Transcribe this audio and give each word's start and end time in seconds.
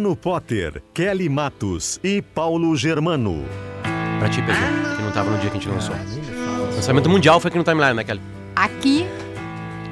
Luciano 0.00 0.16
Potter, 0.16 0.82
Kelly 0.94 1.28
Matos 1.28 2.00
e 2.02 2.22
Paulo 2.22 2.74
Germano. 2.74 3.44
Pra 4.18 4.30
ti, 4.30 4.40
PG, 4.40 4.58
que 4.96 5.02
não 5.02 5.12
tava 5.12 5.30
no 5.30 5.36
dia 5.38 5.50
que 5.50 5.58
a 5.58 5.60
gente 5.60 5.68
lançou. 5.68 5.94
Lançamento 6.74 7.10
mundial 7.10 7.38
foi 7.38 7.50
aqui 7.50 7.58
no 7.58 7.64
timeline, 7.64 7.92
né, 7.92 8.02
Kelly? 8.02 8.20
Aqui, 8.56 9.06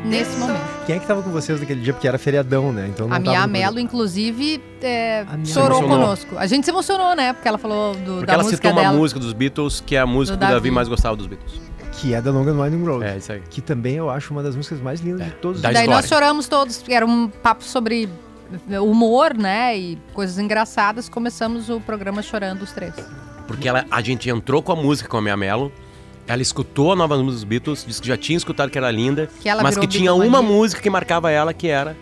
nesse 0.06 0.38
momento. 0.38 0.60
Quem 0.86 0.96
é 0.96 0.98
que 0.98 1.06
tava 1.06 1.22
com 1.22 1.30
vocês 1.30 1.60
naquele 1.60 1.82
dia? 1.82 1.92
Porque 1.92 2.08
era 2.08 2.16
feriadão, 2.16 2.72
né? 2.72 2.86
Então 2.88 3.06
não 3.06 3.14
A 3.16 3.20
tava 3.20 3.30
Mia 3.36 3.46
no 3.46 3.52
Mello, 3.52 3.78
inclusive, 3.78 4.62
é, 4.80 5.24
Mia 5.24 5.44
chorou 5.44 5.78
emocionou. 5.80 5.98
conosco. 6.06 6.38
A 6.38 6.46
gente 6.46 6.64
se 6.64 6.70
emocionou, 6.70 7.14
né? 7.14 7.34
Porque 7.34 7.46
ela 7.46 7.58
falou 7.58 7.94
do, 7.94 8.12
Porque 8.14 8.26
da 8.26 8.32
ela 8.32 8.42
música 8.44 8.56
citou 8.56 8.72
uma 8.72 8.80
dela. 8.80 8.96
música 8.96 9.20
dos 9.20 9.34
Beatles, 9.34 9.82
que 9.84 9.94
é 9.94 10.00
a 10.00 10.06
música 10.06 10.36
Do 10.36 10.40
que 10.40 10.44
o 10.46 10.48
Davi 10.48 10.60
Davi. 10.60 10.70
mais 10.70 10.88
gostava 10.88 11.16
dos 11.16 11.26
Beatles. 11.26 11.60
Que 12.00 12.14
é 12.14 12.22
da 12.22 12.30
Long 12.30 12.48
and 12.48 12.62
Winding 12.62 12.84
Road. 12.86 13.04
É, 13.04 13.16
isso 13.18 13.30
aí. 13.32 13.42
Que 13.50 13.60
também 13.60 13.96
eu 13.96 14.08
acho 14.08 14.32
uma 14.32 14.42
das 14.42 14.56
músicas 14.56 14.80
mais 14.80 15.00
lindas 15.00 15.26
de 15.26 15.32
todos 15.32 15.58
os 15.58 15.62
Da 15.62 15.70
Daí 15.70 15.82
história. 15.82 16.00
nós 16.00 16.08
choramos 16.08 16.48
todos, 16.48 16.78
porque 16.78 16.94
era 16.94 17.04
um 17.04 17.28
papo 17.28 17.62
sobre 17.64 18.08
humor, 18.82 19.36
né? 19.36 19.76
E 19.76 19.98
coisas 20.12 20.38
engraçadas. 20.38 21.08
Começamos 21.08 21.68
o 21.68 21.80
programa 21.80 22.22
chorando 22.22 22.62
os 22.62 22.72
três. 22.72 22.94
Porque 23.46 23.68
ela, 23.68 23.86
a 23.90 24.00
gente 24.00 24.28
entrou 24.28 24.62
com 24.62 24.72
a 24.72 24.76
música 24.76 25.08
com 25.08 25.16
a 25.16 25.22
Mia 25.22 25.36
Mello, 25.36 25.72
ela 26.26 26.42
escutou 26.42 26.92
a 26.92 26.96
nova 26.96 27.16
música 27.16 27.32
dos 27.32 27.44
Beatles, 27.44 27.84
disse 27.86 28.02
que 28.02 28.08
já 28.08 28.16
tinha 28.16 28.36
escutado 28.36 28.70
que 28.70 28.76
era 28.76 28.90
linda, 28.90 29.28
Que 29.40 29.48
ela 29.48 29.62
mas 29.62 29.78
que 29.78 29.86
tinha 29.86 30.10
Beatlemania. 30.12 30.28
uma 30.28 30.42
música 30.42 30.82
que 30.82 30.90
marcava 30.90 31.30
ela, 31.30 31.54
que 31.54 31.68
era... 31.68 31.96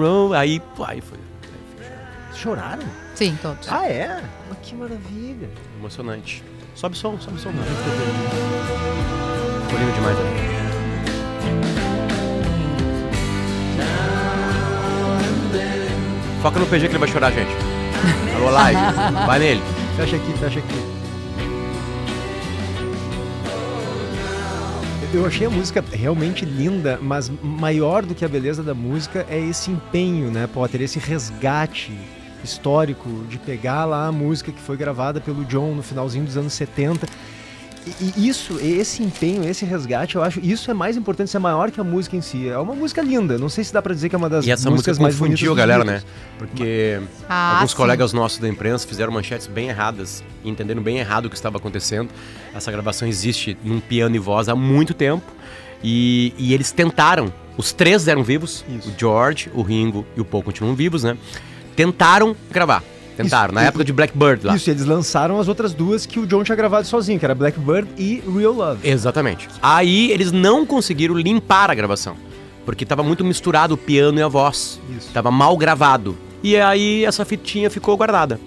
Road. 0.00 0.34
Aí, 0.36 0.60
pô, 0.74 0.84
aí 0.84 1.00
foi 1.00 1.18
Choraram? 2.34 2.82
Sim, 3.14 3.38
todos. 3.40 3.68
Ah, 3.70 3.86
é? 3.86 4.20
Mas 4.48 4.58
que 4.62 4.74
maravilha. 4.74 5.48
emocionante. 5.78 6.42
Sobe 6.74 6.96
o 6.96 6.98
som, 6.98 7.16
sobe 7.20 7.36
o 7.36 7.40
som. 7.40 7.52
Ficou 7.52 7.62
lindo 9.78 9.92
demais. 9.92 10.18
Né? 10.18 10.61
Foca 16.42 16.58
no 16.58 16.66
PG 16.66 16.88
que 16.88 16.92
ele 16.92 16.98
vai 16.98 17.08
chorar, 17.08 17.30
gente. 17.30 17.52
Alô, 18.34 18.50
live. 18.50 18.80
Vai 19.26 19.38
nele. 19.38 19.62
Fecha 19.96 20.16
aqui, 20.16 20.32
fecha 20.32 20.58
aqui. 20.58 20.92
Eu 25.14 25.24
achei 25.24 25.46
a 25.46 25.50
música 25.50 25.84
realmente 25.92 26.44
linda, 26.44 26.98
mas 27.00 27.30
maior 27.40 28.04
do 28.04 28.12
que 28.12 28.24
a 28.24 28.28
beleza 28.28 28.60
da 28.60 28.74
música 28.74 29.24
é 29.30 29.38
esse 29.38 29.70
empenho, 29.70 30.32
né, 30.32 30.48
Potter? 30.48 30.82
Esse 30.82 30.98
resgate 30.98 31.96
histórico 32.42 33.08
de 33.28 33.38
pegar 33.38 33.84
lá 33.84 34.08
a 34.08 34.12
música 34.12 34.50
que 34.50 34.60
foi 34.60 34.76
gravada 34.76 35.20
pelo 35.20 35.44
John 35.44 35.76
no 35.76 35.82
finalzinho 35.82 36.24
dos 36.24 36.36
anos 36.36 36.54
70. 36.54 37.06
E, 38.00 38.28
isso, 38.28 38.58
esse 38.60 39.02
empenho, 39.02 39.42
esse 39.48 39.64
resgate, 39.64 40.14
eu 40.14 40.22
acho, 40.22 40.38
isso 40.40 40.70
é 40.70 40.74
mais 40.74 40.96
importante, 40.96 41.28
isso 41.28 41.36
é 41.36 41.40
maior 41.40 41.70
que 41.70 41.80
a 41.80 41.84
música 41.84 42.16
em 42.16 42.20
si. 42.20 42.48
É 42.48 42.56
uma 42.56 42.74
música 42.74 43.02
linda, 43.02 43.38
não 43.38 43.48
sei 43.48 43.64
se 43.64 43.72
dá 43.72 43.82
pra 43.82 43.92
dizer 43.92 44.08
que 44.08 44.14
é 44.14 44.18
uma 44.18 44.28
das 44.28 44.46
E 44.46 44.50
essa 44.52 44.70
música 44.70 44.90
músicas 44.92 44.98
mais 44.98 45.16
bonitas 45.16 45.40
confundiu 45.40 45.52
a 45.52 45.56
galera, 45.56 45.84
né? 45.84 46.02
Porque 46.38 47.00
Ah, 47.28 47.54
alguns 47.56 47.72
sim. 47.72 47.76
colegas 47.76 48.12
nossos 48.12 48.38
da 48.38 48.48
imprensa 48.48 48.86
fizeram 48.86 49.12
manchetes 49.12 49.48
bem 49.48 49.68
erradas, 49.68 50.22
entenderam 50.44 50.80
bem 50.82 50.98
errado 50.98 51.26
o 51.26 51.30
que 51.30 51.34
estava 51.34 51.56
acontecendo. 51.58 52.08
Essa 52.54 52.70
gravação 52.70 53.08
existe 53.08 53.56
num 53.64 53.80
piano 53.80 54.14
e 54.14 54.18
voz 54.18 54.48
há 54.48 54.54
muito 54.54 54.94
tempo. 54.94 55.24
E, 55.82 56.32
e 56.38 56.54
eles 56.54 56.70
tentaram, 56.70 57.32
os 57.56 57.72
três 57.72 58.06
eram 58.06 58.22
vivos, 58.22 58.64
Isso. 58.68 58.90
o 58.90 58.92
George, 58.96 59.50
o 59.52 59.62
Ringo 59.62 60.06
e 60.16 60.20
o 60.20 60.24
Paul 60.24 60.44
continuam 60.44 60.76
vivos, 60.76 61.02
né? 61.02 61.16
Tentaram 61.74 62.36
gravar. 62.50 62.84
Tentaram, 63.16 63.52
Isso, 63.52 63.54
na 63.54 63.62
época 63.62 63.84
de 63.84 63.92
Blackbird 63.92 64.46
lá. 64.46 64.56
Isso, 64.56 64.70
eles 64.70 64.84
lançaram 64.84 65.38
as 65.38 65.48
outras 65.48 65.74
duas 65.74 66.06
que 66.06 66.18
o 66.18 66.26
John 66.26 66.42
tinha 66.42 66.56
gravado 66.56 66.86
sozinho, 66.86 67.18
que 67.18 67.24
era 67.24 67.34
Blackbird 67.34 67.88
e 67.98 68.22
Real 68.26 68.52
Love. 68.52 68.88
Exatamente. 68.88 69.48
Aí 69.60 70.10
eles 70.10 70.32
não 70.32 70.64
conseguiram 70.64 71.14
limpar 71.14 71.70
a 71.70 71.74
gravação. 71.74 72.16
Porque 72.64 72.86
tava 72.86 73.02
muito 73.02 73.24
misturado 73.24 73.74
o 73.74 73.76
piano 73.76 74.18
e 74.18 74.22
a 74.22 74.28
voz. 74.28 74.80
Isso. 74.96 75.10
Tava 75.12 75.30
mal 75.30 75.56
gravado. 75.56 76.16
E 76.42 76.56
aí 76.56 77.04
essa 77.04 77.24
fitinha 77.24 77.68
ficou 77.68 77.96
guardada. 77.96 78.40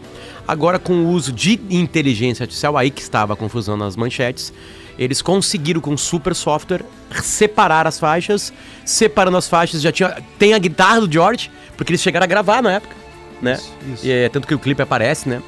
Agora, 0.47 0.77
com 0.77 0.93
o 0.93 1.09
uso 1.09 1.31
de 1.31 1.59
inteligência 1.69 2.43
artificial, 2.43 2.77
aí 2.77 2.91
que 2.91 3.01
estava 3.01 3.33
a 3.33 3.35
confusão 3.35 3.75
nas 3.75 3.95
manchetes, 3.95 4.53
eles 4.97 5.21
conseguiram 5.21 5.81
com 5.81 5.97
super 5.97 6.35
software 6.35 6.85
separar 7.21 7.87
as 7.87 7.99
faixas. 7.99 8.53
Separando 8.85 9.37
as 9.37 9.47
faixas, 9.47 9.81
já 9.81 9.91
tinha. 9.91 10.17
Tem 10.37 10.53
a 10.53 10.59
guitarra 10.59 11.01
do 11.01 11.11
George, 11.11 11.51
porque 11.75 11.91
eles 11.91 12.01
chegaram 12.01 12.23
a 12.23 12.27
gravar 12.27 12.61
na 12.61 12.73
época. 12.73 12.95
Né? 13.41 13.53
Isso, 13.53 13.73
isso. 13.93 14.05
E 14.05 14.11
é, 14.11 14.29
tanto 14.29 14.47
que 14.47 14.55
o 14.55 14.59
clipe 14.59 14.81
aparece, 14.81 15.27
né? 15.29 15.41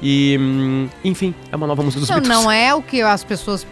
E, 0.00 0.36
hum, 0.40 0.88
enfim, 1.04 1.34
é 1.50 1.56
uma 1.56 1.66
nova 1.66 1.82
música 1.82 2.00
dos 2.00 2.08
Não, 2.08 2.16
Beatles. 2.20 2.42
não 2.44 2.50
é 2.50 2.74
o 2.74 2.82
que 2.82 3.00
as 3.02 3.22
pessoas, 3.22 3.66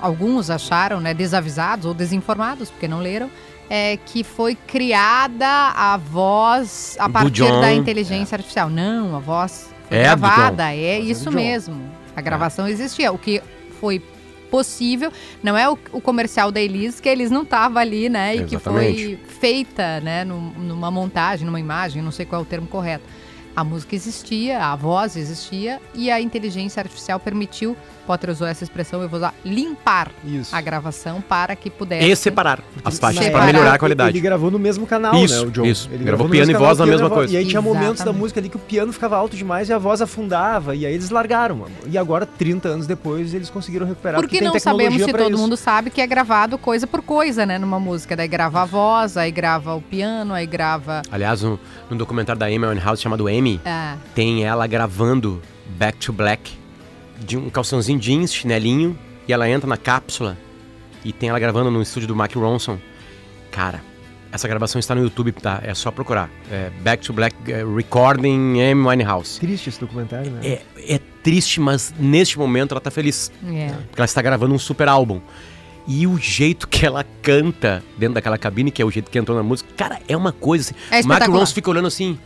alguns 0.00 0.48
acharam, 0.50 1.00
né, 1.00 1.12
desavisados 1.12 1.84
ou 1.84 1.92
desinformados, 1.92 2.70
porque 2.70 2.86
não 2.86 3.00
leram, 3.00 3.28
é 3.68 3.98
que 4.06 4.22
foi 4.22 4.54
criada 4.54 5.46
a 5.48 5.96
voz 5.96 6.96
a 7.00 7.06
Do 7.06 7.12
partir 7.12 7.30
John, 7.30 7.60
da 7.60 7.72
inteligência 7.72 8.36
artificial. 8.36 8.68
Não, 8.70 9.16
a 9.16 9.18
voz 9.18 9.68
foi 9.88 9.96
É 9.98 10.02
gravada, 10.02 10.72
é 10.72 10.76
é 10.76 10.98
isso 11.00 11.30
mesmo. 11.32 11.90
A 12.14 12.20
gravação 12.20 12.68
existia. 12.68 13.10
O 13.12 13.18
que 13.18 13.42
foi 13.80 14.00
possível, 14.58 15.10
não 15.42 15.56
é 15.56 15.68
o, 15.68 15.76
o 15.90 16.00
comercial 16.00 16.52
da 16.52 16.60
Elis, 16.60 17.00
que 17.00 17.08
a 17.08 17.12
Elis 17.12 17.28
não 17.28 17.42
estava 17.42 17.80
ali, 17.80 18.08
né, 18.08 18.36
e 18.36 18.44
que 18.44 18.56
foi 18.56 18.86
Exatamente. 18.86 19.18
feita, 19.40 20.00
né, 20.00 20.24
num- 20.24 20.52
numa 20.58 20.92
montagem, 20.92 21.44
numa 21.44 21.58
imagem, 21.58 22.00
não 22.00 22.12
sei 22.12 22.24
qual 22.24 22.40
é 22.40 22.44
o 22.44 22.46
termo 22.46 22.68
correto. 22.68 23.02
A 23.56 23.64
música 23.64 23.96
existia, 23.96 24.64
a 24.64 24.76
voz 24.76 25.16
existia 25.16 25.80
e 25.92 26.08
a 26.08 26.20
inteligência 26.20 26.80
artificial 26.80 27.18
permitiu, 27.18 27.76
Potter 28.04 28.30
usou 28.30 28.46
essa 28.46 28.62
expressão, 28.64 29.02
eu 29.02 29.08
vou 29.08 29.18
usar, 29.18 29.34
limpar 29.44 30.10
Isso. 30.24 30.54
a 30.54 30.60
gravação 30.60 31.20
para 31.20 31.56
que 31.56 31.70
pudesse. 31.70 32.08
E 32.10 32.14
separar 32.16 32.60
as 32.84 32.98
faixas 32.98 33.28
para 33.30 33.44
melhorar 33.46 33.70
a 33.70 33.72
Ele 33.72 33.78
qualidade. 33.78 34.20
gravou 34.20 34.50
no 34.50 34.58
mesmo 34.58 34.86
canal, 34.86 35.14
Isso, 35.16 35.40
né, 35.42 35.46
o 35.48 35.50
John? 35.50 35.64
isso. 35.64 35.88
Ele 35.92 36.04
Gravou 36.04 36.26
no 36.26 36.32
piano 36.32 36.50
e 36.50 36.54
voz 36.54 36.78
na 36.78 36.86
mesma 36.86 37.08
coisa. 37.10 37.32
E 37.32 37.36
aí 37.36 37.46
tinha 37.46 37.62
momentos 37.62 38.02
da 38.04 38.12
música 38.12 38.40
ali 38.40 38.48
que 38.48 38.56
o 38.56 38.60
piano 38.60 38.92
ficava 38.92 39.16
alto 39.16 39.36
demais 39.36 39.68
e 39.68 39.72
a 39.72 39.78
voz 39.78 40.00
afundava. 40.02 40.74
E 40.76 40.84
aí 40.86 40.92
eles 40.94 41.10
largaram. 41.10 41.56
mano. 41.56 41.72
E 41.86 41.96
agora, 41.98 42.26
30 42.26 42.68
anos 42.68 42.86
depois, 42.86 43.34
eles 43.34 43.50
conseguiram 43.50 43.86
recuperar. 43.86 44.20
Porque 44.20 44.38
tem 44.38 44.48
não 44.48 44.58
sabemos 44.58 45.02
se 45.02 45.12
todo 45.12 45.30
isso. 45.30 45.38
mundo 45.38 45.56
sabe 45.56 45.90
que 45.90 46.00
é 46.00 46.06
gravado 46.06 46.58
coisa 46.58 46.86
por 46.86 47.02
coisa, 47.02 47.44
né, 47.46 47.58
numa 47.58 47.80
música. 47.80 48.14
Daí 48.16 48.28
grava 48.28 48.62
a 48.62 48.64
voz, 48.64 49.16
aí 49.16 49.30
grava 49.30 49.74
o 49.74 49.80
piano, 49.82 50.34
aí 50.34 50.46
grava. 50.46 51.02
Aliás, 51.10 51.42
no, 51.42 51.58
no 51.90 51.96
documentário 51.96 52.38
da 52.38 52.46
Amy 52.46 52.66
Winehouse 52.66 53.00
chamado 53.02 53.26
Amy, 53.28 53.60
Ah, 53.64 53.96
tem 54.14 54.44
ela 54.44 54.66
gravando 54.66 55.40
Back 55.78 55.98
to 55.98 56.12
Black 56.12 56.52
de 57.18 57.36
um 57.36 57.50
calçãozinho 57.50 57.98
jeans, 57.98 58.32
chinelinho, 58.32 58.98
e 59.26 59.32
ela 59.32 59.48
entra 59.48 59.68
na 59.68 59.76
cápsula 59.76 60.36
e 61.04 61.12
tem 61.12 61.28
ela 61.28 61.38
gravando 61.38 61.70
no 61.70 61.82
estúdio 61.82 62.08
do 62.08 62.16
Mark 62.16 62.34
Ronson. 62.34 62.78
Cara, 63.50 63.80
essa 64.32 64.48
gravação 64.48 64.78
está 64.78 64.94
no 64.94 65.02
YouTube, 65.02 65.32
tá? 65.32 65.60
É 65.62 65.72
só 65.74 65.90
procurar. 65.90 66.28
É 66.50 66.70
Back 66.80 67.04
to 67.06 67.12
Black 67.12 67.36
eh, 67.46 67.64
Recording 67.64 68.60
Amy 68.60 68.86
Winehouse. 68.88 69.38
Triste 69.38 69.68
esse 69.68 69.78
documentário, 69.78 70.30
né? 70.30 70.40
É, 70.42 70.62
é 70.76 71.00
triste, 71.22 71.60
mas 71.60 71.94
neste 71.98 72.38
momento 72.38 72.72
ela 72.72 72.80
tá 72.80 72.90
feliz. 72.90 73.30
é. 73.46 73.68
Porque 73.68 74.00
ela 74.00 74.04
está 74.06 74.20
gravando 74.20 74.54
um 74.54 74.58
super 74.58 74.88
álbum. 74.88 75.20
E 75.86 76.06
o 76.06 76.18
jeito 76.18 76.66
que 76.66 76.84
ela 76.84 77.04
canta 77.22 77.82
dentro 77.98 78.14
daquela 78.14 78.38
cabine, 78.38 78.70
que 78.70 78.80
é 78.80 78.84
o 78.84 78.90
jeito 78.90 79.10
que 79.10 79.18
entrou 79.18 79.36
na 79.36 79.42
música, 79.44 79.68
cara, 79.76 80.00
é 80.08 80.16
uma 80.16 80.32
coisa 80.32 80.72
assim. 80.72 80.74
É 80.90 81.00
o 81.02 81.06
Mark. 81.06 81.28
Ronson 81.28 81.54
fica 81.54 81.70
olhando 81.70 81.86
assim. 81.86 82.18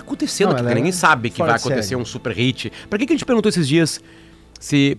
Tá 0.00 0.06
acontecendo 0.06 0.48
Não, 0.48 0.52
aqui? 0.54 0.60
ela 0.60 0.68
cara? 0.68 0.78
é 0.78 0.80
Ninguém 0.80 0.92
sabe 0.92 1.30
que 1.30 1.38
vai 1.42 1.50
acontecer 1.56 1.82
série. 1.90 2.00
um 2.00 2.04
super 2.04 2.32
hit. 2.32 2.72
Pra 2.88 2.98
que, 2.98 3.06
que 3.06 3.12
a 3.12 3.16
gente 3.16 3.24
perguntou 3.26 3.48
esses 3.48 3.66
dias 3.68 4.00
se. 4.58 4.98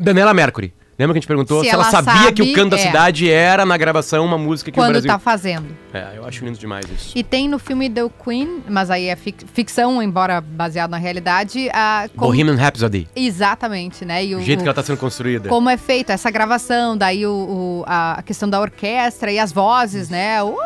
Daniela 0.00 0.34
Mercury. 0.34 0.72
Lembra 0.98 1.12
que 1.12 1.18
a 1.18 1.20
gente 1.20 1.28
perguntou 1.28 1.62
se, 1.62 1.68
Se 1.68 1.74
ela, 1.74 1.82
ela 1.86 2.02
sabia 2.02 2.32
que 2.32 2.40
o 2.40 2.44
sabe, 2.46 2.54
Canto 2.54 2.70
da 2.70 2.78
é. 2.78 2.86
Cidade 2.86 3.30
era 3.30 3.66
na 3.66 3.76
gravação 3.76 4.24
uma 4.24 4.38
música 4.38 4.70
que 4.70 4.78
o 4.78 4.82
Quando 4.82 4.92
Brasil... 4.92 5.10
tá 5.10 5.18
fazendo. 5.18 5.66
É, 5.92 6.14
eu 6.16 6.24
acho 6.26 6.42
lindo 6.42 6.56
demais 6.58 6.86
isso. 6.90 7.12
E 7.14 7.22
tem 7.22 7.46
no 7.50 7.58
filme 7.58 7.90
The 7.90 8.08
Queen, 8.24 8.62
mas 8.66 8.90
aí 8.90 9.04
é 9.08 9.14
fic- 9.14 9.44
ficção, 9.52 10.02
embora 10.02 10.40
baseado 10.40 10.90
na 10.92 10.96
realidade. 10.96 11.68
A, 11.74 12.08
como- 12.16 12.28
Bohemian 12.32 12.56
Rhapsody. 12.56 13.06
Exatamente, 13.14 14.06
né? 14.06 14.24
E 14.24 14.34
O 14.34 14.38
o, 14.38 14.40
jeito 14.42 14.60
que 14.60 14.64
o- 14.64 14.68
ela 14.68 14.74
tá 14.74 14.82
sendo 14.82 14.96
construída. 14.96 15.50
como 15.50 15.68
é 15.68 15.76
feita 15.76 16.14
essa 16.14 16.30
gravação, 16.30 16.96
daí 16.96 17.26
o, 17.26 17.30
o- 17.30 17.84
a 17.86 18.22
questão 18.24 18.48
da 18.48 18.58
orquestra 18.58 19.30
e 19.30 19.38
as 19.38 19.52
vozes, 19.52 20.08
né? 20.08 20.42
Uh, 20.42 20.56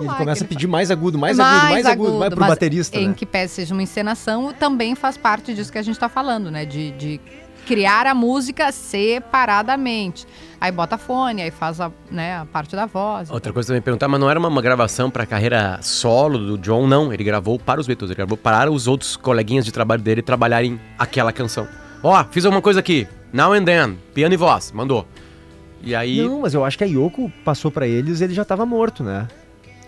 ele 0.00 0.14
começa 0.14 0.44
a 0.44 0.46
pedir 0.46 0.66
mais 0.66 0.90
agudo, 0.90 1.18
mais, 1.18 1.38
agudo, 1.38 1.70
mais 1.70 1.86
agudo, 1.86 2.18
vai 2.18 2.30
pro 2.30 2.40
mas 2.40 2.48
baterista. 2.50 2.98
Em 2.98 3.08
né? 3.08 3.14
que 3.14 3.26
pese 3.26 3.54
seja 3.54 3.74
uma 3.74 3.82
encenação, 3.82 4.52
também 4.52 4.94
faz 4.94 5.16
parte 5.16 5.54
disso 5.54 5.72
que 5.72 5.78
a 5.78 5.82
gente 5.82 5.98
tá 5.98 6.08
falando, 6.08 6.50
né? 6.50 6.64
De, 6.64 6.90
de 6.92 7.20
criar 7.66 8.06
a 8.06 8.14
música 8.14 8.70
separadamente. 8.70 10.26
Aí 10.60 10.72
bota 10.72 10.96
fone, 10.96 11.42
aí 11.42 11.50
faz 11.50 11.80
a, 11.80 11.90
né, 12.10 12.38
a 12.38 12.46
parte 12.46 12.74
da 12.74 12.86
voz. 12.86 13.30
Outra 13.30 13.52
coisa 13.52 13.68
também 13.68 13.82
perguntar, 13.82 14.08
mas 14.08 14.20
não 14.20 14.30
era 14.30 14.38
uma, 14.38 14.48
uma 14.48 14.62
gravação 14.62 15.10
pra 15.10 15.26
carreira 15.26 15.78
solo 15.82 16.38
do 16.38 16.58
John, 16.58 16.86
não. 16.86 17.12
Ele 17.12 17.24
gravou 17.24 17.58
para 17.58 17.80
os 17.80 17.86
Beatles, 17.86 18.10
ele 18.10 18.16
gravou 18.16 18.36
para 18.36 18.70
os 18.70 18.86
outros 18.86 19.16
coleguinhas 19.16 19.64
de 19.64 19.72
trabalho 19.72 20.00
dele 20.00 20.22
trabalharem 20.22 20.80
aquela 20.98 21.32
canção. 21.32 21.68
Ó, 22.02 22.24
fiz 22.30 22.44
alguma 22.44 22.62
coisa 22.62 22.80
aqui. 22.80 23.06
Now 23.32 23.52
and 23.52 23.64
then, 23.64 23.98
piano 24.14 24.32
e 24.32 24.36
voz, 24.36 24.72
mandou. 24.72 25.06
E 25.82 25.94
aí. 25.94 26.22
Não, 26.22 26.40
mas 26.40 26.54
eu 26.54 26.64
acho 26.64 26.78
que 26.78 26.84
a 26.84 26.86
Yoko 26.86 27.30
passou 27.44 27.70
pra 27.70 27.86
eles 27.86 28.20
ele 28.20 28.32
já 28.32 28.44
tava 28.44 28.64
morto, 28.64 29.02
né? 29.04 29.28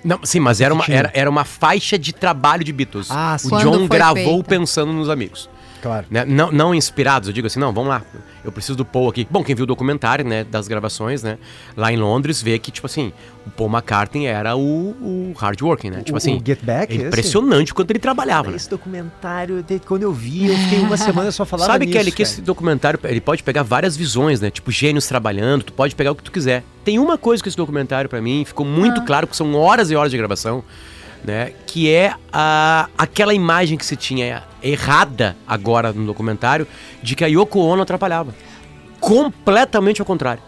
Não, 0.04 0.20
sim, 0.22 0.40
mas 0.40 0.60
era 0.60 0.72
uma, 0.72 0.84
era, 0.88 1.10
era 1.14 1.28
uma 1.28 1.44
faixa 1.44 1.98
de 1.98 2.12
trabalho 2.12 2.64
de 2.64 2.72
Beatles. 2.72 3.08
Ah, 3.10 3.36
o 3.36 3.38
sim. 3.38 3.48
Quando 3.48 3.62
John 3.62 3.78
foi 3.78 3.88
gravou 3.88 4.34
feita. 4.36 4.48
pensando 4.48 4.92
nos 4.92 5.08
amigos. 5.08 5.48
Claro. 5.82 6.06
né? 6.10 6.24
Não, 6.24 6.50
não 6.52 6.74
inspirados, 6.74 7.28
eu 7.28 7.32
digo 7.32 7.46
assim, 7.46 7.58
não, 7.60 7.72
vamos 7.72 7.88
lá, 7.90 8.02
eu 8.44 8.50
preciso 8.52 8.76
do 8.76 8.84
Paul 8.84 9.08
aqui. 9.10 9.26
Bom, 9.30 9.42
quem 9.44 9.54
viu 9.54 9.64
o 9.64 9.66
documentário, 9.66 10.24
né, 10.24 10.44
das 10.44 10.68
gravações, 10.68 11.22
né, 11.22 11.38
lá 11.76 11.92
em 11.92 11.96
Londres, 11.96 12.42
vê 12.42 12.58
que, 12.58 12.70
tipo 12.70 12.86
assim, 12.86 13.12
o 13.46 13.50
Paul 13.50 13.70
McCartney 13.70 14.26
era 14.26 14.56
o, 14.56 14.60
o 14.60 15.32
hard 15.38 15.60
working, 15.62 15.90
né? 15.90 16.02
Tipo 16.02 16.14
O- 16.14 16.16
assim, 16.18 16.36
o 16.36 16.42
Get 16.44 16.60
Back, 16.62 16.92
é 16.92 17.06
impressionante 17.06 17.72
o 17.72 17.74
quanto 17.74 17.90
ele 17.90 17.98
trabalhava, 17.98 18.50
né? 18.50 18.56
Esse 18.56 18.68
documentário, 18.68 19.62
de- 19.62 19.78
quando 19.80 20.02
eu 20.02 20.12
vi, 20.12 20.48
eu 20.48 20.56
fiquei 20.56 20.80
uma 20.80 20.96
semana 20.98 21.30
só 21.30 21.44
falando 21.44 21.66
Sabe, 21.66 21.86
nisso, 21.86 21.96
Kelly, 21.98 22.12
que 22.12 22.22
esse 22.22 22.40
documentário, 22.42 22.98
ele 23.04 23.20
pode 23.20 23.42
pegar 23.42 23.62
várias 23.62 23.96
visões, 23.96 24.40
né? 24.40 24.50
Tipo, 24.50 24.70
gênios 24.70 25.06
trabalhando, 25.06 25.62
tu 25.64 25.72
pode 25.72 25.94
pegar 25.94 26.12
o 26.12 26.14
que 26.14 26.22
tu 26.22 26.32
quiser. 26.32 26.62
Tem 26.84 26.98
uma 26.98 27.16
coisa 27.18 27.42
que 27.42 27.48
esse 27.48 27.56
documentário, 27.56 28.08
pra 28.10 28.20
mim, 28.20 28.44
ficou 28.44 28.64
muito 28.66 29.02
claro, 29.04 29.26
que 29.26 29.36
são 29.36 29.54
horas 29.54 29.90
e 29.90 29.96
horas 29.96 30.10
de 30.10 30.16
gravação, 30.18 30.62
né? 31.24 31.52
Que 31.66 31.92
é 31.92 32.14
a, 32.32 32.88
aquela 32.96 33.34
imagem 33.34 33.76
que 33.76 33.84
se 33.84 33.96
tinha 33.96 34.42
errada 34.62 35.36
agora 35.46 35.92
no 35.92 36.06
documentário, 36.06 36.66
de 37.02 37.14
que 37.14 37.24
a 37.24 37.26
Yoko 37.26 37.60
Ono 37.60 37.82
atrapalhava. 37.82 38.34
Completamente 39.00 40.00
ao 40.00 40.06
contrário. 40.06 40.42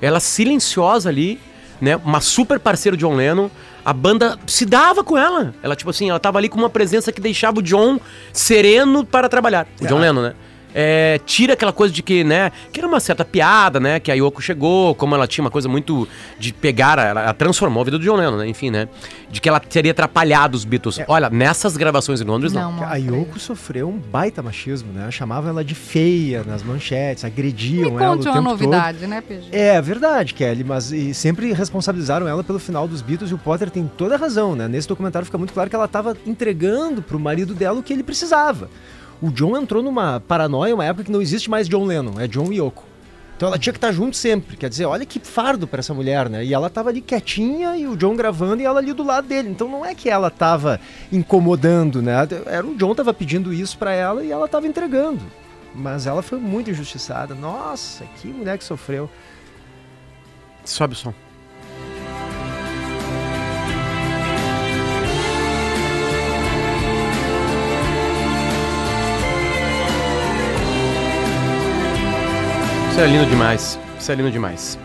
Ela 0.00 0.20
silenciosa 0.20 1.08
ali, 1.08 1.40
né? 1.80 1.96
Uma 1.96 2.20
super 2.20 2.60
parceira 2.60 2.96
de 2.96 3.02
John 3.04 3.14
Lennon. 3.14 3.48
A 3.84 3.92
banda 3.92 4.38
se 4.46 4.66
dava 4.66 5.04
com 5.04 5.16
ela. 5.16 5.54
Ela, 5.62 5.76
tipo 5.76 5.90
assim, 5.90 6.10
ela 6.10 6.18
tava 6.18 6.38
ali 6.38 6.48
com 6.48 6.58
uma 6.58 6.68
presença 6.68 7.12
que 7.12 7.20
deixava 7.20 7.60
o 7.60 7.62
John 7.62 8.00
sereno 8.32 9.04
para 9.04 9.28
trabalhar. 9.28 9.66
O 9.80 9.86
John 9.86 9.98
Lennon, 9.98 10.22
né? 10.22 10.34
É, 10.78 11.18
tira 11.24 11.54
aquela 11.54 11.72
coisa 11.72 11.94
de 11.94 12.02
que, 12.02 12.22
né, 12.22 12.52
que 12.70 12.78
era 12.78 12.86
uma 12.86 13.00
certa 13.00 13.24
piada, 13.24 13.80
né, 13.80 13.98
que 13.98 14.12
a 14.12 14.14
Yoko 14.14 14.42
chegou, 14.42 14.94
como 14.94 15.14
ela 15.14 15.26
tinha 15.26 15.42
uma 15.42 15.50
coisa 15.50 15.70
muito 15.70 16.06
de 16.38 16.52
pegar, 16.52 16.98
ela, 16.98 17.20
ela 17.22 17.32
transformou 17.32 17.80
a 17.80 17.84
vida 17.84 17.98
do 17.98 18.04
John 18.04 18.16
Lennon, 18.16 18.36
né, 18.36 18.46
enfim, 18.46 18.70
né, 18.70 18.86
de 19.30 19.40
que 19.40 19.48
ela 19.48 19.58
teria 19.58 19.92
atrapalhado 19.92 20.54
os 20.54 20.66
Beatles. 20.66 21.00
Olha, 21.08 21.30
nessas 21.30 21.78
gravações 21.78 22.20
em 22.20 22.24
Londres, 22.24 22.52
não. 22.52 22.72
Não, 22.72 22.84
A 22.84 22.96
Yoko 22.96 23.38
sofreu 23.38 23.88
um 23.88 23.98
baita 23.98 24.42
machismo, 24.42 24.92
né? 24.92 25.10
Chamavam 25.10 25.48
ela 25.50 25.64
de 25.64 25.74
feia 25.74 26.44
nas 26.44 26.62
manchetes, 26.62 27.24
agrediam 27.24 27.92
Me 27.92 28.02
ela 28.02 28.14
o 28.14 28.18
tempo 28.18 28.28
uma 28.28 28.34
todo. 28.34 28.50
novidade, 28.50 29.06
né, 29.06 29.20
PG? 29.20 29.48
É 29.52 29.80
verdade, 29.80 30.34
Kelly, 30.34 30.62
mas 30.62 30.92
e 30.92 31.14
sempre 31.14 31.52
responsabilizaram 31.52 32.28
ela 32.28 32.44
pelo 32.44 32.58
final 32.58 32.86
dos 32.86 33.00
Beatles 33.00 33.30
e 33.30 33.34
o 33.34 33.38
Potter 33.38 33.70
tem 33.70 33.90
toda 33.96 34.14
a 34.14 34.18
razão, 34.18 34.54
né? 34.54 34.68
Nesse 34.68 34.86
documentário 34.86 35.24
fica 35.24 35.38
muito 35.38 35.52
claro 35.54 35.70
que 35.70 35.76
ela 35.76 35.86
estava 35.86 36.16
entregando 36.26 37.00
pro 37.00 37.18
marido 37.18 37.54
dela 37.54 37.78
o 37.78 37.82
que 37.82 37.92
ele 37.92 38.02
precisava. 38.02 38.68
O 39.20 39.30
John 39.30 39.56
entrou 39.56 39.82
numa 39.82 40.20
paranoia, 40.20 40.74
uma 40.74 40.84
época 40.84 41.04
que 41.04 41.12
não 41.12 41.22
existe 41.22 41.48
mais 41.48 41.68
John 41.68 41.84
Lennon, 41.84 42.20
é 42.20 42.28
John 42.28 42.52
Yoko. 42.52 42.84
Então 43.36 43.48
ela 43.48 43.58
tinha 43.58 43.72
que 43.72 43.76
estar 43.76 43.92
junto 43.92 44.16
sempre, 44.16 44.56
quer 44.56 44.70
dizer, 44.70 44.86
olha 44.86 45.04
que 45.04 45.20
fardo 45.20 45.66
para 45.66 45.80
essa 45.80 45.92
mulher, 45.92 46.28
né? 46.30 46.42
E 46.42 46.54
ela 46.54 46.70
tava 46.70 46.88
ali 46.88 47.02
quietinha 47.02 47.76
e 47.76 47.86
o 47.86 47.94
John 47.94 48.16
gravando 48.16 48.62
e 48.62 48.64
ela 48.64 48.80
ali 48.80 48.94
do 48.94 49.02
lado 49.02 49.28
dele. 49.28 49.50
Então 49.50 49.68
não 49.68 49.84
é 49.84 49.94
que 49.94 50.08
ela 50.08 50.30
tava 50.30 50.80
incomodando, 51.12 52.00
né? 52.00 52.14
Era 52.46 52.66
o 52.66 52.74
John 52.74 52.94
tava 52.94 53.12
pedindo 53.12 53.52
isso 53.52 53.76
para 53.76 53.92
ela 53.92 54.24
e 54.24 54.30
ela 54.30 54.48
tava 54.48 54.66
entregando. 54.66 55.20
Mas 55.74 56.06
ela 56.06 56.22
foi 56.22 56.38
muito 56.38 56.70
injustiçada. 56.70 57.34
Nossa, 57.34 58.06
que 58.16 58.28
mulher 58.28 58.56
que 58.56 58.64
sofreu. 58.64 59.10
Sobe 60.64 60.94
o 60.94 60.96
som. 60.96 61.12
Isso 72.96 73.04
é 73.04 73.08
lindo 73.08 73.26
demais. 73.26 73.78
Isso 74.00 74.10
é 74.10 74.14
lindo 74.14 74.30
demais. 74.30 74.78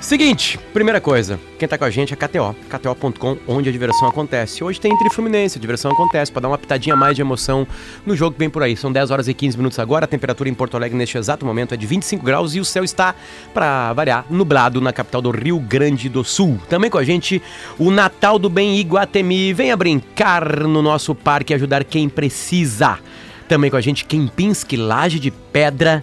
Seguinte, 0.00 0.58
primeira 0.72 0.98
coisa, 0.98 1.38
quem 1.58 1.68
tá 1.68 1.76
com 1.76 1.84
a 1.84 1.90
gente 1.90 2.14
é 2.14 2.16
KTO, 2.16 2.56
KTO.com, 2.70 3.36
onde 3.46 3.68
a 3.68 3.72
diversão 3.72 4.08
acontece. 4.08 4.64
Hoje 4.64 4.80
tem 4.80 4.90
entre 4.90 5.10
Fluminense, 5.10 5.58
a 5.58 5.60
diversão 5.60 5.92
acontece, 5.92 6.32
para 6.32 6.40
dar 6.40 6.48
uma 6.48 6.56
pitadinha 6.56 6.96
mais 6.96 7.14
de 7.14 7.20
emoção 7.20 7.68
no 8.06 8.16
jogo 8.16 8.32
que 8.32 8.38
vem 8.38 8.48
por 8.48 8.62
aí. 8.62 8.74
São 8.78 8.90
10 8.90 9.10
horas 9.10 9.28
e 9.28 9.34
15 9.34 9.58
minutos 9.58 9.78
agora, 9.78 10.06
a 10.06 10.08
temperatura 10.08 10.48
em 10.48 10.54
Porto 10.54 10.74
Alegre 10.74 10.96
neste 10.96 11.18
exato 11.18 11.44
momento 11.44 11.74
é 11.74 11.76
de 11.76 11.86
25 11.86 12.24
graus 12.24 12.54
e 12.54 12.60
o 12.60 12.64
céu 12.64 12.82
está, 12.82 13.14
para 13.52 13.92
variar, 13.92 14.24
nublado 14.30 14.80
na 14.80 14.90
capital 14.90 15.20
do 15.20 15.30
Rio 15.30 15.60
Grande 15.60 16.08
do 16.08 16.24
Sul. 16.24 16.58
Também 16.66 16.88
com 16.88 16.96
a 16.96 17.04
gente, 17.04 17.42
o 17.78 17.90
Natal 17.90 18.38
do 18.38 18.48
Bem 18.48 18.78
Iguatemi. 18.78 19.52
Venha 19.52 19.76
brincar 19.76 20.60
no 20.60 20.80
nosso 20.80 21.14
parque 21.14 21.52
e 21.52 21.56
ajudar 21.56 21.84
quem 21.84 22.08
precisa. 22.08 22.98
Também 23.46 23.70
com 23.70 23.76
a 23.76 23.82
gente, 23.82 24.06
Kempinski 24.06 24.78
Laje 24.78 25.18
de 25.20 25.30
Pedra. 25.30 26.02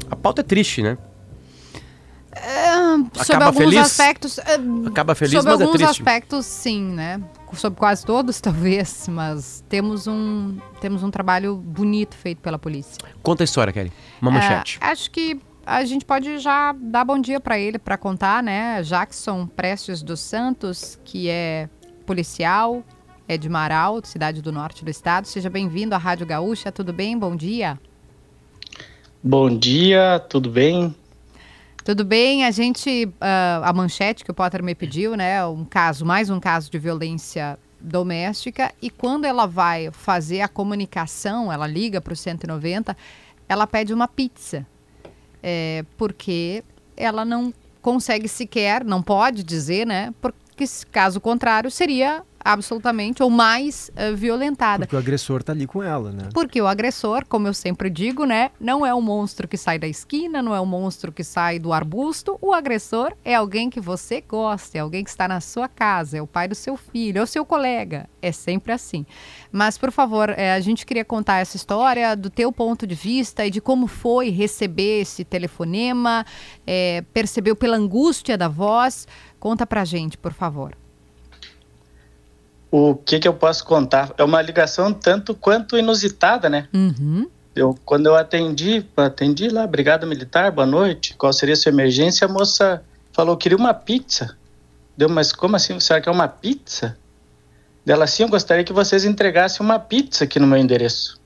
A 0.09 0.15
pauta 0.15 0.41
é 0.41 0.43
triste, 0.43 0.81
né? 0.83 0.97
Sobre 3.13 3.21
Acaba 3.21 3.45
alguns 3.45 3.59
feliz? 3.63 3.79
aspectos. 3.79 4.37
eh, 4.39 4.59
Acaba 4.87 5.15
feliz, 5.15 5.31
sobre 5.33 5.51
mas 5.51 5.59
é 5.59 5.63
alguns 5.63 5.77
triste. 5.77 5.91
aspectos, 6.01 6.45
sim, 6.45 6.81
né? 6.81 7.21
Sobre 7.53 7.79
quase 7.79 8.05
todos, 8.05 8.39
talvez, 8.41 9.07
mas 9.07 9.63
temos 9.69 10.07
um, 10.07 10.57
temos 10.81 11.03
um 11.03 11.09
trabalho 11.11 11.55
bonito 11.55 12.15
feito 12.15 12.39
pela 12.41 12.59
polícia. 12.59 12.97
Conta 13.23 13.43
a 13.43 13.45
história, 13.45 13.71
Kelly. 13.73 13.91
Uma 14.21 14.31
manchete. 14.31 14.77
É, 14.81 14.85
acho 14.87 15.09
que 15.11 15.39
a 15.65 15.83
gente 15.85 16.05
pode 16.05 16.37
já 16.39 16.73
dar 16.79 17.03
bom 17.05 17.19
dia 17.19 17.39
para 17.39 17.57
ele 17.59 17.77
para 17.79 17.97
contar, 17.97 18.41
né? 18.43 18.81
Jackson 18.83 19.45
Prestes 19.47 20.01
dos 20.01 20.19
Santos, 20.19 20.99
que 21.03 21.29
é 21.29 21.69
policial, 22.05 22.83
é 23.27 23.37
de 23.37 23.49
Marau, 23.49 23.99
cidade 24.03 24.41
do 24.41 24.51
norte 24.51 24.83
do 24.85 24.89
estado. 24.91 25.25
Seja 25.27 25.49
bem-vindo 25.49 25.93
à 25.93 25.97
Rádio 25.97 26.25
Gaúcha. 26.25 26.71
Tudo 26.71 26.93
bem? 26.93 27.17
Bom 27.17 27.35
dia. 27.35 27.77
Bom 29.23 29.49
dia, 29.57 30.19
tudo 30.29 30.49
bem? 30.49 30.95
Tudo 31.87 32.03
bem? 32.03 32.43
A 32.43 32.51
gente, 32.51 33.09
ah, 33.21 33.61
a 33.63 33.71
manchete 33.71 34.25
que 34.25 34.29
o 34.29 34.33
Potter 34.33 34.61
me 34.61 34.75
pediu, 34.75 35.15
né? 35.15 35.45
Um 35.45 35.63
caso, 35.63 36.05
mais 36.05 36.29
um 36.29 36.37
caso 36.37 36.69
de 36.69 36.77
violência 36.77 37.57
doméstica 37.79 38.73
e 38.81 38.89
quando 38.89 39.23
ela 39.23 39.45
vai 39.45 39.89
fazer 39.93 40.41
a 40.41 40.49
comunicação, 40.49 41.49
ela 41.49 41.65
liga 41.65 42.01
para 42.01 42.11
o 42.11 42.15
190, 42.15 42.97
ela 43.47 43.65
pede 43.65 43.93
uma 43.93 44.05
pizza. 44.05 44.67
É, 45.41 45.85
porque 45.95 46.61
ela 46.97 47.23
não 47.23 47.53
consegue 47.81 48.27
sequer, 48.27 48.83
não 48.83 49.01
pode 49.01 49.41
dizer, 49.41 49.87
né? 49.87 50.13
Porque 50.19 50.65
caso 50.91 51.21
contrário 51.21 51.71
seria 51.71 52.21
absolutamente 52.47 53.21
ou 53.21 53.29
mais 53.29 53.91
uh, 53.91 54.15
violentada. 54.15 54.85
Porque 54.85 54.95
o 54.95 54.99
agressor 54.99 55.43
tá 55.43 55.51
ali 55.51 55.67
com 55.67 55.83
ela, 55.83 56.11
né? 56.13 56.29
Porque 56.33 56.61
o 56.61 56.65
agressor, 56.65 57.25
como 57.27 57.45
eu 57.45 57.53
sempre 57.53 57.89
digo, 57.89 58.23
né, 58.23 58.51
não 58.57 58.85
é 58.85 58.93
o 58.93 59.01
monstro 59.01 59.47
que 59.47 59.57
sai 59.57 59.77
da 59.77 59.87
esquina, 59.87 60.41
não 60.41 60.55
é 60.55 60.59
o 60.59 60.65
monstro 60.65 61.11
que 61.11 61.23
sai 61.23 61.59
do 61.59 61.73
arbusto. 61.73 62.37
O 62.41 62.53
agressor 62.53 63.13
é 63.25 63.35
alguém 63.35 63.69
que 63.69 63.81
você 63.81 64.21
gosta, 64.21 64.77
é 64.77 64.81
alguém 64.81 65.03
que 65.03 65.09
está 65.09 65.27
na 65.27 65.41
sua 65.41 65.67
casa, 65.67 66.17
é 66.17 66.21
o 66.21 66.27
pai 66.27 66.47
do 66.47 66.55
seu 66.55 66.77
filho, 66.77 67.19
é 67.19 67.21
o 67.21 67.27
seu 67.27 67.45
colega. 67.45 68.09
É 68.21 68.31
sempre 68.31 68.71
assim. 68.71 69.05
Mas, 69.51 69.77
por 69.77 69.91
favor, 69.91 70.29
é, 70.29 70.53
a 70.53 70.59
gente 70.61 70.85
queria 70.85 71.03
contar 71.03 71.39
essa 71.39 71.57
história 71.57 72.15
do 72.15 72.29
teu 72.29 72.51
ponto 72.51 72.87
de 72.87 72.95
vista 72.95 73.45
e 73.45 73.51
de 73.51 73.59
como 73.59 73.87
foi 73.87 74.29
receber 74.29 75.01
esse 75.01 75.25
telefonema, 75.25 76.25
é, 76.65 77.03
percebeu 77.13 77.55
pela 77.55 77.75
angústia 77.75 78.37
da 78.37 78.47
voz. 78.47 79.05
Conta 79.37 79.67
pra 79.67 79.83
gente, 79.83 80.17
por 80.17 80.31
favor. 80.31 80.75
O 82.69 82.95
que, 82.95 83.19
que 83.19 83.27
eu 83.27 83.33
posso 83.33 83.63
contar? 83.63 84.13
É 84.17 84.23
uma 84.23 84.41
ligação 84.41 84.93
tanto 84.93 85.33
quanto 85.33 85.77
inusitada, 85.77 86.49
né? 86.49 86.67
Uhum. 86.73 87.29
Eu, 87.55 87.75
quando 87.85 88.07
eu 88.07 88.15
atendi, 88.15 88.85
atendi 88.95 89.49
lá, 89.49 89.65
Brigada 89.65 90.05
Militar, 90.05 90.51
boa 90.51 90.67
noite, 90.67 91.15
qual 91.17 91.31
seria 91.33 91.53
a 91.53 91.57
sua 91.57 91.71
emergência? 91.71 92.25
A 92.25 92.27
moça 92.29 92.83
falou, 93.11 93.37
queria 93.37 93.57
uma 93.57 93.73
pizza. 93.73 94.37
Deu, 94.95 95.09
mas 95.09 95.31
como 95.31 95.55
assim? 95.55 95.79
Será 95.79 96.01
que 96.01 96.09
é 96.09 96.11
uma 96.11 96.27
pizza? 96.27 96.97
Dela, 97.85 98.05
sim, 98.05 98.23
eu 98.23 98.29
gostaria 98.29 98.63
que 98.63 98.73
vocês 98.73 99.05
entregassem 99.05 99.65
uma 99.65 99.79
pizza 99.79 100.25
aqui 100.25 100.39
no 100.39 100.45
meu 100.45 100.57
endereço. 100.57 101.19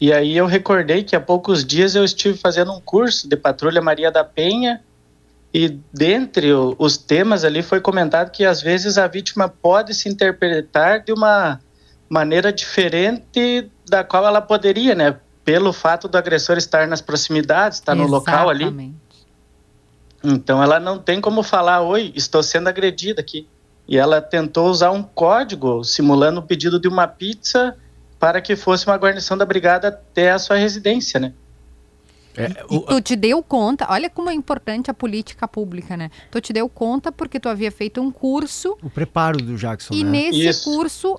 E 0.00 0.12
aí 0.12 0.36
eu 0.36 0.46
recordei 0.46 1.02
que 1.02 1.16
há 1.16 1.20
poucos 1.20 1.64
dias 1.64 1.94
eu 1.94 2.04
estive 2.04 2.36
fazendo 2.36 2.70
um 2.70 2.80
curso 2.80 3.26
de 3.26 3.36
Patrulha 3.36 3.80
Maria 3.80 4.10
da 4.10 4.22
Penha 4.22 4.82
e 5.52 5.80
dentre 5.92 6.52
os 6.52 6.96
temas 6.96 7.44
ali 7.44 7.62
foi 7.62 7.80
comentado 7.80 8.30
que 8.30 8.44
às 8.44 8.60
vezes 8.60 8.98
a 8.98 9.06
vítima 9.06 9.48
pode 9.48 9.94
se 9.94 10.08
interpretar 10.08 11.02
de 11.02 11.12
uma 11.12 11.60
maneira 12.08 12.52
diferente 12.52 13.70
da 13.88 14.04
qual 14.04 14.26
ela 14.26 14.40
poderia, 14.40 14.94
né? 14.94 15.16
Pelo 15.44 15.72
fato 15.72 16.08
do 16.08 16.18
agressor 16.18 16.56
estar 16.58 16.86
nas 16.86 17.00
proximidades, 17.00 17.78
estar 17.78 17.94
no 17.94 18.06
local 18.06 18.48
ali. 18.50 18.94
Então 20.22 20.62
ela 20.62 20.80
não 20.80 20.98
tem 20.98 21.20
como 21.20 21.42
falar, 21.42 21.82
oi, 21.82 22.12
estou 22.14 22.42
sendo 22.42 22.68
agredida 22.68 23.20
aqui. 23.20 23.48
E 23.88 23.96
ela 23.96 24.20
tentou 24.20 24.68
usar 24.68 24.90
um 24.90 25.02
código 25.02 25.84
simulando 25.84 26.40
o 26.40 26.42
pedido 26.42 26.80
de 26.80 26.88
uma 26.88 27.06
pizza 27.06 27.76
para 28.18 28.40
que 28.40 28.56
fosse 28.56 28.86
uma 28.86 28.96
guarnição 28.96 29.38
da 29.38 29.46
brigada 29.46 29.88
até 29.88 30.32
a 30.32 30.38
sua 30.38 30.56
residência, 30.56 31.20
né? 31.20 31.32
É, 32.36 32.64
o... 32.68 32.76
E 32.76 32.86
tu 32.86 33.00
te 33.00 33.16
deu 33.16 33.42
conta, 33.42 33.86
olha 33.88 34.10
como 34.10 34.28
é 34.28 34.34
importante 34.34 34.90
a 34.90 34.94
política 34.94 35.48
pública, 35.48 35.96
né? 35.96 36.10
Tu 36.30 36.40
te 36.40 36.52
deu 36.52 36.68
conta 36.68 37.10
porque 37.10 37.40
tu 37.40 37.48
havia 37.48 37.70
feito 37.70 38.00
um 38.00 38.10
curso. 38.10 38.76
O 38.82 38.90
preparo 38.90 39.38
do 39.38 39.56
Jackson. 39.56 39.94
E 39.94 40.04
né? 40.04 40.10
nesse 40.10 40.46
Isso. 40.46 40.64
curso 40.70 41.18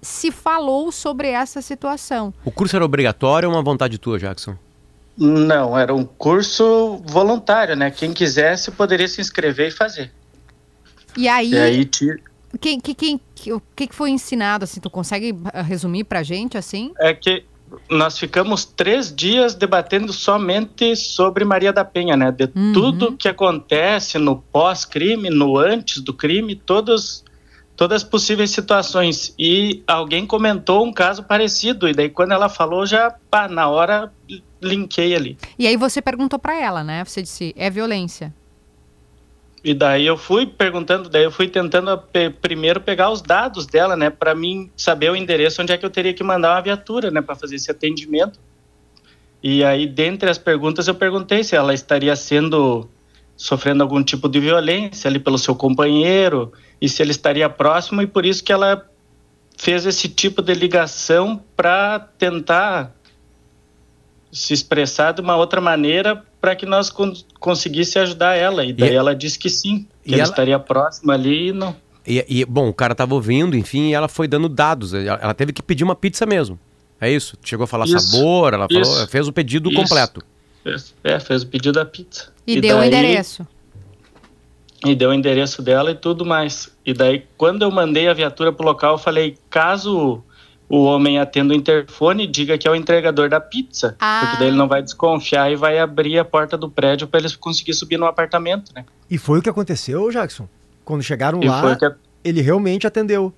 se 0.00 0.30
falou 0.30 0.92
sobre 0.92 1.28
essa 1.28 1.60
situação. 1.60 2.32
O 2.44 2.50
curso 2.50 2.76
era 2.76 2.84
obrigatório 2.84 3.48
ou 3.48 3.54
uma 3.54 3.62
vontade 3.62 3.98
tua, 3.98 4.18
Jackson? 4.18 4.56
Não, 5.16 5.76
era 5.76 5.92
um 5.92 6.04
curso 6.04 7.02
voluntário, 7.04 7.74
né? 7.74 7.90
Quem 7.90 8.12
quisesse 8.12 8.70
poderia 8.70 9.08
se 9.08 9.20
inscrever 9.20 9.68
e 9.68 9.70
fazer. 9.72 10.12
E 11.16 11.26
aí. 11.26 11.50
E 11.50 11.58
aí 11.58 11.90
quem, 12.60 12.80
quem, 12.80 12.94
quem, 12.94 13.20
o 13.52 13.60
que 13.74 13.88
foi 13.90 14.10
ensinado, 14.10 14.64
assim? 14.64 14.80
Tu 14.80 14.88
consegue 14.88 15.36
ah, 15.52 15.60
resumir 15.60 16.04
pra 16.04 16.22
gente, 16.22 16.56
assim? 16.56 16.92
É 16.98 17.12
que 17.12 17.44
nós 17.90 18.18
ficamos 18.18 18.64
três 18.64 19.14
dias 19.14 19.54
debatendo 19.54 20.12
somente 20.12 20.94
sobre 20.96 21.44
Maria 21.44 21.72
da 21.72 21.84
Penha, 21.84 22.16
né? 22.16 22.30
De 22.30 22.50
uhum. 22.54 22.72
tudo 22.72 23.16
que 23.16 23.28
acontece 23.28 24.18
no 24.18 24.36
pós-crime, 24.36 25.30
no 25.30 25.58
antes 25.58 26.00
do 26.00 26.12
crime, 26.12 26.54
todos, 26.54 27.24
todas 27.76 28.02
as 28.02 28.08
possíveis 28.08 28.50
situações. 28.50 29.34
E 29.38 29.82
alguém 29.86 30.26
comentou 30.26 30.84
um 30.84 30.92
caso 30.92 31.22
parecido, 31.22 31.88
e 31.88 31.92
daí 31.92 32.08
quando 32.08 32.32
ela 32.32 32.48
falou, 32.48 32.86
já 32.86 33.14
pá, 33.30 33.48
na 33.48 33.68
hora 33.68 34.12
linkei 34.62 35.14
ali. 35.14 35.38
E 35.58 35.66
aí 35.66 35.76
você 35.76 36.02
perguntou 36.02 36.38
para 36.38 36.60
ela, 36.60 36.82
né? 36.82 37.04
Você 37.04 37.22
disse, 37.22 37.54
é 37.56 37.70
violência. 37.70 38.34
E 39.68 39.74
daí 39.74 40.06
eu 40.06 40.16
fui 40.16 40.46
perguntando, 40.46 41.10
daí 41.10 41.24
eu 41.24 41.30
fui 41.30 41.46
tentando 41.46 42.02
primeiro 42.40 42.80
pegar 42.80 43.10
os 43.10 43.20
dados 43.20 43.66
dela, 43.66 43.94
né, 43.94 44.08
para 44.08 44.34
mim 44.34 44.70
saber 44.74 45.10
o 45.10 45.14
endereço 45.14 45.60
onde 45.60 45.74
é 45.74 45.76
que 45.76 45.84
eu 45.84 45.90
teria 45.90 46.14
que 46.14 46.24
mandar 46.24 46.54
uma 46.54 46.62
viatura, 46.62 47.10
né, 47.10 47.20
para 47.20 47.34
fazer 47.34 47.56
esse 47.56 47.70
atendimento. 47.70 48.40
E 49.42 49.62
aí, 49.62 49.86
dentre 49.86 50.30
as 50.30 50.38
perguntas, 50.38 50.88
eu 50.88 50.94
perguntei 50.94 51.44
se 51.44 51.54
ela 51.54 51.74
estaria 51.74 52.16
sendo 52.16 52.88
sofrendo 53.36 53.82
algum 53.82 54.02
tipo 54.02 54.26
de 54.26 54.40
violência 54.40 55.06
ali 55.06 55.18
pelo 55.18 55.36
seu 55.36 55.54
companheiro 55.54 56.50
e 56.80 56.88
se 56.88 57.02
ele 57.02 57.10
estaria 57.10 57.50
próximo 57.50 58.00
e 58.00 58.06
por 58.06 58.24
isso 58.24 58.42
que 58.42 58.54
ela 58.54 58.88
fez 59.58 59.84
esse 59.84 60.08
tipo 60.08 60.40
de 60.40 60.54
ligação 60.54 61.44
para 61.54 61.98
tentar 62.16 62.96
se 64.32 64.54
expressar 64.54 65.12
de 65.12 65.20
uma 65.20 65.36
outra 65.36 65.60
maneira 65.60 66.24
para 66.40 66.54
que 66.54 66.66
nós 66.66 66.90
con 66.90 67.12
conseguisse 67.38 67.98
ajudar 67.98 68.34
ela. 68.36 68.64
E 68.64 68.72
daí 68.72 68.92
e 68.92 68.94
ela 68.94 69.14
disse 69.14 69.38
que 69.38 69.50
sim, 69.50 69.86
que 70.04 70.14
ela, 70.14 70.22
ela, 70.22 70.30
estaria 70.30 70.58
próxima 70.58 71.14
ali 71.14 71.48
e 71.48 71.52
não. 71.52 71.74
E, 72.06 72.24
e, 72.28 72.44
bom, 72.44 72.68
o 72.68 72.74
cara 72.74 72.92
estava 72.92 73.14
ouvindo, 73.14 73.56
enfim, 73.56 73.90
e 73.90 73.94
ela 73.94 74.08
foi 74.08 74.26
dando 74.26 74.48
dados. 74.48 74.94
Ela, 74.94 75.18
ela, 75.20 75.34
teve 75.34 75.52
que 75.52 75.62
pedir 75.62 75.84
uma 75.84 75.94
pizza 75.94 76.24
mesmo. 76.24 76.58
É 77.00 77.10
isso? 77.10 77.36
Chegou 77.44 77.64
a 77.64 77.66
falar 77.66 77.84
isso, 77.84 78.00
sabor, 78.00 78.54
ela 78.54 78.66
falou, 78.66 79.06
fez 79.06 79.28
o 79.28 79.32
pedido 79.32 79.70
isso. 79.70 79.80
completo. 79.80 80.22
É, 81.04 81.20
fez 81.20 81.42
o 81.42 81.46
pedido 81.46 81.74
da 81.74 81.84
pizza. 81.84 82.32
E, 82.46 82.56
e 82.56 82.60
deu 82.60 82.78
o 82.78 82.84
endereço. 82.84 83.46
E 84.84 84.94
deu 84.94 85.10
o 85.10 85.14
endereço 85.14 85.60
dela 85.60 85.90
e 85.90 85.94
tudo 85.94 86.24
mais. 86.24 86.70
E 86.84 86.94
daí, 86.94 87.24
quando 87.36 87.62
eu 87.62 87.70
mandei 87.70 88.08
a 88.08 88.14
viatura 88.14 88.52
pro 88.52 88.64
local, 88.64 88.94
eu 88.94 88.98
falei, 88.98 89.36
caso 89.50 90.22
o 90.68 90.84
homem 90.84 91.18
atenda 91.18 91.54
o 91.54 91.56
interfone 91.56 92.24
e 92.24 92.26
diga 92.26 92.58
que 92.58 92.68
é 92.68 92.70
o 92.70 92.74
entregador 92.74 93.28
da 93.28 93.40
pizza. 93.40 93.96
Ah. 93.98 94.20
Porque 94.20 94.38
daí 94.38 94.48
ele 94.48 94.56
não 94.56 94.68
vai 94.68 94.82
desconfiar 94.82 95.50
e 95.50 95.56
vai 95.56 95.78
abrir 95.78 96.18
a 96.18 96.24
porta 96.24 96.58
do 96.58 96.68
prédio 96.68 97.08
para 97.08 97.20
eles 97.20 97.34
conseguir 97.34 97.72
subir 97.72 97.96
no 97.96 98.06
apartamento, 98.06 98.72
né? 98.74 98.84
E 99.10 99.16
foi 99.16 99.38
o 99.38 99.42
que 99.42 99.48
aconteceu, 99.48 100.10
Jackson? 100.10 100.46
Quando 100.84 101.02
chegaram 101.02 101.42
e 101.42 101.48
lá, 101.48 101.74
que... 101.74 101.90
ele 102.22 102.42
realmente 102.42 102.86
atendeu. 102.86 103.32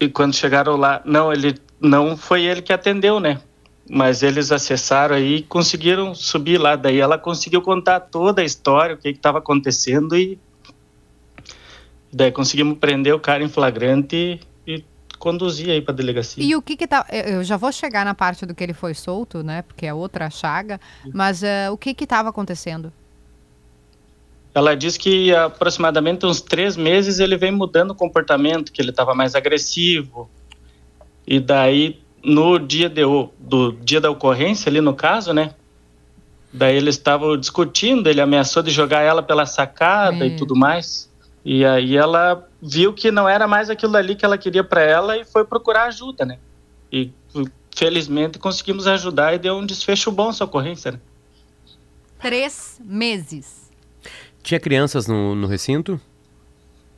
E 0.00 0.08
quando 0.08 0.34
chegaram 0.34 0.76
lá, 0.76 1.00
não, 1.04 1.32
ele 1.32 1.54
não 1.80 2.16
foi 2.16 2.44
ele 2.44 2.62
que 2.62 2.72
atendeu, 2.72 3.20
né? 3.20 3.40
Mas 3.88 4.22
eles 4.22 4.52
acessaram 4.52 5.16
aí 5.16 5.36
e 5.36 5.42
conseguiram 5.42 6.14
subir 6.14 6.58
lá. 6.58 6.76
Daí 6.76 6.98
ela 6.98 7.16
conseguiu 7.16 7.62
contar 7.62 8.00
toda 8.00 8.42
a 8.42 8.44
história, 8.44 8.94
o 8.94 8.98
que 8.98 9.08
estava 9.08 9.38
acontecendo 9.38 10.16
e 10.16 10.38
daí 12.12 12.32
conseguimos 12.32 12.78
prender 12.78 13.14
o 13.14 13.20
cara 13.20 13.42
em 13.42 13.48
flagrante 13.48 14.40
conduzir 15.18 15.70
aí 15.70 15.80
para 15.80 15.94
delegacia. 15.94 16.42
E 16.42 16.54
o 16.54 16.62
que 16.62 16.76
que 16.76 16.86
tá, 16.86 17.06
eu 17.10 17.42
já 17.42 17.56
vou 17.56 17.72
chegar 17.72 18.04
na 18.04 18.14
parte 18.14 18.46
do 18.46 18.54
que 18.54 18.62
ele 18.62 18.72
foi 18.72 18.94
solto, 18.94 19.42
né, 19.42 19.62
porque 19.62 19.86
é 19.86 19.94
outra 19.94 20.30
chaga, 20.30 20.80
mas 21.12 21.42
uh, 21.42 21.72
o 21.72 21.76
que 21.76 21.94
que 21.94 22.04
estava 22.04 22.28
acontecendo? 22.28 22.92
Ela 24.54 24.74
diz 24.74 24.96
que 24.96 25.34
aproximadamente 25.34 26.26
uns 26.26 26.40
três 26.40 26.76
meses 26.76 27.20
ele 27.20 27.36
vem 27.36 27.52
mudando 27.52 27.92
o 27.92 27.94
comportamento, 27.94 28.72
que 28.72 28.80
ele 28.80 28.90
estava 28.90 29.14
mais 29.14 29.34
agressivo. 29.34 30.28
E 31.26 31.38
daí, 31.38 32.00
no 32.24 32.58
dia 32.58 32.88
de, 32.88 33.02
do 33.38 33.72
dia 33.72 34.00
da 34.00 34.10
ocorrência, 34.10 34.68
ali 34.68 34.80
no 34.80 34.94
caso, 34.94 35.32
né? 35.32 35.54
Daí 36.52 36.76
eles 36.76 36.96
estavam 36.96 37.36
discutindo, 37.36 38.08
ele 38.08 38.20
ameaçou 38.20 38.62
de 38.62 38.70
jogar 38.70 39.02
ela 39.02 39.22
pela 39.22 39.44
sacada 39.44 40.24
é. 40.24 40.28
e 40.28 40.36
tudo 40.36 40.56
mais. 40.56 41.07
E 41.50 41.64
aí 41.64 41.96
ela 41.96 42.46
viu 42.60 42.92
que 42.92 43.10
não 43.10 43.26
era 43.26 43.48
mais 43.48 43.70
aquilo 43.70 43.96
ali 43.96 44.14
que 44.14 44.22
ela 44.22 44.36
queria 44.36 44.62
para 44.62 44.82
ela 44.82 45.16
e 45.16 45.24
foi 45.24 45.46
procurar 45.46 45.84
ajuda, 45.84 46.26
né? 46.26 46.38
E 46.92 47.10
felizmente 47.74 48.38
conseguimos 48.38 48.86
ajudar 48.86 49.32
e 49.32 49.38
deu 49.38 49.56
um 49.56 49.64
desfecho 49.64 50.12
bom 50.12 50.28
essa 50.28 50.44
ocorrência, 50.44 50.92
né? 50.92 51.00
Três 52.20 52.78
meses. 52.84 53.70
Tinha 54.42 54.60
crianças 54.60 55.06
no, 55.06 55.34
no 55.34 55.46
recinto? 55.46 55.98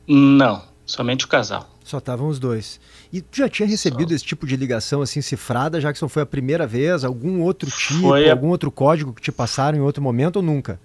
Não, 0.05 0.61
somente 0.85 1.23
o 1.23 1.29
casal. 1.29 1.69
Só 1.85 1.99
estavam 1.99 2.27
os 2.27 2.37
dois. 2.37 2.77
E 3.13 3.21
tu 3.21 3.37
já 3.37 3.47
tinha 3.47 3.65
recebido 3.65 4.09
Só. 4.09 4.15
esse 4.15 4.25
tipo 4.25 4.45
de 4.45 4.57
ligação 4.57 5.01
assim 5.01 5.21
cifrada, 5.21 5.79
já 5.79 5.93
que 5.93 5.99
só 5.99 6.09
foi 6.09 6.23
a 6.23 6.25
primeira 6.25 6.67
vez? 6.67 7.05
Algum 7.05 7.41
outro 7.41 7.71
tipo, 7.71 8.13
a... 8.13 8.29
algum 8.29 8.49
outro 8.49 8.69
código 8.69 9.13
que 9.13 9.21
te 9.21 9.31
passaram 9.31 9.77
em 9.77 9.81
outro 9.81 10.03
momento 10.03 10.35
ou 10.35 10.41
nunca? 10.41 10.77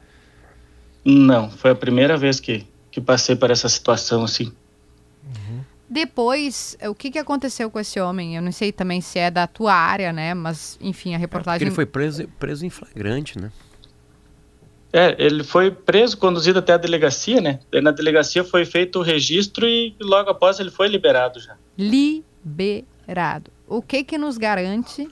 Não, 1.04 1.50
foi 1.50 1.72
a 1.72 1.74
primeira 1.74 2.16
vez 2.16 2.38
que, 2.38 2.64
que 2.96 3.00
passei 3.02 3.36
por 3.36 3.50
essa 3.50 3.68
situação 3.68 4.24
assim. 4.24 4.50
Uhum. 5.26 5.60
Depois, 5.86 6.78
o 6.88 6.94
que, 6.94 7.10
que 7.10 7.18
aconteceu 7.18 7.70
com 7.70 7.78
esse 7.78 8.00
homem? 8.00 8.36
Eu 8.36 8.40
não 8.40 8.50
sei 8.50 8.72
também 8.72 9.02
se 9.02 9.18
é 9.18 9.30
da 9.30 9.46
tua 9.46 9.74
área, 9.74 10.14
né? 10.14 10.32
Mas, 10.32 10.78
enfim, 10.80 11.14
a 11.14 11.18
reportagem. 11.18 11.66
É 11.66 11.68
ele 11.68 11.74
foi 11.74 11.84
preso, 11.84 12.26
preso 12.38 12.64
em 12.64 12.70
flagrante, 12.70 13.38
né? 13.38 13.52
É, 14.90 15.14
ele 15.18 15.44
foi 15.44 15.70
preso, 15.70 16.16
conduzido 16.16 16.58
até 16.58 16.72
a 16.72 16.78
delegacia, 16.78 17.38
né? 17.38 17.60
Na 17.82 17.90
delegacia 17.90 18.42
foi 18.42 18.64
feito 18.64 18.98
o 18.98 19.02
registro 19.02 19.66
e 19.66 19.94
logo 20.00 20.30
após 20.30 20.58
ele 20.58 20.70
foi 20.70 20.88
liberado 20.88 21.38
já. 21.38 21.54
Liberado. 21.76 23.50
O 23.68 23.82
que 23.82 24.02
que 24.04 24.16
nos 24.16 24.38
garante 24.38 25.06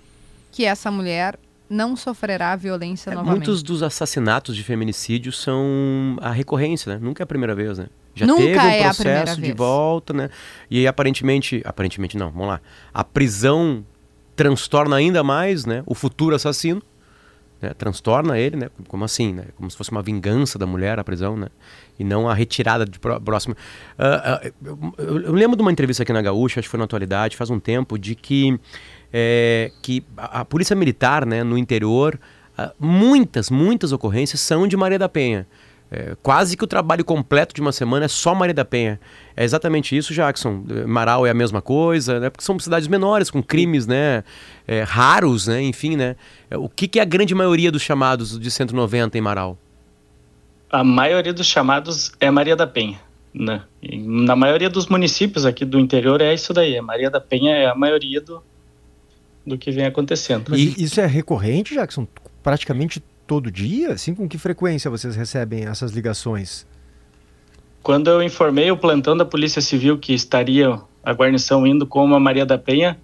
que 0.51 0.65
essa 0.65 0.91
mulher 0.91 1.39
não 1.69 1.97
sofrerá 1.97 2.55
violência 2.57 3.11
É, 3.11 3.15
novamente? 3.15 3.37
muitos 3.39 3.63
dos 3.63 3.83
assassinatos 3.83 4.55
de 4.55 4.63
feminicídio 4.63 5.33
são 5.33 6.17
a 6.21 6.31
recorrência, 6.31 6.93
né? 6.95 6.99
Nunca 7.03 7.23
é 7.23 7.25
a 7.25 7.27
primeira 7.27 7.55
vez, 7.55 7.79
né? 7.79 7.87
Já 8.15 8.27
Nunca 8.27 8.43
teve 8.43 8.59
um 8.59 8.69
é 8.69 8.83
processo 8.85 9.37
de 9.37 9.41
vez. 9.43 9.57
volta, 9.57 10.13
né? 10.13 10.31
E 10.71 10.79
aí, 10.79 10.87
aparentemente, 10.87 11.61
aparentemente 11.65 12.17
não, 12.17 12.31
vamos 12.31 12.47
lá. 12.49 12.61
A 12.93 13.03
prisão 13.03 13.85
transtorna 14.37 14.97
ainda 14.97 15.23
mais, 15.25 15.65
né? 15.65 15.83
O 15.87 15.95
futuro 15.95 16.37
assassino, 16.37 16.81
né? 17.61 17.71
Transtorna 17.77 18.39
ele, 18.39 18.57
né? 18.57 18.69
Como 18.87 19.05
assim, 19.05 19.33
né? 19.33 19.47
Como 19.57 19.69
se 19.71 19.77
fosse 19.77 19.91
uma 19.91 20.03
vingança 20.03 20.59
da 20.59 20.67
mulher 20.67 20.99
a 20.99 21.05
prisão, 21.05 21.37
né? 21.37 21.49
E 21.99 22.05
não 22.05 22.29
a 22.29 22.35
retirada 22.35 22.85
de 22.85 22.99
pró- 23.01 23.19
próximo. 23.19 23.57
Ah, 23.99 24.41
ah, 24.45 24.51
eu, 24.65 24.79
eu- 24.99 25.21
eu 25.23 25.33
lembro 25.33 25.57
de 25.57 25.63
uma 25.63 25.73
entrevista 25.73 26.03
aqui 26.05 26.13
na 26.13 26.23
Gaúcha, 26.23 26.61
acho 26.61 26.67
que 26.69 26.71
foi 26.71 26.79
na 26.79 26.85
atualidade, 26.85 27.37
faz 27.37 27.51
um 27.51 27.59
tempo, 27.59 27.99
de 27.99 28.15
que, 28.15 28.59
é, 29.17 29.71
que 29.81 30.03
a, 30.17 30.41
a 30.41 30.45
polícia 30.45 30.75
militar, 30.75 31.25
né, 31.25 31.45
no 31.45 31.57
interior, 31.57 32.19
ah, 32.59 32.73
muitas, 32.81 33.49
muitas 33.49 33.93
ocorrências 33.93 34.41
são 34.41 34.67
de 34.67 34.77
Maria 34.77 34.99
da 34.99 35.09
Penha. 35.09 35.47
É, 35.89 36.17
quase 36.21 36.57
que 36.57 36.65
o 36.65 36.67
trabalho 36.67 37.05
completo 37.05 37.55
de 37.55 37.61
uma 37.61 37.71
semana 37.71 38.07
é 38.07 38.09
só 38.09 38.35
Maria 38.35 38.55
da 38.55 38.65
Penha. 38.65 38.99
É 39.37 39.45
exatamente 39.45 39.97
isso, 39.97 40.13
Jackson. 40.13 40.65
Eh, 40.69 40.87
Marau 40.87 41.25
é 41.25 41.31
a 41.31 41.35
mesma 41.35 41.63
coisa, 41.63 42.19
né? 42.19 42.31
Porque 42.31 42.43
são 42.43 42.59
cidades 42.59 42.89
menores, 42.89 43.31
com 43.31 43.41
crimes, 43.41 43.87
né? 43.87 44.25
é, 44.67 44.83
raros, 44.83 45.47
né? 45.47 45.63
Enfim, 45.63 45.95
né? 45.95 46.17
É, 46.51 46.57
O 46.57 46.69
que, 46.69 46.89
que 46.89 46.99
é 46.99 47.03
a 47.03 47.05
grande 47.05 47.35
maioria 47.35 47.71
dos 47.71 47.83
chamados 47.83 48.39
de 48.39 48.51
190 48.51 49.17
em 49.17 49.21
Marau? 49.21 49.57
A 50.71 50.83
maioria 50.83 51.33
dos 51.33 51.47
chamados 51.47 52.13
é 52.19 52.31
Maria 52.31 52.57
da 52.57 52.67
Penha. 52.67 52.99
Né? 53.33 53.63
Na 53.83 54.35
maioria 54.35 54.71
dos 54.71 54.87
municípios 54.87 55.45
aqui 55.45 55.65
do 55.65 55.79
interior 55.79 56.21
é 56.21 56.35
isso 56.35 56.53
daí. 56.53 56.77
A 56.77 56.83
Maria 56.83 57.11
da 57.11 57.21
Penha 57.21 57.55
é 57.55 57.67
a 57.67 57.75
maioria 57.75 58.21
do, 58.21 58.43
do 59.47 59.57
que 59.59 59.71
vem 59.71 59.85
acontecendo. 59.87 60.47
Mas 60.51 60.61
E- 60.61 60.85
isso 60.85 61.01
é 61.01 61.07
recorrente, 61.07 61.75
Jackson? 61.75 62.07
Praticamente 62.43 63.03
todo 63.27 63.51
dia? 63.51 63.93
Assim, 63.93 64.15
com 64.15 64.29
que 64.29 64.39
frequência 64.39 64.91
vocês 64.91 65.15
recebem 65.17 65.65
essas 65.67 65.93
ligações? 65.93 66.67
Quando 67.83 68.09
eu 68.09 68.23
informei 68.23 68.71
o 68.71 68.77
plantão 68.77 69.17
da 69.17 69.25
Polícia 69.25 69.61
Civil 69.61 69.99
que 69.99 70.15
estaria 70.15 70.81
a 71.03 71.13
guarnição 71.13 71.67
indo 71.67 71.87
com 71.87 72.15
a 72.15 72.21
Maria 72.21 72.47
da 72.47 72.57
Penha, 72.57 72.99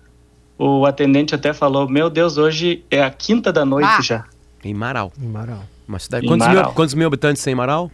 o 0.59 0.87
atendente 0.87 1.35
até 1.35 1.53
falou: 1.53 1.89
Meu 1.89 2.09
Deus, 2.09 2.39
hoje 2.39 2.85
é 2.91 3.03
a 3.03 3.11
quinta 3.11 3.53
da 3.53 3.65
noite 3.65 3.89
Ah. 3.89 4.01
já. 4.01 4.25
Em 4.65 4.73
Marau. 4.75 5.13
Em 5.21 5.27
Marau. 5.27 5.63
Uma 5.87 5.99
cidade. 5.99 6.25
Em 6.25 6.29
Quantos 6.29 6.47
mil, 6.47 6.57
Marau. 6.57 6.73
quantos 6.75 6.95
mil 6.95 7.07
habitantes 7.07 7.43
tem 7.43 7.53
em 7.53 7.57
Marau? 7.57 7.91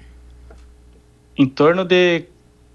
Em 1.36 1.46
torno 1.46 1.84
de 1.84 2.24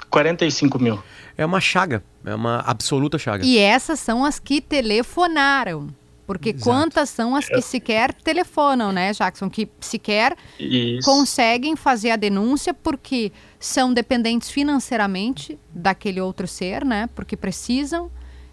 45 0.09 0.77
mil. 0.79 0.99
É 1.37 1.45
uma 1.45 1.59
chaga. 1.61 2.03
É 2.25 2.35
uma 2.35 2.59
absoluta 2.59 3.17
chaga. 3.17 3.45
E 3.45 3.57
essas 3.57 3.99
são 3.99 4.23
as 4.25 4.39
que 4.39 4.61
telefonaram. 4.61 5.87
Porque 6.27 6.49
Exato. 6.51 6.63
quantas 6.63 7.09
são 7.09 7.35
as 7.35 7.45
que 7.47 7.61
sequer 7.61 8.13
telefonam, 8.13 8.91
né, 8.93 9.11
Jackson? 9.11 9.49
Que 9.49 9.67
sequer 9.81 10.37
Isso. 10.57 11.03
conseguem 11.03 11.75
fazer 11.75 12.11
a 12.11 12.15
denúncia 12.15 12.73
porque 12.73 13.33
são 13.59 13.93
dependentes 13.93 14.49
financeiramente 14.49 15.59
daquele 15.73 16.21
outro 16.21 16.47
ser, 16.47 16.85
né? 16.85 17.09
Porque 17.15 17.35
precisam. 17.35 18.09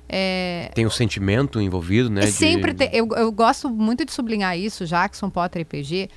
É, 0.09 0.71
Tem 0.75 0.87
o 0.87 0.91
sentimento 0.91 1.61
envolvido, 1.61 2.09
né? 2.11 2.23
de- 2.23 2.33
sempre 2.33 2.73
te- 2.75 2.89
eu, 2.93 3.07
eu 3.15 3.31
gosto 3.31 3.69
muito 3.69 4.05
de 4.05 4.13
sublinhar 4.13 4.59
isso, 4.59 4.85
Jackson 4.87 5.29
Potter 5.31 5.63
e 5.63 5.65
PG. 5.65 6.09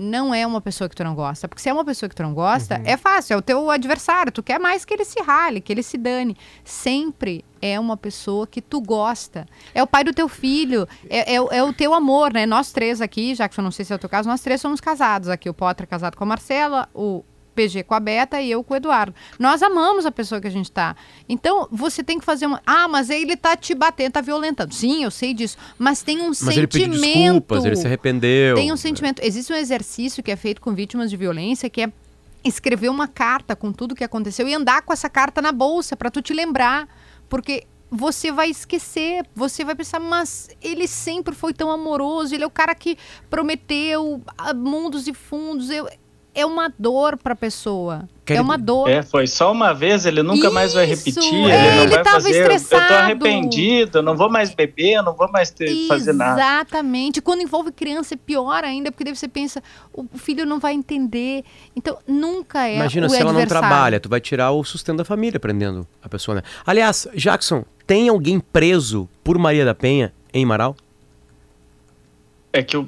Não 0.00 0.32
é 0.32 0.46
uma 0.46 0.60
pessoa 0.60 0.88
que 0.88 0.94
tu 0.94 1.02
não 1.02 1.12
gosta. 1.14 1.48
Porque 1.48 1.60
se 1.60 1.68
é 1.68 1.72
uma 1.72 1.84
pessoa 1.84 2.08
que 2.08 2.14
tu 2.14 2.22
não 2.22 2.32
gosta, 2.32 2.80
é 2.84 2.96
fácil, 2.96 3.34
é 3.34 3.36
o 3.36 3.42
teu 3.42 3.68
adversário. 3.68 4.30
Tu 4.30 4.42
quer 4.44 4.60
mais 4.60 4.84
que 4.84 4.94
ele 4.94 5.04
se 5.04 5.20
rale, 5.20 5.60
que 5.60 5.72
ele 5.72 5.82
se 5.82 5.98
dane. 5.98 6.36
Sempre 6.62 7.44
é 7.60 7.80
uma 7.80 7.96
pessoa 7.96 8.46
que 8.46 8.62
tu 8.62 8.80
gosta. 8.80 9.44
É 9.74 9.82
o 9.82 9.86
pai 9.88 10.04
do 10.04 10.12
teu 10.12 10.28
filho, 10.28 10.86
é, 11.10 11.34
é 11.34 11.40
o- 11.40 11.48
é 11.50 11.62
o 11.64 11.72
teu 11.72 11.92
amor, 11.92 12.32
né? 12.32 12.46
Nós 12.46 12.70
três 12.70 13.00
aqui, 13.00 13.34
Jackson, 13.34 13.62
não 13.62 13.72
sei 13.72 13.84
se 13.84 13.92
é 13.92 13.96
o 13.96 13.98
teu 13.98 14.08
caso, 14.08 14.28
nós 14.28 14.40
três 14.40 14.60
somos 14.60 14.80
casados 14.80 15.28
aqui. 15.28 15.50
O 15.50 15.54
Potter 15.54 15.82
é 15.82 15.86
casado 15.86 16.16
com 16.16 16.22
a 16.22 16.26
Marcela, 16.28 16.88
o 16.94 17.24
PG 17.58 17.82
com 17.82 17.94
a 17.94 17.98
Beta 17.98 18.40
e 18.40 18.52
eu 18.52 18.62
com 18.62 18.72
o 18.72 18.76
Eduardo. 18.76 19.12
Nós 19.36 19.64
amamos 19.64 20.06
a 20.06 20.12
pessoa 20.12 20.40
que 20.40 20.46
a 20.46 20.50
gente 20.50 20.70
tá. 20.70 20.94
Então, 21.28 21.66
você 21.72 22.04
tem 22.04 22.20
que 22.20 22.24
fazer 22.24 22.46
uma. 22.46 22.62
Ah, 22.64 22.86
mas 22.86 23.10
ele 23.10 23.36
tá 23.36 23.56
te 23.56 23.74
batendo, 23.74 24.12
tá 24.12 24.20
violentando. 24.20 24.72
Sim, 24.72 25.02
eu 25.02 25.10
sei 25.10 25.34
disso. 25.34 25.58
Mas 25.76 26.00
tem 26.00 26.20
um 26.20 26.28
Mas 26.28 26.38
sentimento. 26.38 26.76
ele 26.76 26.88
pediu 26.90 27.00
desculpas, 27.00 27.64
ele 27.64 27.76
se 27.76 27.86
arrependeu. 27.86 28.54
Tem 28.54 28.72
um 28.72 28.76
sentimento. 28.76 29.20
Existe 29.24 29.52
um 29.52 29.56
exercício 29.56 30.22
que 30.22 30.30
é 30.30 30.36
feito 30.36 30.60
com 30.60 30.72
vítimas 30.72 31.10
de 31.10 31.16
violência 31.16 31.68
que 31.68 31.82
é 31.82 31.92
escrever 32.44 32.88
uma 32.88 33.08
carta 33.08 33.56
com 33.56 33.72
tudo 33.72 33.96
que 33.96 34.04
aconteceu 34.04 34.46
e 34.46 34.54
andar 34.54 34.82
com 34.82 34.92
essa 34.92 35.10
carta 35.10 35.42
na 35.42 35.50
bolsa 35.50 35.96
para 35.96 36.12
tu 36.12 36.22
te 36.22 36.32
lembrar, 36.32 36.88
porque 37.28 37.66
você 37.90 38.30
vai 38.30 38.50
esquecer, 38.50 39.26
você 39.34 39.64
vai 39.64 39.74
pensar, 39.74 39.98
mas 39.98 40.48
ele 40.62 40.86
sempre 40.86 41.34
foi 41.34 41.52
tão 41.52 41.70
amoroso, 41.70 42.34
ele 42.34 42.44
é 42.44 42.46
o 42.46 42.50
cara 42.50 42.74
que 42.74 42.96
prometeu 43.28 44.22
ah, 44.36 44.54
mundos 44.54 45.08
e 45.08 45.12
fundos. 45.14 45.70
Eu, 45.70 45.88
é 46.34 46.46
uma 46.46 46.72
dor 46.78 47.16
para 47.16 47.34
pessoa. 47.34 48.08
É 48.26 48.40
uma 48.40 48.58
dor. 48.58 48.88
É, 48.90 49.02
foi 49.02 49.26
só 49.26 49.50
uma 49.50 49.72
vez, 49.72 50.04
ele 50.04 50.22
nunca 50.22 50.50
mais 50.50 50.74
vai 50.74 50.84
Isso, 50.84 51.04
repetir, 51.06 51.50
é, 51.50 51.66
ele 51.66 51.76
não 51.76 51.82
ele 51.84 51.94
vai 51.94 52.02
tava 52.04 52.16
fazer. 52.16 52.28
Eu 52.36 52.42
estressado. 52.42 52.86
tô 52.86 52.94
arrependido, 52.94 53.98
eu 53.98 54.02
não 54.02 54.14
vou 54.14 54.30
mais 54.30 54.54
beber, 54.54 54.96
eu 54.96 55.02
não 55.02 55.14
vou 55.14 55.30
mais 55.32 55.50
ter, 55.50 55.86
fazer 55.88 56.12
nada. 56.12 56.38
Exatamente. 56.38 57.22
Quando 57.22 57.40
envolve 57.40 57.72
criança 57.72 58.14
é 58.14 58.16
pior 58.16 58.64
ainda, 58.64 58.92
porque 58.92 59.04
daí 59.04 59.16
você 59.16 59.26
pensa, 59.28 59.62
o 59.92 60.06
filho 60.16 60.44
não 60.44 60.58
vai 60.58 60.74
entender. 60.74 61.42
Então, 61.74 61.98
nunca 62.06 62.68
é 62.68 62.76
Imagina 62.76 63.06
o 63.06 63.10
se 63.10 63.16
ela 63.16 63.32
não 63.32 63.40
adversário. 63.40 63.68
trabalha, 63.68 64.00
tu 64.00 64.08
vai 64.10 64.20
tirar 64.20 64.50
o 64.50 64.62
sustento 64.62 64.98
da 64.98 65.04
família 65.06 65.40
prendendo 65.40 65.86
a 66.02 66.08
pessoa, 66.08 66.34
né? 66.34 66.42
Aliás, 66.66 67.08
Jackson, 67.14 67.64
tem 67.86 68.10
alguém 68.10 68.38
preso 68.38 69.08
por 69.24 69.38
Maria 69.38 69.64
da 69.64 69.74
Penha 69.74 70.12
em 70.34 70.44
Marau? 70.44 70.76
É 72.52 72.62
que 72.62 72.76
eu 72.76 72.86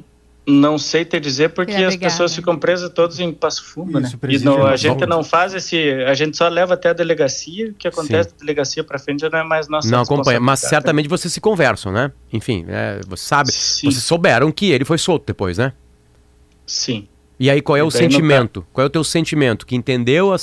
não 0.50 0.76
sei 0.76 1.04
te 1.04 1.18
dizer 1.18 1.50
porque 1.50 1.72
as 1.72 1.96
pessoas 1.96 2.32
né? 2.32 2.36
ficam 2.36 2.58
presas 2.58 2.90
todas 2.90 3.18
em 3.20 3.32
Passo 3.32 3.64
Fundo, 3.64 4.00
Isso, 4.00 4.18
né? 4.20 4.32
E 4.34 4.38
não, 4.40 4.68
é 4.68 4.72
a 4.72 4.76
gente 4.76 5.06
não 5.06 5.22
faz 5.22 5.54
esse. 5.54 5.90
A 6.04 6.14
gente 6.14 6.36
só 6.36 6.48
leva 6.48 6.74
até 6.74 6.90
a 6.90 6.92
delegacia, 6.92 7.70
o 7.70 7.74
que 7.74 7.88
acontece 7.88 8.30
da 8.30 8.36
delegacia 8.38 8.84
pra 8.84 8.98
frente 8.98 9.20
já 9.20 9.30
não 9.30 9.38
é 9.38 9.44
mais 9.44 9.68
nossa 9.68 9.88
não 9.88 10.00
acompanha, 10.00 10.40
mas 10.40 10.60
responsabilidade. 10.60 10.70
certamente 10.70 11.08
vocês 11.08 11.32
se 11.32 11.40
conversam, 11.40 11.92
né? 11.92 12.12
Enfim, 12.32 12.66
é, 12.68 13.00
você 13.06 13.24
sabe, 13.24 13.52
Sim. 13.52 13.90
vocês 13.90 14.04
souberam 14.04 14.50
que 14.52 14.70
ele 14.70 14.84
foi 14.84 14.98
solto 14.98 15.24
depois, 15.26 15.58
né? 15.58 15.72
Sim. 16.66 17.08
E 17.40 17.48
aí, 17.48 17.62
qual 17.62 17.74
é 17.74 17.78
E 17.78 17.82
o 17.82 17.86
no 17.86 17.90
sentimento? 17.90 18.66
Qual 18.70 18.84
é 18.84 18.86
o 18.86 18.90
teu 18.90 19.02
sentimento? 19.02 19.64
Que 19.64 19.74
entendeu 19.74 20.30
a, 20.30 20.36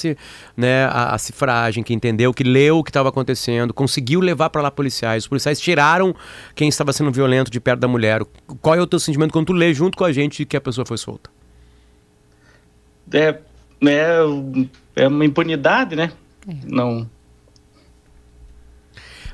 né, 0.57 0.86
a, 0.86 1.13
a 1.13 1.17
cifragem, 1.19 1.83
que 1.83 1.93
entendeu, 1.93 2.33
que 2.33 2.43
leu 2.43 2.79
o 2.79 2.83
que 2.83 2.89
estava 2.89 3.10
acontecendo, 3.10 3.71
conseguiu 3.71 4.19
levar 4.19 4.49
para 4.49 4.63
lá 4.63 4.71
policiais. 4.71 5.23
Os 5.23 5.27
policiais 5.27 5.60
tiraram 5.60 6.15
quem 6.55 6.67
estava 6.67 6.91
sendo 6.91 7.12
violento 7.12 7.51
de 7.51 7.60
perto 7.60 7.81
da 7.81 7.88
mulher. 7.88 8.23
Qual 8.63 8.73
é 8.73 8.81
o 8.81 8.88
teu 8.88 8.99
sentimento 8.99 9.31
quando 9.31 9.45
tu 9.45 9.53
lê 9.53 9.75
junto 9.75 9.95
com 9.95 10.05
a 10.05 10.12
gente 10.12 10.43
que 10.43 10.57
a 10.57 10.62
pessoa 10.62 10.88
foi 10.88 10.97
solta? 10.97 11.29
É, 13.13 13.38
é, 13.86 14.17
é 14.95 15.07
uma 15.07 15.23
impunidade, 15.23 15.95
né? 15.95 16.12
É. 16.49 16.55
Não. 16.65 17.07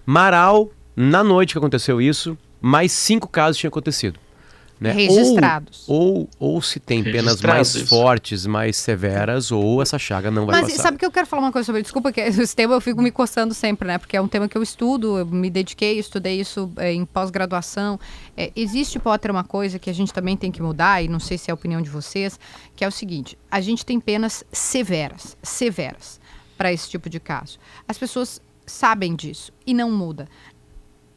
Marau, 0.05 0.69
na 0.97 1.23
noite 1.23 1.53
que 1.53 1.59
aconteceu 1.59 2.01
isso, 2.01 2.37
mais 2.61 2.91
cinco 2.91 3.29
casos 3.29 3.57
tinham 3.57 3.69
acontecido. 3.69 4.19
Né? 4.83 4.91
Registrados. 4.91 5.85
Ou, 5.87 6.29
ou, 6.37 6.55
ou 6.55 6.61
se 6.61 6.77
tem 6.77 7.01
penas 7.01 7.41
mais 7.41 7.73
fortes, 7.87 8.45
mais 8.45 8.75
severas, 8.75 9.49
ou 9.49 9.81
essa 9.81 9.97
chaga 9.97 10.29
não 10.29 10.45
vai 10.45 10.59
Mas 10.59 10.71
passar. 10.71 10.83
sabe 10.83 10.97
que 10.97 11.05
eu 11.05 11.11
quero 11.11 11.25
falar 11.25 11.43
uma 11.43 11.53
coisa 11.53 11.65
sobre? 11.65 11.81
Desculpa 11.81 12.11
que 12.11 12.19
esse 12.19 12.53
tema 12.53 12.73
eu 12.73 12.81
fico 12.81 13.01
me 13.01 13.09
coçando 13.09 13.53
sempre, 13.53 13.87
né? 13.87 13.97
Porque 13.97 14.17
é 14.17 14.21
um 14.21 14.27
tema 14.27 14.45
que 14.49 14.57
eu 14.57 14.61
estudo, 14.61 15.19
eu 15.19 15.25
me 15.25 15.49
dediquei, 15.49 15.97
estudei 15.97 16.37
isso 16.37 16.69
é, 16.75 16.91
em 16.91 17.05
pós-graduação. 17.05 17.97
É, 18.35 18.51
existe, 18.57 18.99
Potter, 18.99 19.31
uma 19.31 19.45
coisa 19.45 19.79
que 19.79 19.89
a 19.89 19.93
gente 19.93 20.11
também 20.11 20.35
tem 20.35 20.51
que 20.51 20.61
mudar, 20.61 21.01
e 21.01 21.07
não 21.07 21.19
sei 21.19 21.37
se 21.37 21.49
é 21.49 21.51
a 21.51 21.55
opinião 21.55 21.81
de 21.81 21.89
vocês, 21.89 22.37
que 22.75 22.83
é 22.83 22.87
o 22.87 22.91
seguinte: 22.91 23.37
a 23.49 23.61
gente 23.61 23.85
tem 23.85 24.01
penas 24.01 24.43
severas, 24.51 25.37
severas, 25.41 26.19
para 26.57 26.73
esse 26.73 26.89
tipo 26.89 27.09
de 27.09 27.21
caso. 27.21 27.57
As 27.87 27.97
pessoas 27.97 28.41
sabem 28.65 29.15
disso 29.15 29.51
e 29.65 29.73
não 29.73 29.91
muda. 29.91 30.27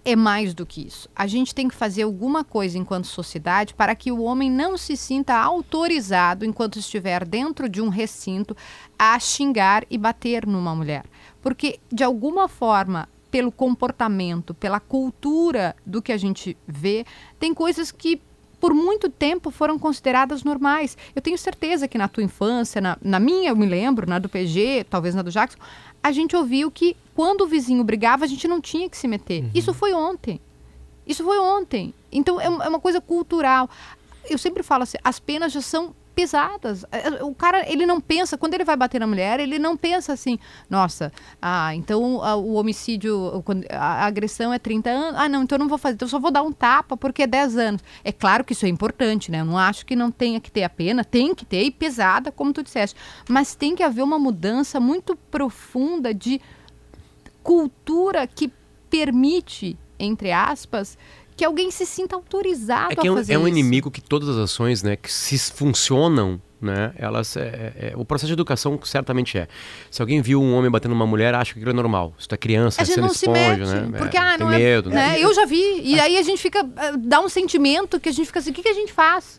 É 0.08 0.14
mais 0.14 0.54
do 0.54 0.64
que 0.64 0.86
isso. 0.86 1.08
A 1.16 1.26
gente 1.26 1.52
tem 1.52 1.66
que 1.66 1.74
fazer 1.74 2.04
alguma 2.04 2.44
coisa 2.44 2.78
enquanto 2.78 3.08
sociedade 3.08 3.74
para 3.74 3.92
que 3.92 4.12
o 4.12 4.22
homem 4.22 4.48
não 4.48 4.76
se 4.76 4.96
sinta 4.96 5.34
autorizado, 5.34 6.44
enquanto 6.44 6.78
estiver 6.78 7.24
dentro 7.24 7.68
de 7.68 7.82
um 7.82 7.88
recinto, 7.88 8.56
a 8.96 9.18
xingar 9.18 9.84
e 9.90 9.98
bater 9.98 10.46
numa 10.46 10.76
mulher. 10.76 11.04
Porque, 11.42 11.80
de 11.92 12.04
alguma 12.04 12.46
forma, 12.46 13.08
pelo 13.32 13.50
comportamento, 13.50 14.54
pela 14.54 14.78
cultura 14.78 15.74
do 15.84 16.00
que 16.00 16.12
a 16.12 16.16
gente 16.16 16.56
vê, 16.68 17.04
tem 17.40 17.52
coisas 17.52 17.90
que 17.90 18.22
por 18.60 18.74
muito 18.74 19.08
tempo 19.08 19.50
foram 19.50 19.78
consideradas 19.78 20.42
normais. 20.42 20.96
Eu 21.14 21.22
tenho 21.22 21.36
certeza 21.36 21.86
que 21.86 21.98
na 21.98 22.08
tua 22.08 22.22
infância, 22.22 22.80
na, 22.80 22.96
na 23.02 23.20
minha, 23.20 23.50
eu 23.50 23.56
me 23.56 23.66
lembro, 23.66 24.08
na 24.08 24.18
do 24.18 24.28
PG, 24.28 24.86
talvez 24.88 25.14
na 25.14 25.22
do 25.22 25.30
Jackson, 25.30 25.58
a 26.06 26.12
gente 26.12 26.36
ouviu 26.36 26.70
que 26.70 26.96
quando 27.16 27.40
o 27.40 27.46
vizinho 27.48 27.82
brigava, 27.82 28.24
a 28.24 28.28
gente 28.28 28.46
não 28.46 28.60
tinha 28.60 28.88
que 28.88 28.96
se 28.96 29.08
meter. 29.08 29.50
Isso 29.52 29.74
foi 29.74 29.92
ontem. 29.92 30.40
Isso 31.04 31.24
foi 31.24 31.36
ontem. 31.36 31.92
Então 32.12 32.40
é, 32.40 32.44
é 32.44 32.68
uma 32.68 32.78
coisa 32.78 33.00
cultural. 33.00 33.68
Eu 34.30 34.38
sempre 34.38 34.62
falo 34.62 34.84
assim, 34.84 34.98
as 35.02 35.18
penas 35.18 35.52
já 35.52 35.60
são 35.60 35.92
pesadas. 36.16 36.82
É, 36.90 37.22
O 37.22 37.34
cara, 37.34 37.70
ele 37.70 37.84
não 37.84 38.00
pensa, 38.00 38.38
quando 38.38 38.54
ele 38.54 38.64
vai 38.64 38.74
bater 38.74 38.98
na 38.98 39.06
mulher, 39.06 39.38
ele 39.38 39.58
não 39.58 39.76
pensa 39.76 40.14
assim, 40.14 40.38
nossa, 40.68 41.12
ah, 41.40 41.74
então 41.74 42.24
ah, 42.24 42.34
o 42.34 42.54
homicídio, 42.54 43.44
a 43.70 43.86
a 43.96 44.06
agressão 44.06 44.52
é 44.52 44.58
30 44.58 44.90
anos, 44.90 45.20
ah, 45.20 45.28
não, 45.28 45.42
então 45.42 45.56
eu 45.56 45.60
não 45.60 45.68
vou 45.68 45.76
fazer, 45.76 45.94
então 45.96 46.06
eu 46.06 46.10
só 46.10 46.18
vou 46.18 46.30
dar 46.30 46.42
um 46.42 46.52
tapa 46.52 46.96
porque 46.96 47.24
é 47.24 47.26
10 47.26 47.58
anos. 47.58 47.84
É 48.02 48.10
claro 48.10 48.42
que 48.44 48.54
isso 48.54 48.64
é 48.64 48.68
importante, 48.68 49.30
né? 49.30 49.40
Eu 49.40 49.44
não 49.44 49.58
acho 49.58 49.84
que 49.84 49.94
não 49.94 50.10
tenha 50.10 50.40
que 50.40 50.50
ter 50.50 50.64
a 50.64 50.70
pena, 50.70 51.04
tem 51.04 51.34
que 51.34 51.44
ter, 51.44 51.62
e 51.64 51.70
pesada, 51.70 52.32
como 52.32 52.52
tu 52.52 52.62
disseste. 52.62 52.98
Mas 53.28 53.54
tem 53.54 53.76
que 53.76 53.82
haver 53.82 54.02
uma 54.02 54.18
mudança 54.18 54.80
muito 54.80 55.14
profunda 55.30 56.14
de 56.14 56.40
cultura 57.42 58.26
que 58.26 58.50
permite, 58.88 59.76
entre 59.98 60.32
aspas, 60.32 60.96
que 61.36 61.44
alguém 61.44 61.70
se 61.70 61.84
sinta 61.84 62.16
autorizado 62.16 62.92
É 62.92 62.96
que 62.96 63.06
é 63.06 63.10
a 63.10 63.12
um, 63.12 63.16
é 63.18 63.20
um 63.20 63.22
isso. 63.22 63.48
inimigo 63.48 63.90
que 63.90 64.00
todas 64.00 64.28
as 64.28 64.36
ações, 64.36 64.82
né, 64.82 64.96
que 64.96 65.12
se 65.12 65.38
funcionam, 65.52 66.40
né, 66.60 66.92
elas, 66.96 67.36
é, 67.36 67.72
é- 67.76 67.92
o 67.96 68.04
processo 68.04 68.28
de 68.28 68.32
educação 68.32 68.80
certamente 68.82 69.36
é. 69.36 69.46
Se 69.90 70.00
alguém 70.00 70.22
viu 70.22 70.40
um 70.40 70.54
homem 70.54 70.70
batendo 70.70 70.92
uma 70.92 71.06
mulher, 71.06 71.34
acha 71.34 71.52
que 71.52 71.58
aquilo 71.58 71.70
é 71.70 71.74
normal. 71.74 72.14
Se 72.18 72.26
tu 72.26 72.34
é 72.34 72.38
criança, 72.38 72.80
A 72.80 72.84
gente 72.84 72.94
você 72.94 73.00
não 73.00 73.08
não 73.08 73.14
se 73.14 73.26
esponja, 73.26 73.74
mete, 73.76 73.90
né? 73.90 73.98
porque, 73.98 74.16
é, 74.16 74.20
ah, 74.20 74.28
tem 74.38 74.46
não 74.46 74.52
é- 74.52 74.58
medo, 74.58 74.88
né? 74.90 74.96
né? 75.10 75.20
Eu 75.20 75.34
já 75.34 75.44
vi, 75.44 75.80
e 75.82 76.00
aí 76.00 76.16
a 76.16 76.22
gente 76.22 76.40
fica, 76.40 76.60
eh, 76.60 76.96
dá 76.98 77.20
um 77.20 77.28
sentimento 77.28 78.00
que 78.00 78.08
a 78.08 78.12
gente 78.12 78.26
fica 78.26 78.38
assim, 78.38 78.50
o 78.50 78.54
que, 78.54 78.62
que 78.62 78.68
a 78.70 78.74
gente 78.74 78.92
faz? 78.92 79.38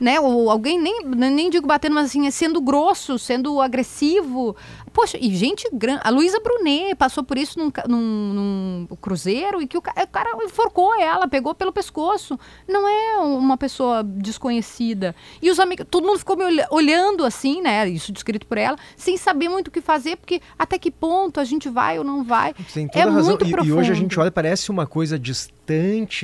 Né? 0.00 0.20
Ou 0.20 0.48
alguém, 0.50 0.80
nem, 0.80 1.02
nem 1.04 1.50
digo 1.50 1.66
batendo, 1.66 1.94
mas 1.96 2.06
assim, 2.06 2.26
é 2.26 2.30
sendo 2.30 2.60
grosso, 2.60 3.18
sendo 3.18 3.60
agressivo. 3.60 4.54
Poxa, 4.92 5.18
e 5.20 5.34
gente 5.34 5.68
grande. 5.72 6.00
A 6.04 6.10
Luísa 6.10 6.38
Brunet 6.40 6.94
passou 6.94 7.22
por 7.24 7.36
isso 7.36 7.58
num, 7.58 7.70
num- 7.88 8.86
num 8.88 8.96
cruzeiro 9.00 9.60
e 9.60 9.66
que 9.66 9.76
o, 9.76 9.82
ca- 9.82 9.94
o 10.00 10.06
cara 10.06 10.30
enforcou 10.44 10.94
ela, 11.00 11.26
pegou 11.26 11.52
pelo 11.54 11.72
pescoço. 11.72 12.38
Não 12.68 12.86
é 12.88 13.18
uma 13.18 13.56
pessoa 13.56 14.02
desconhecida. 14.04 15.14
E 15.42 15.50
os 15.50 15.58
amigos, 15.58 15.86
todo 15.90 16.06
mundo 16.06 16.18
ficou 16.18 16.36
me 16.36 16.44
olha- 16.44 16.68
olhando 16.70 17.24
assim, 17.24 17.60
né? 17.60 17.88
Isso 17.88 18.12
descrito 18.12 18.46
por 18.46 18.56
ela, 18.58 18.76
sem 18.96 19.16
saber 19.16 19.48
muito 19.48 19.68
o 19.68 19.70
que 19.70 19.80
fazer, 19.80 20.16
porque 20.16 20.40
até 20.58 20.78
que 20.78 20.90
ponto 20.90 21.40
a 21.40 21.44
gente 21.44 21.68
vai 21.68 21.98
ou 21.98 22.04
não 22.04 22.22
vai. 22.22 22.54
Tem 22.72 22.86
toda 22.86 22.98
É 23.00 23.04
razão. 23.08 23.30
muito 23.30 23.44
E- 23.44 23.48
E, 23.48 23.52
hoje 23.52 23.60
a 23.62 23.72
profundo. 23.72 23.94
gente 23.94 24.20
olha, 24.20 24.30
parece 24.30 24.70
uma 24.70 24.86
coisa 24.86 25.18
distante, 25.18 25.57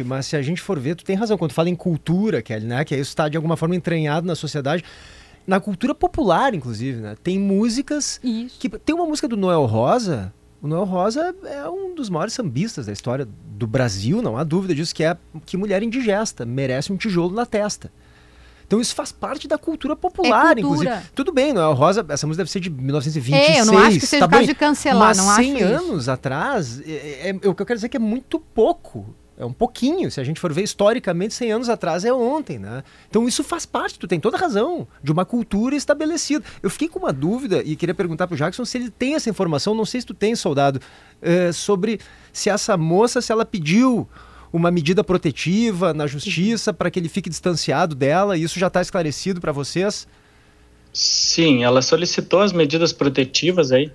mas 0.04 0.26
se 0.26 0.36
a 0.36 0.42
gente 0.42 0.60
for 0.60 0.78
ver, 0.78 0.94
tu 0.94 1.04
tem 1.04 1.16
razão. 1.16 1.36
Quando 1.36 1.50
tu 1.50 1.54
fala 1.54 1.68
em 1.68 1.74
cultura, 1.76 2.40
Kelly, 2.42 2.66
né? 2.66 2.84
Que 2.84 2.94
isso 2.94 3.10
está 3.10 3.28
de 3.28 3.36
alguma 3.36 3.56
forma 3.56 3.74
entranhado 3.76 4.26
na 4.26 4.34
sociedade. 4.34 4.84
Na 5.46 5.60
cultura 5.60 5.94
popular, 5.94 6.54
inclusive, 6.54 7.00
né? 7.00 7.16
Tem 7.22 7.38
músicas 7.38 8.18
Isso. 8.24 8.58
que. 8.58 8.68
Tem 8.68 8.94
uma 8.94 9.04
música 9.06 9.28
do 9.28 9.36
Noel 9.36 9.64
Rosa. 9.66 10.32
O 10.62 10.66
Noel 10.66 10.84
Rosa 10.84 11.34
é 11.44 11.68
um 11.68 11.94
dos 11.94 12.08
maiores 12.08 12.32
sambistas 12.32 12.86
da 12.86 12.92
história 12.92 13.28
do 13.58 13.66
Brasil, 13.66 14.22
não 14.22 14.38
há 14.38 14.44
dúvida 14.44 14.74
disso, 14.74 14.94
que 14.94 15.04
é 15.04 15.14
que 15.44 15.58
mulher 15.58 15.82
indigesta 15.82 16.46
merece 16.46 16.90
um 16.90 16.96
tijolo 16.96 17.34
na 17.34 17.44
testa. 17.44 17.92
Então 18.66 18.80
isso 18.80 18.94
faz 18.94 19.12
parte 19.12 19.46
da 19.46 19.58
cultura 19.58 19.94
popular, 19.94 20.56
É 20.56 20.62
cultura. 20.62 20.88
inclusive. 20.90 21.10
Tudo 21.14 21.30
bem, 21.32 21.52
Noel 21.52 21.74
Rosa, 21.74 22.02
essa 22.08 22.26
música 22.26 22.42
deve 22.42 22.50
ser 22.50 22.60
de 22.60 22.70
1926. 22.70 23.56
É, 23.56 23.60
eu 23.60 23.66
não 23.66 23.76
acho 23.78 24.00
que 24.00 24.06
seja 24.06 24.24
tá 24.24 24.30
caso 24.30 24.40
bem. 24.40 24.48
de 24.48 24.54
cancelar, 24.54 25.08
Mas 25.08 25.18
não 25.18 25.28
acho 25.28 25.42
100 25.42 25.54
isso. 25.56 25.64
anos 25.66 26.08
atrás, 26.08 26.80
é, 26.80 26.90
é- 26.90 27.28
é- 27.42 27.48
o 27.48 27.54
que 27.54 27.60
eu 27.60 27.66
quero 27.66 27.76
dizer 27.76 27.86
é 27.86 27.90
que 27.90 27.98
é 27.98 28.00
muito 28.00 28.40
pouco. 28.40 29.14
É 29.36 29.44
um 29.44 29.52
pouquinho. 29.52 30.10
Se 30.10 30.20
a 30.20 30.24
gente 30.24 30.40
for 30.40 30.52
ver 30.52 30.62
historicamente, 30.62 31.34
100 31.34 31.52
anos 31.52 31.68
atrás 31.68 32.04
é 32.04 32.12
ontem, 32.12 32.58
né? 32.58 32.84
Então 33.08 33.26
isso 33.26 33.42
faz 33.42 33.66
parte, 33.66 33.98
tu 33.98 34.06
tem 34.06 34.20
toda 34.20 34.36
razão, 34.36 34.86
de 35.02 35.10
uma 35.10 35.24
cultura 35.24 35.74
estabelecida. 35.74 36.44
Eu 36.62 36.70
fiquei 36.70 36.88
com 36.88 37.00
uma 37.00 37.12
dúvida 37.12 37.62
e 37.64 37.74
queria 37.74 37.94
perguntar 37.94 38.26
pro 38.28 38.36
Jackson 38.36 38.64
se 38.64 38.78
ele 38.78 38.90
tem 38.90 39.14
essa 39.14 39.28
informação, 39.28 39.74
não 39.74 39.84
sei 39.84 40.00
se 40.00 40.06
tu 40.06 40.14
tem, 40.14 40.36
soldado, 40.36 40.80
eh, 41.20 41.50
sobre 41.52 41.98
se 42.32 42.48
essa 42.48 42.76
moça, 42.76 43.20
se 43.20 43.32
ela 43.32 43.44
pediu 43.44 44.08
uma 44.52 44.70
medida 44.70 45.02
protetiva 45.02 45.92
na 45.92 46.06
justiça 46.06 46.72
para 46.72 46.88
que 46.88 47.00
ele 47.00 47.08
fique 47.08 47.28
distanciado 47.28 47.92
dela, 47.92 48.38
isso 48.38 48.56
já 48.56 48.68
está 48.68 48.80
esclarecido 48.80 49.40
para 49.40 49.50
vocês? 49.50 50.06
Sim, 50.92 51.64
ela 51.64 51.82
solicitou 51.82 52.40
as 52.40 52.52
medidas 52.52 52.92
protetivas 52.92 53.72
aí. 53.72 53.90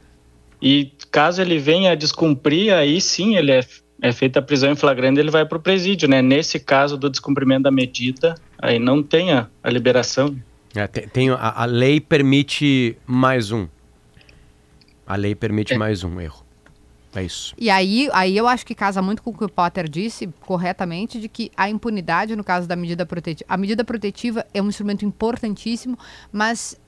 E 0.61 0.91
caso 1.09 1.41
ele 1.41 1.57
venha 1.57 1.93
a 1.93 1.95
descumprir, 1.95 2.73
aí 2.73 2.99
sim 2.99 3.37
ele 3.37 3.53
é, 3.53 3.65
é 4.01 4.11
feita 4.11 4.39
a 4.39 4.41
prisão 4.41 4.71
em 4.71 4.75
flagrante, 4.75 5.19
ele 5.19 5.31
vai 5.31 5.45
para 5.45 5.57
o 5.57 5.61
presídio, 5.61 6.07
né? 6.07 6.21
Nesse 6.21 6.59
caso 6.59 6.97
do 6.97 7.09
descumprimento 7.09 7.63
da 7.63 7.71
medida, 7.71 8.35
aí 8.57 8.79
não 8.79 9.03
tem 9.03 9.31
a, 9.33 9.47
a 9.63 9.69
liberação. 9.69 10.35
É, 10.75 10.85
tem, 10.87 11.07
tem- 11.07 11.29
a, 11.31 11.63
a 11.63 11.65
lei 11.65 11.99
permite 11.99 12.95
mais 13.05 13.51
um. 13.51 13.67
A 15.05 15.15
lei 15.15 15.33
permite 15.35 15.73
É. 15.73 15.77
mais 15.77 16.03
um 16.03 16.19
erro. 16.21 16.45
É 17.15 17.23
isso. 17.23 17.55
E 17.57 17.71
aí, 17.71 18.07
aí 18.13 18.37
eu 18.37 18.47
acho 18.47 18.63
que 18.63 18.75
casa 18.75 19.01
muito 19.01 19.23
com 19.23 19.31
o 19.31 19.33
que 19.37 19.43
o 19.43 19.49
Potter 19.49 19.89
disse 19.89 20.27
corretamente, 20.41 21.19
de 21.19 21.27
que 21.27 21.51
a 21.57 21.67
impunidade 21.67 22.35
no 22.35 22.43
caso 22.43 22.67
da 22.67 22.75
medida 22.75 23.03
protetiva. 23.03 23.47
A 23.51 23.57
medida 23.57 23.83
protetiva 23.83 24.45
é 24.53 24.61
um 24.61 24.67
instrumento 24.69 25.03
importantíssimo, 25.03 25.97
mas 26.31 26.79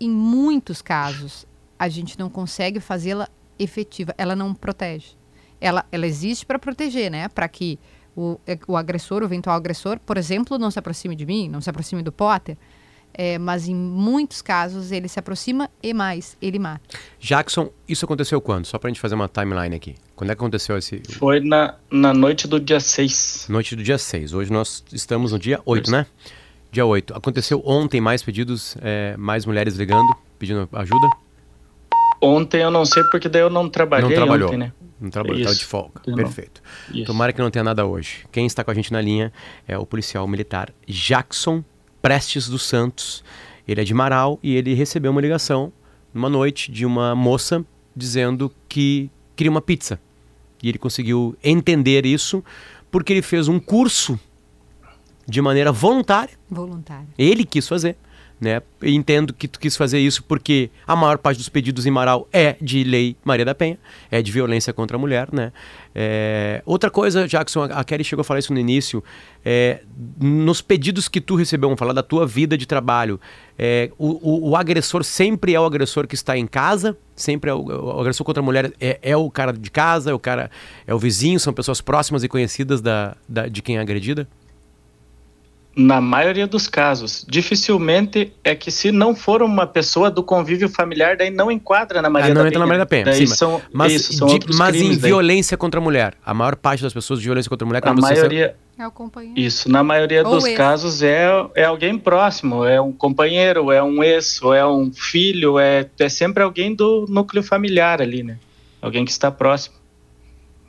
em 0.00 0.08
muitos 0.08 0.80
casos 0.80 1.44
a 1.76 1.88
gente 1.88 2.16
não 2.16 2.30
consegue 2.30 2.78
fazê-la 2.78 3.28
efetiva. 3.58 4.14
Ela 4.16 4.36
não 4.36 4.54
protege. 4.54 5.15
Ela, 5.60 5.84
ela 5.90 6.06
existe 6.06 6.44
para 6.44 6.58
proteger, 6.58 7.10
né? 7.10 7.28
Para 7.28 7.48
que 7.48 7.78
o, 8.16 8.40
o 8.66 8.76
agressor, 8.76 9.22
o 9.22 9.26
eventual 9.26 9.56
agressor, 9.56 9.98
por 10.00 10.16
exemplo, 10.16 10.58
não 10.58 10.70
se 10.70 10.78
aproxime 10.78 11.14
de 11.14 11.26
mim, 11.26 11.48
não 11.48 11.60
se 11.60 11.68
aproxime 11.68 12.02
do 12.02 12.10
Potter. 12.10 12.56
É, 13.18 13.38
mas 13.38 13.66
em 13.66 13.74
muitos 13.74 14.42
casos 14.42 14.92
ele 14.92 15.08
se 15.08 15.18
aproxima 15.18 15.70
e 15.82 15.94
mais, 15.94 16.36
ele 16.40 16.58
mata. 16.58 16.82
Jackson, 17.18 17.70
isso 17.88 18.04
aconteceu 18.04 18.42
quando? 18.42 18.66
Só 18.66 18.78
pra 18.78 18.90
gente 18.90 19.00
fazer 19.00 19.14
uma 19.14 19.26
timeline 19.26 19.74
aqui. 19.74 19.94
Quando 20.14 20.30
é 20.30 20.34
que 20.34 20.38
aconteceu 20.38 20.76
esse. 20.76 21.00
Foi 21.18 21.40
na, 21.40 21.76
na 21.90 22.12
noite 22.12 22.46
do 22.46 22.60
dia 22.60 22.78
6. 22.78 23.46
Noite 23.48 23.74
do 23.74 23.82
dia 23.82 23.96
6. 23.96 24.34
Hoje 24.34 24.52
nós 24.52 24.84
estamos 24.92 25.32
no 25.32 25.38
dia 25.38 25.60
8, 25.64 25.90
né? 25.90 26.04
Dia 26.70 26.84
8. 26.84 27.16
Aconteceu 27.16 27.62
ontem 27.64 28.02
mais 28.02 28.22
pedidos, 28.22 28.76
é, 28.82 29.16
mais 29.16 29.46
mulheres 29.46 29.76
ligando, 29.76 30.14
pedindo 30.38 30.68
ajuda? 30.72 31.08
Ontem 32.20 32.60
eu 32.60 32.70
não 32.70 32.84
sei 32.84 33.02
porque 33.04 33.30
daí 33.30 33.40
eu 33.40 33.50
não 33.50 33.68
trabalhei 33.68 34.10
não 34.10 34.14
trabalhou. 34.14 34.48
ontem, 34.48 34.58
né? 34.58 34.72
Não 35.00 35.10
trabalhou, 35.10 35.38
estava 35.38 35.56
de 35.56 35.64
folga. 35.64 36.00
Perfeito. 36.14 36.62
Isso. 36.92 37.04
Tomara 37.04 37.32
que 37.32 37.40
não 37.40 37.50
tenha 37.50 37.62
nada 37.64 37.84
hoje. 37.86 38.24
Quem 38.32 38.46
está 38.46 38.64
com 38.64 38.70
a 38.70 38.74
gente 38.74 38.92
na 38.92 39.00
linha 39.00 39.32
é 39.68 39.76
o 39.76 39.84
policial 39.84 40.26
militar 40.26 40.72
Jackson 40.86 41.62
Prestes 42.00 42.48
dos 42.48 42.62
Santos. 42.62 43.22
Ele 43.68 43.80
é 43.80 43.84
de 43.84 43.92
Marau 43.92 44.38
e 44.42 44.54
ele 44.54 44.74
recebeu 44.74 45.10
uma 45.10 45.20
ligação 45.20 45.72
numa 46.14 46.28
noite 46.30 46.70
de 46.72 46.86
uma 46.86 47.14
moça 47.14 47.64
dizendo 47.94 48.50
que 48.68 49.10
queria 49.34 49.50
uma 49.50 49.60
pizza. 49.60 50.00
E 50.62 50.68
ele 50.68 50.78
conseguiu 50.78 51.36
entender 51.44 52.06
isso 52.06 52.42
porque 52.90 53.12
ele 53.12 53.22
fez 53.22 53.48
um 53.48 53.58
curso 53.58 54.18
de 55.28 55.42
maneira 55.42 55.72
voluntária 55.72 56.34
Voluntário. 56.48 57.08
ele 57.18 57.44
quis 57.44 57.66
fazer, 57.66 57.96
né? 58.40 58.60
Entendo 58.82 59.32
que 59.32 59.48
tu 59.48 59.58
quis 59.58 59.76
fazer 59.76 59.98
isso 59.98 60.22
porque 60.22 60.70
a 60.86 60.94
maior 60.94 61.16
parte 61.18 61.38
dos 61.38 61.48
pedidos 61.48 61.86
em 61.86 61.90
Marau 61.90 62.28
é 62.32 62.56
de 62.60 62.84
lei 62.84 63.16
Maria 63.24 63.44
da 63.44 63.54
Penha, 63.54 63.78
é 64.10 64.20
de 64.20 64.30
violência 64.30 64.72
contra 64.72 64.96
a 64.96 65.00
mulher, 65.00 65.28
né? 65.32 65.52
É, 65.94 66.62
Outra 66.66 66.90
coisa, 66.90 67.26
Jackson, 67.26 67.62
a 67.62 67.82
Kelly 67.82 68.04
chegou 68.04 68.20
a 68.20 68.24
falar 68.24 68.40
isso 68.40 68.52
no 68.52 68.58
início, 68.60 69.02
é, 69.42 69.80
nos 70.20 70.60
pedidos 70.60 71.08
que 71.08 71.20
tu 71.20 71.34
recebeu, 71.34 71.68
vamos 71.70 71.78
falar 71.78 71.94
da 71.94 72.02
tua 72.02 72.26
vida 72.26 72.58
de 72.58 72.66
trabalho, 72.66 73.18
é, 73.58 73.90
o, 73.96 74.48
o- 74.48 74.50
o 74.50 74.56
agressor 74.56 75.02
sempre 75.02 75.54
é 75.54 75.60
o 75.60 75.64
agressor 75.64 76.06
que 76.06 76.14
está 76.14 76.36
em 76.36 76.46
casa, 76.46 76.94
sempre 77.14 77.48
é 77.50 77.54
o, 77.54 77.62
o 77.64 78.00
agressor 78.00 78.26
contra 78.26 78.42
a 78.42 78.44
mulher 78.44 78.70
é, 78.78 78.98
é 79.00 79.16
o 79.16 79.30
cara 79.30 79.52
de 79.54 79.70
casa, 79.70 80.10
é 80.10 80.14
o 80.14 80.18
cara, 80.18 80.50
é 80.86 80.94
o 80.94 80.98
vizinho, 80.98 81.40
são 81.40 81.54
pessoas 81.54 81.80
próximas 81.80 82.22
e 82.22 82.28
conhecidas 82.28 82.82
da, 82.82 83.16
da- 83.26 83.48
de 83.48 83.62
quem 83.62 83.78
é 83.78 83.80
agredida? 83.80 84.28
Na 85.78 86.00
maioria 86.00 86.46
dos 86.46 86.66
casos. 86.66 87.22
Dificilmente 87.28 88.32
é 88.42 88.54
que 88.54 88.70
se 88.70 88.90
não 88.90 89.14
for 89.14 89.42
uma 89.42 89.66
pessoa 89.66 90.10
do 90.10 90.22
convívio 90.22 90.70
familiar, 90.70 91.18
daí 91.18 91.28
não 91.30 91.50
enquadra 91.50 92.00
na 92.00 92.08
Maria 92.08 92.30
Ah, 92.32 92.34
não 92.34 92.42
da 92.42 92.48
entra 92.48 92.50
Penha. 92.52 92.58
na 92.60 92.66
Maria 92.66 92.78
da 92.78 92.86
Penha. 92.86 93.04
Daí 93.04 93.26
sim, 93.26 93.34
são, 93.34 93.60
mas, 93.72 93.92
isso, 93.92 94.12
são 94.14 94.26
de- 94.26 94.32
outros 94.34 94.56
mas 94.58 94.74
crimes 94.74 94.96
em 94.96 95.00
daí. 95.00 95.10
violência 95.10 95.54
contra 95.58 95.78
a 95.78 95.82
mulher. 95.82 96.14
A 96.24 96.32
maior 96.32 96.56
parte 96.56 96.82
das 96.82 96.94
pessoas 96.94 97.20
de 97.20 97.26
violência 97.26 97.50
contra 97.50 97.66
a 97.66 97.68
mulher, 97.68 97.82
você 97.84 98.00
maioria, 98.00 98.56
É 98.78 98.86
o 98.86 98.90
companheiro. 98.90 99.38
isso, 99.38 99.70
na 99.70 99.82
maioria 99.84 100.26
Ou 100.26 100.34
dos 100.36 100.46
ex. 100.46 100.56
casos 100.56 101.02
é, 101.02 101.26
é 101.54 101.64
alguém 101.64 101.98
próximo, 101.98 102.64
é 102.64 102.80
um 102.80 102.90
companheiro, 102.92 103.70
é 103.70 103.82
um 103.82 104.02
ex, 104.02 104.40
ou 104.42 104.54
é 104.54 104.66
um 104.66 104.90
filho, 104.90 105.58
é, 105.58 105.86
é 105.98 106.08
sempre 106.08 106.42
alguém 106.42 106.74
do 106.74 107.04
núcleo 107.06 107.42
familiar 107.42 108.00
ali, 108.00 108.22
né? 108.22 108.38
Alguém 108.80 109.04
que 109.04 109.10
está 109.10 109.30
próximo. 109.30 109.74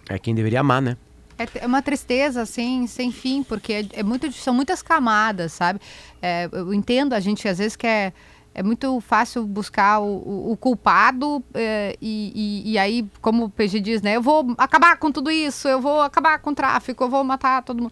é 0.09 0.19
quem 0.19 0.35
deveria 0.35 0.59
amar, 0.59 0.81
né? 0.81 0.97
É, 1.37 1.47
é 1.63 1.67
uma 1.67 1.81
tristeza 1.81 2.41
assim, 2.41 2.87
sem 2.87 3.11
fim, 3.11 3.43
porque 3.43 3.73
é, 3.73 3.85
é 3.99 4.03
muito, 4.03 4.31
são 4.31 4.53
muitas 4.53 4.81
camadas, 4.81 5.53
sabe? 5.53 5.79
É, 6.21 6.49
eu 6.51 6.73
entendo, 6.73 7.13
a 7.13 7.19
gente 7.19 7.47
às 7.47 7.57
vezes 7.57 7.75
quer. 7.75 8.13
É 8.55 8.63
muito 8.63 8.99
fácil 9.01 9.45
buscar 9.45 9.99
o, 9.99 10.51
o- 10.51 10.57
culpado 10.57 11.43
é, 11.53 11.95
e, 12.01 12.63
e- 12.65 12.71
e 12.71 12.77
aí, 12.79 13.05
como 13.21 13.45
o 13.45 13.49
PG 13.51 13.79
diz, 13.79 14.01
né? 14.01 14.15
Eu 14.15 14.21
vou 14.23 14.55
acabar 14.57 14.97
com 14.97 15.11
tudo 15.11 15.29
isso, 15.29 15.67
eu 15.67 15.79
vou 15.79 16.01
acabar 16.01 16.39
com 16.39 16.49
o 16.49 16.55
tráfico, 16.55 17.03
eu 17.03 17.09
vou 17.09 17.23
matar 17.23 17.61
todo 17.61 17.83
mundo. 17.83 17.91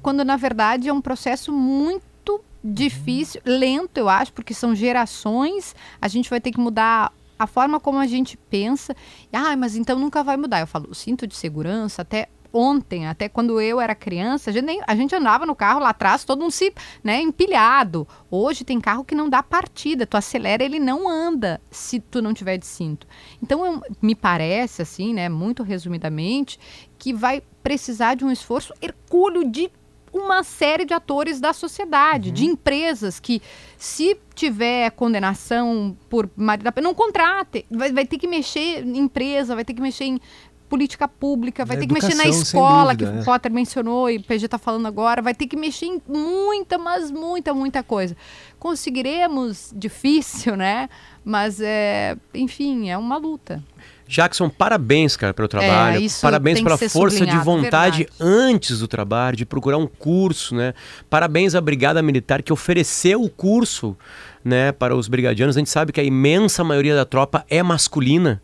Quando, 0.00 0.24
na 0.24 0.36
verdade, 0.38 0.88
é 0.88 0.92
um 0.92 1.02
processo 1.02 1.52
muito 1.52 2.40
difícil, 2.64 3.42
lento, 3.44 3.98
eu 3.98 4.08
acho, 4.08 4.32
porque 4.32 4.54
são 4.54 4.74
gerações, 4.74 5.74
a 6.00 6.08
gente 6.08 6.30
vai 6.30 6.40
ter 6.40 6.50
que 6.50 6.58
mudar 6.58 7.12
a 7.38 7.46
forma 7.46 7.78
como 7.78 7.98
a 7.98 8.06
gente 8.06 8.38
pensa. 8.38 8.96
Ah, 9.30 9.54
mas 9.54 9.76
então 9.76 9.98
nunca 9.98 10.24
vai 10.24 10.38
mudar. 10.38 10.60
Eu 10.60 10.66
falo, 10.66 10.88
o 10.90 10.94
cinto 10.94 11.26
de 11.26 11.36
segurança 11.36 12.00
até 12.00 12.28
ontem, 12.56 13.06
até 13.06 13.28
quando 13.28 13.60
eu 13.60 13.80
era 13.80 13.94
criança, 13.94 14.50
a 14.50 14.52
gente, 14.52 14.64
nem, 14.64 14.80
a 14.86 14.94
gente 14.94 15.14
andava 15.14 15.44
no 15.44 15.54
carro 15.54 15.80
lá 15.80 15.90
atrás, 15.90 16.24
todo 16.24 16.40
mundo 16.40 16.50
se, 16.50 16.72
né, 17.04 17.20
empilhado. 17.20 18.06
Hoje 18.30 18.64
tem 18.64 18.80
carro 18.80 19.04
que 19.04 19.14
não 19.14 19.28
dá 19.28 19.42
partida, 19.42 20.06
tu 20.06 20.16
acelera, 20.16 20.64
ele 20.64 20.78
não 20.78 21.08
anda 21.08 21.60
se 21.70 22.00
tu 22.00 22.22
não 22.22 22.32
tiver 22.32 22.56
de 22.56 22.66
cinto. 22.66 23.06
Então, 23.42 23.64
eu, 23.64 23.82
me 24.00 24.14
parece, 24.14 24.82
assim, 24.82 25.12
né, 25.12 25.28
muito 25.28 25.62
resumidamente, 25.62 26.58
que 26.98 27.12
vai 27.12 27.42
precisar 27.62 28.14
de 28.14 28.24
um 28.24 28.30
esforço 28.30 28.72
hercúleo 28.80 29.48
de 29.50 29.70
uma 30.12 30.42
série 30.42 30.84
de 30.84 30.94
atores 30.94 31.40
da 31.40 31.52
sociedade, 31.52 32.30
de 32.30 32.46
empresas 32.46 33.20
que, 33.20 33.42
se 33.76 34.18
tiver 34.34 34.90
condenação 34.90 35.96
por 36.08 36.28
marido 36.36 36.70
não 36.82 36.94
contrate. 36.94 37.66
Vai, 37.70 37.92
vai 37.92 38.06
ter 38.06 38.18
que 38.18 38.26
mexer 38.26 38.84
em 38.84 38.98
empresa, 38.98 39.54
vai 39.54 39.64
ter 39.64 39.74
que 39.74 39.80
mexer 39.80 40.04
em 40.04 40.20
política 40.68 41.08
pública, 41.08 41.64
vai 41.64 41.76
Na 41.76 41.80
ter 41.80 41.86
que 41.86 41.94
mexer 41.94 42.14
na 42.14 42.26
escola, 42.26 42.94
dúvida, 42.94 43.12
que 43.12 43.18
é. 43.18 43.22
o 43.22 43.24
Potter 43.24 43.52
mencionou 43.52 44.10
e 44.10 44.16
o 44.18 44.22
PG 44.22 44.46
está 44.46 44.58
falando 44.58 44.86
agora, 44.86 45.22
vai 45.22 45.34
ter 45.34 45.46
que 45.46 45.56
mexer 45.56 45.86
em 45.86 46.02
muita, 46.08 46.78
mas 46.78 47.10
muita, 47.10 47.54
muita 47.54 47.82
coisa. 47.82 48.16
Conseguiremos, 48.58 49.72
difícil, 49.74 50.56
né? 50.56 50.88
Mas, 51.24 51.60
é, 51.60 52.16
enfim, 52.34 52.90
é 52.90 52.96
uma 52.96 53.16
luta. 53.16 53.62
Jackson, 54.08 54.48
parabéns, 54.48 55.16
cara, 55.16 55.34
pelo 55.34 55.48
trabalho. 55.48 55.96
É, 55.96 56.00
isso 56.00 56.20
parabéns 56.22 56.60
pela 56.60 56.78
força 56.78 57.24
de 57.26 57.32
sublinhado, 57.32 57.44
vontade 57.44 57.98
verdade. 58.04 58.16
antes 58.20 58.78
do 58.78 58.86
trabalho, 58.86 59.36
de 59.36 59.44
procurar 59.44 59.78
um 59.78 59.86
curso, 59.86 60.54
né? 60.54 60.74
Parabéns 61.10 61.56
à 61.56 61.60
Brigada 61.60 62.00
Militar 62.02 62.40
que 62.40 62.52
ofereceu 62.52 63.20
o 63.20 63.28
curso, 63.28 63.96
né, 64.46 64.70
para 64.70 64.94
os 64.94 65.08
brigadianos. 65.08 65.56
A 65.56 65.58
gente 65.58 65.70
sabe 65.70 65.90
que 65.92 66.00
a 66.00 66.04
imensa 66.04 66.62
maioria 66.62 66.94
da 66.94 67.04
tropa 67.04 67.44
é 67.50 67.62
masculina. 67.64 68.40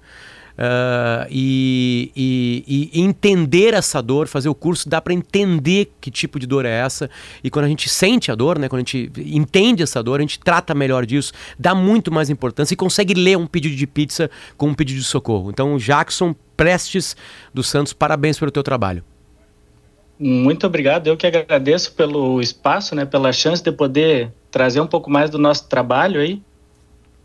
Ah, 0.56 1.26
e, 1.30 2.10
e- 2.14 2.90
e 2.92 3.00
entender 3.00 3.74
essa 3.74 4.02
dor, 4.02 4.28
fazer 4.28 4.48
o 4.48 4.54
curso, 4.54 4.88
dá 4.88 5.00
para 5.00 5.12
entender 5.14 5.92
que 6.00 6.10
tipo 6.10 6.38
de 6.38 6.46
dor 6.46 6.64
é 6.64 6.70
essa. 6.70 7.08
E 7.42 7.50
quando 7.50 7.64
a 7.64 7.68
gente 7.68 7.88
sente 7.88 8.30
a 8.30 8.34
dor, 8.34 8.58
né, 8.58 8.68
quando 8.68 8.80
a 8.80 8.84
gente 8.84 9.10
entende 9.18 9.82
essa 9.82 10.02
dor, 10.02 10.20
a 10.20 10.22
gente 10.22 10.38
trata 10.38 10.74
melhor 10.74 11.06
disso, 11.06 11.32
dá 11.58 11.74
muito 11.74 12.12
mais 12.12 12.28
importância 12.30 12.74
e 12.74 12.76
consegue 12.76 13.14
ler 13.14 13.36
um 13.38 13.46
pedido 13.46 13.74
de 13.74 13.86
pizza 13.86 14.30
com 14.56 14.68
um 14.68 14.74
pedido 14.74 14.98
de 15.00 15.06
socorro. 15.06 15.50
Então, 15.50 15.76
Jackson 15.78 16.34
Prestes 16.56 17.16
dos 17.52 17.68
Santos, 17.68 17.92
parabéns 17.92 18.38
pelo 18.38 18.50
teu 18.50 18.62
trabalho. 18.62 19.02
Muito 20.18 20.66
obrigado. 20.66 21.06
Eu 21.08 21.16
que 21.16 21.26
agradeço 21.26 21.92
pelo 21.94 22.40
espaço, 22.40 22.94
né, 22.94 23.04
pela 23.04 23.32
chance 23.32 23.62
de 23.62 23.72
poder 23.72 24.32
trazer 24.50 24.80
um 24.80 24.86
pouco 24.86 25.10
mais 25.10 25.30
do 25.30 25.38
nosso 25.38 25.68
trabalho 25.68 26.20
aí. 26.20 26.40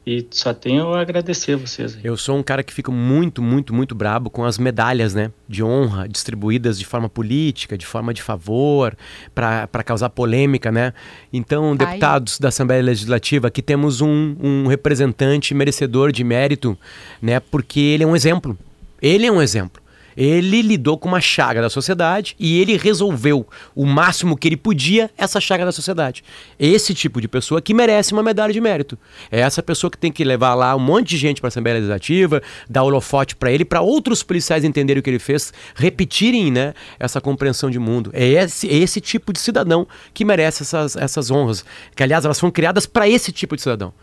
E 0.08 0.26
só 0.32 0.54
tenho 0.54 0.94
a 0.94 1.02
agradecer 1.02 1.52
a 1.52 1.58
vocês. 1.58 1.98
aí. 1.98 2.02
Eu 2.02 2.16
sou 2.16 2.38
um 2.38 2.42
cara 2.42 2.64
que 2.64 2.74
fica 2.74 2.90
muito, 2.90 3.42
muito, 3.42 3.74
muito 3.74 3.94
brabo 3.94 4.30
com 4.30 4.46
as 4.46 4.58
medalhas, 4.58 5.14
né, 5.14 5.34
de 5.50 5.62
honra 5.62 6.08
distribuídas 6.08 6.80
de 6.80 6.86
forma 6.86 7.10
política, 7.10 7.78
de 7.78 7.86
forma 7.86 8.14
de 8.14 8.22
favor, 8.22 8.96
para 9.36 9.84
causar 9.84 10.10
polêmica, 10.10 10.72
né? 10.72 10.94
Então, 11.34 11.72
aí. 11.72 11.78
deputados 11.78 12.40
da 12.40 12.48
Assembleia 12.48 12.82
Legislativa, 12.82 13.50
aqui 13.50 13.62
temos 13.62 14.00
um, 14.00 14.38
um 14.42 14.68
representante 14.68 15.54
merecedor 15.54 16.14
de 16.14 16.24
mérito, 16.24 16.78
né? 17.22 17.42
Porque 17.42 17.82
ele 17.82 18.06
é 18.06 18.08
um 18.08 18.16
exemplo. 18.16 18.58
Ele 19.02 19.26
é 19.26 19.32
um 19.32 19.42
exemplo. 19.42 19.82
Ele 20.18 20.64
lidou 20.64 20.98
com 20.98 21.08
uma 21.08 21.22
chaga 21.22 21.62
da 21.62 21.70
sociedade 21.70 22.36
e 22.40 22.60
ele 22.60 22.76
resolveu 22.76 23.48
o 23.76 23.86
máximo 23.86 24.36
que 24.36 24.48
ele 24.48 24.58
podia 24.58 25.12
essa 25.16 25.40
chaga 25.40 25.64
da 25.64 25.72
sociedade. 25.72 26.24
Esse 26.60 26.96
tipo 26.96 27.22
de 27.22 27.28
pessoa 27.28 27.62
que 27.62 27.72
merece 27.72 28.14
uma 28.14 28.24
medalha 28.24 28.52
de 28.52 28.60
mérito. 28.60 28.98
É 29.32 29.42
essa 29.42 29.62
pessoa 29.62 29.92
que 29.92 29.98
tem 29.98 30.12
que 30.12 30.24
levar 30.24 30.56
lá 30.56 30.76
um 30.76 30.80
monte 30.80 31.10
de 31.10 31.18
gente 31.18 31.40
para 31.40 31.48
a 31.48 31.50
Assembleia 31.50 31.76
Legislativa, 31.76 32.42
dar 32.68 32.82
holofote 32.82 33.36
para 33.36 33.52
ele, 33.52 33.64
para 33.64 33.82
outros 33.82 34.24
policiais 34.24 34.64
entenderem 34.64 35.00
o 35.00 35.04
que 35.04 35.10
ele 35.12 35.20
fez, 35.20 35.54
repetirem 35.76 36.52
né, 36.52 36.74
essa 37.00 37.22
compreensão 37.22 37.70
de 37.70 37.78
mundo. 37.78 38.10
É 38.12 38.26
esse, 38.26 38.68
esse 38.68 39.00
tipo 39.00 39.32
de 39.32 39.40
cidadão 39.40 39.88
que 40.16 40.26
merece 40.26 40.64
essas, 40.64 40.96
essas 40.96 41.30
honras. 41.30 41.64
Que, 41.96 42.02
aliás, 42.02 42.26
elas 42.26 42.40
foram 42.40 42.52
criadas 42.52 42.88
para 42.88 43.08
esse 43.08 43.32
tipo 43.32 43.56
de 43.56 43.62
cidadão. 43.62 43.94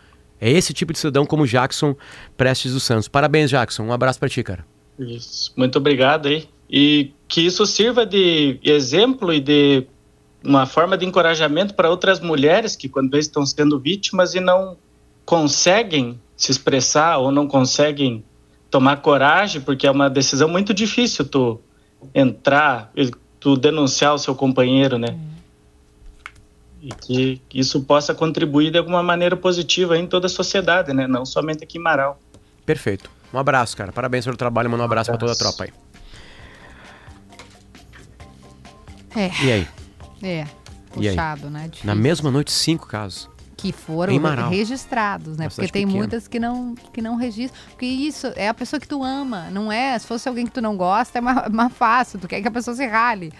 É 0.40 0.50
esse 0.50 0.72
tipo 0.72 0.92
de 0.92 0.98
cidadão 0.98 1.26
como 1.26 1.46
Jackson 1.46 1.96
Prestes 2.36 2.72
dos 2.72 2.82
Santos. 2.82 3.08
Parabéns, 3.08 3.50
Jackson. 3.50 3.84
Um 3.84 3.92
abraço 3.92 4.18
para 4.18 4.28
ti, 4.28 4.42
cara. 4.42 4.73
Isso. 4.98 5.52
Muito 5.56 5.78
obrigado 5.78 6.28
aí. 6.28 6.48
E 6.70 7.12
que 7.28 7.40
isso 7.40 7.66
sirva 7.66 8.06
de 8.06 8.58
exemplo 8.62 9.32
e 9.32 9.40
de 9.40 9.86
uma 10.42 10.66
forma 10.66 10.96
de 10.96 11.06
encorajamento 11.06 11.74
para 11.74 11.90
outras 11.90 12.20
mulheres 12.20 12.76
que 12.76 12.88
quando 12.88 13.10
vezes 13.10 13.26
estão 13.26 13.44
sendo 13.46 13.78
vítimas 13.78 14.34
e 14.34 14.40
não 14.40 14.76
conseguem 15.24 16.20
se 16.36 16.50
expressar 16.50 17.18
ou 17.18 17.32
não 17.32 17.46
conseguem 17.46 18.24
tomar 18.70 18.96
coragem, 18.96 19.60
porque 19.60 19.86
é 19.86 19.90
uma 19.90 20.10
decisão 20.10 20.48
muito 20.48 20.74
difícil 20.74 21.24
tu 21.24 21.60
entrar, 22.14 22.92
tu 23.38 23.56
denunciar 23.56 24.14
o 24.14 24.18
seu 24.18 24.34
companheiro, 24.34 24.98
né? 24.98 25.16
E 26.82 26.88
que 26.90 27.40
isso 27.54 27.82
possa 27.84 28.12
contribuir 28.14 28.70
de 28.70 28.78
alguma 28.78 29.02
maneira 29.02 29.36
positiva 29.36 29.96
em 29.96 30.06
toda 30.06 30.26
a 30.26 30.30
sociedade, 30.30 30.92
né? 30.92 31.06
Não 31.06 31.24
somente 31.24 31.64
aqui 31.64 31.78
em 31.78 31.80
Marau. 31.80 32.20
Perfeito. 32.66 33.13
Um 33.34 33.38
abraço, 33.38 33.76
cara. 33.76 33.92
Parabéns 33.92 34.24
pelo 34.24 34.36
trabalho. 34.36 34.70
Manda 34.70 34.82
um 34.82 34.86
abraço 34.86 35.10
para 35.10 35.18
toda 35.18 35.32
a 35.32 35.34
abraço. 35.34 35.56
tropa 35.56 35.72
aí. 35.72 35.84
É, 39.16 39.30
E 39.44 39.52
aí? 39.52 39.68
é. 40.22 40.42
Aí? 40.42 40.46
Puxado, 41.08 41.50
né? 41.50 41.64
Difícil. 41.64 41.86
Na 41.86 41.94
mesma 41.94 42.30
noite, 42.30 42.52
cinco 42.52 42.86
casos. 42.86 43.28
que 43.56 43.72
foram 43.72 44.12
registrados, 44.50 45.36
né? 45.38 45.48
Porque 45.48 45.68
tem 45.68 45.86
muitas 45.86 46.28
que 46.28 46.38
não, 46.38 46.74
que 46.92 47.00
não 47.00 47.16
registram. 47.16 47.58
Porque 47.70 47.86
isso 47.86 48.26
é 48.36 48.48
a 48.48 48.54
pessoa 48.54 48.78
que 48.78 48.86
tu 48.86 49.02
ama, 49.02 49.48
não 49.50 49.72
é? 49.72 49.98
Se 49.98 50.06
fosse 50.06 50.28
alguém 50.28 50.44
que 50.44 50.52
tu 50.52 50.60
não 50.60 50.76
gosta, 50.76 51.18
é 51.18 51.20
mais, 51.20 51.48
mais 51.50 51.72
fácil. 51.72 52.18
Tu 52.20 52.28
quer 52.28 52.42
que 52.42 52.48
a 52.48 52.50
pessoa 52.50 52.76
se 52.76 52.86
rale. 52.86 53.32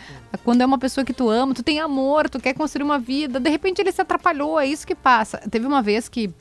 Quando 0.42 0.62
é 0.62 0.66
uma 0.66 0.78
pessoa 0.78 1.04
que 1.04 1.12
tu 1.12 1.28
ama, 1.28 1.52
tu 1.54 1.62
tem 1.62 1.78
amor, 1.78 2.28
tu 2.30 2.40
quer 2.40 2.54
construir 2.54 2.84
uma 2.84 2.98
vida. 2.98 3.38
De 3.38 3.50
repente 3.50 3.80
ele 3.82 3.92
se 3.92 4.00
atrapalhou, 4.00 4.58
é 4.58 4.66
isso 4.66 4.86
que 4.86 4.94
passa. 4.94 5.38
Teve 5.50 5.66
uma 5.66 5.82
vez 5.82 6.08
que. 6.08 6.32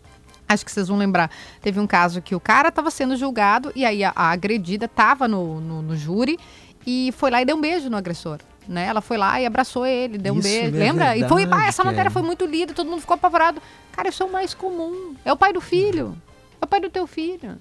Acho 0.47 0.65
que 0.65 0.71
vocês 0.71 0.88
vão 0.88 0.97
lembrar. 0.97 1.32
Teve 1.62 1.79
um 1.79 1.88
caso 1.88 2.21
que 2.21 2.36
o 2.36 2.39
cara 2.39 2.69
estava 2.69 2.91
sendo 2.91 3.15
julgado 3.15 3.71
e 3.75 3.86
aí 3.86 4.03
a, 4.03 4.12
a 4.15 4.29
agredida 4.32 4.86
estava 4.86 5.27
no, 5.27 5.60
no, 5.62 5.82
no 5.82 5.95
júri 5.95 6.38
e 6.86 7.13
foi 7.17 7.32
lá 7.32 7.41
e 7.41 7.45
deu 7.45 7.56
um 7.56 7.62
beijo 7.62 7.89
no 7.89 7.97
agressor. 7.97 8.39
Né? 8.67 8.86
Ela 8.86 9.01
foi 9.01 9.17
lá 9.17 9.41
e 9.41 9.45
abraçou 9.45 9.86
ele, 9.86 10.17
deu 10.17 10.34
um 10.34 10.39
Isso, 10.39 10.47
beijo. 10.47 10.77
é 10.77 10.79
Lembra? 10.79 11.17
e 11.17 11.27
foi, 11.27 11.41
verdade, 11.41 11.63
"Ah, 11.63 11.67
essa 11.67 11.84
matéria 11.84 12.10
foi 12.12 12.21
muito 12.21 12.45
lida, 12.45 12.73
todo 12.73 12.89
mundo 12.89 13.01
ficou 13.01 13.15
apavorado. 13.15 13.62
Cara, 13.91 14.08
isso 14.10 14.23
é 14.23 14.25
o 14.25 14.32
mais 14.32 14.53
comum. 14.53 15.15
É 15.25 15.32
o 15.34 15.38
pai 15.38 15.51
do 15.51 15.60
filho. 15.60 16.15
É 16.62 16.65
o 16.65 16.67
pai 16.67 16.79
do 16.79 16.89
teu 16.89 17.06
filho. 17.06 17.58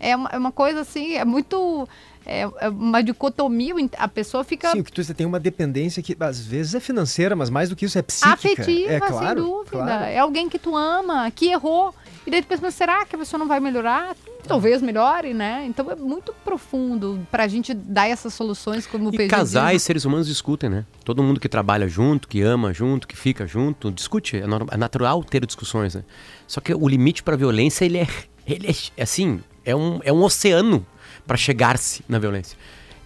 É 0.00 0.16
uma, 0.16 0.28
é 0.32 0.38
uma 0.38 0.50
coisa 0.50 0.80
assim, 0.80 1.14
é 1.14 1.24
muito. 1.24 1.86
É, 2.26 2.40
é 2.60 2.68
uma 2.68 3.02
dicotomia. 3.02 3.74
A 3.98 4.08
pessoa 4.08 4.42
fica 4.42 4.70
Sim, 4.72 4.80
o 4.80 4.84
que 4.84 4.90
tu 4.92 5.04
você 5.04 5.12
tem 5.14 5.26
uma 5.26 5.38
dependência 5.38 6.02
que 6.02 6.16
às 6.18 6.40
vezes 6.40 6.74
é 6.74 6.80
financeira, 6.80 7.36
mas 7.36 7.50
mais 7.50 7.68
do 7.68 7.76
que 7.76 7.84
isso 7.84 7.98
é 7.98 8.02
psíquica. 8.02 8.32
afetiva, 8.34 8.92
é 8.92 8.98
claro, 9.00 9.26
sem 9.42 9.50
dúvida. 9.50 9.70
claro. 9.70 10.04
É 10.04 10.18
alguém 10.18 10.48
que 10.48 10.58
tu 10.58 10.74
ama, 10.76 11.30
que 11.30 11.46
errou. 11.50 11.94
E 12.26 12.30
daí 12.30 12.42
tu 12.42 12.48
pensa, 12.48 12.62
mas 12.62 12.74
será 12.74 13.04
que 13.06 13.16
a 13.16 13.18
pessoa 13.18 13.38
não 13.38 13.48
vai 13.48 13.60
melhorar? 13.60 14.14
Talvez 14.46 14.82
melhore, 14.82 15.32
né? 15.32 15.64
Então 15.66 15.90
é 15.90 15.96
muito 15.96 16.34
profundo 16.44 17.26
pra 17.30 17.48
gente 17.48 17.72
dar 17.72 18.08
essas 18.08 18.34
soluções 18.34 18.86
como 18.86 19.10
E 19.14 19.26
casais, 19.26 19.82
seres 19.82 20.04
humanos 20.04 20.26
discutem, 20.26 20.68
né? 20.68 20.84
Todo 21.04 21.22
mundo 21.22 21.40
que 21.40 21.48
trabalha 21.48 21.88
junto, 21.88 22.28
que 22.28 22.42
ama 22.42 22.74
junto, 22.74 23.08
que 23.08 23.16
fica 23.16 23.46
junto, 23.46 23.90
discute. 23.90 24.36
É, 24.36 24.44
é 24.70 24.76
natural 24.76 25.24
ter 25.24 25.44
discussões, 25.46 25.94
né? 25.94 26.04
Só 26.46 26.60
que 26.60 26.74
o 26.74 26.86
limite 26.88 27.22
para 27.22 27.36
violência, 27.36 27.84
ele 27.84 27.98
é, 27.98 28.06
ele 28.46 28.76
é 28.96 29.02
assim, 29.02 29.40
é 29.64 29.74
um, 29.74 30.00
é 30.04 30.12
um 30.12 30.22
oceano 30.22 30.86
para 31.26 31.36
chegar-se 31.36 32.04
na 32.08 32.18
violência. 32.18 32.56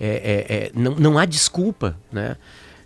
É, 0.00 0.07
é- 0.07 0.55
é- 0.66 0.70
não, 0.74 0.94
não 0.96 1.18
há 1.18 1.24
desculpa, 1.24 1.96
né? 2.12 2.37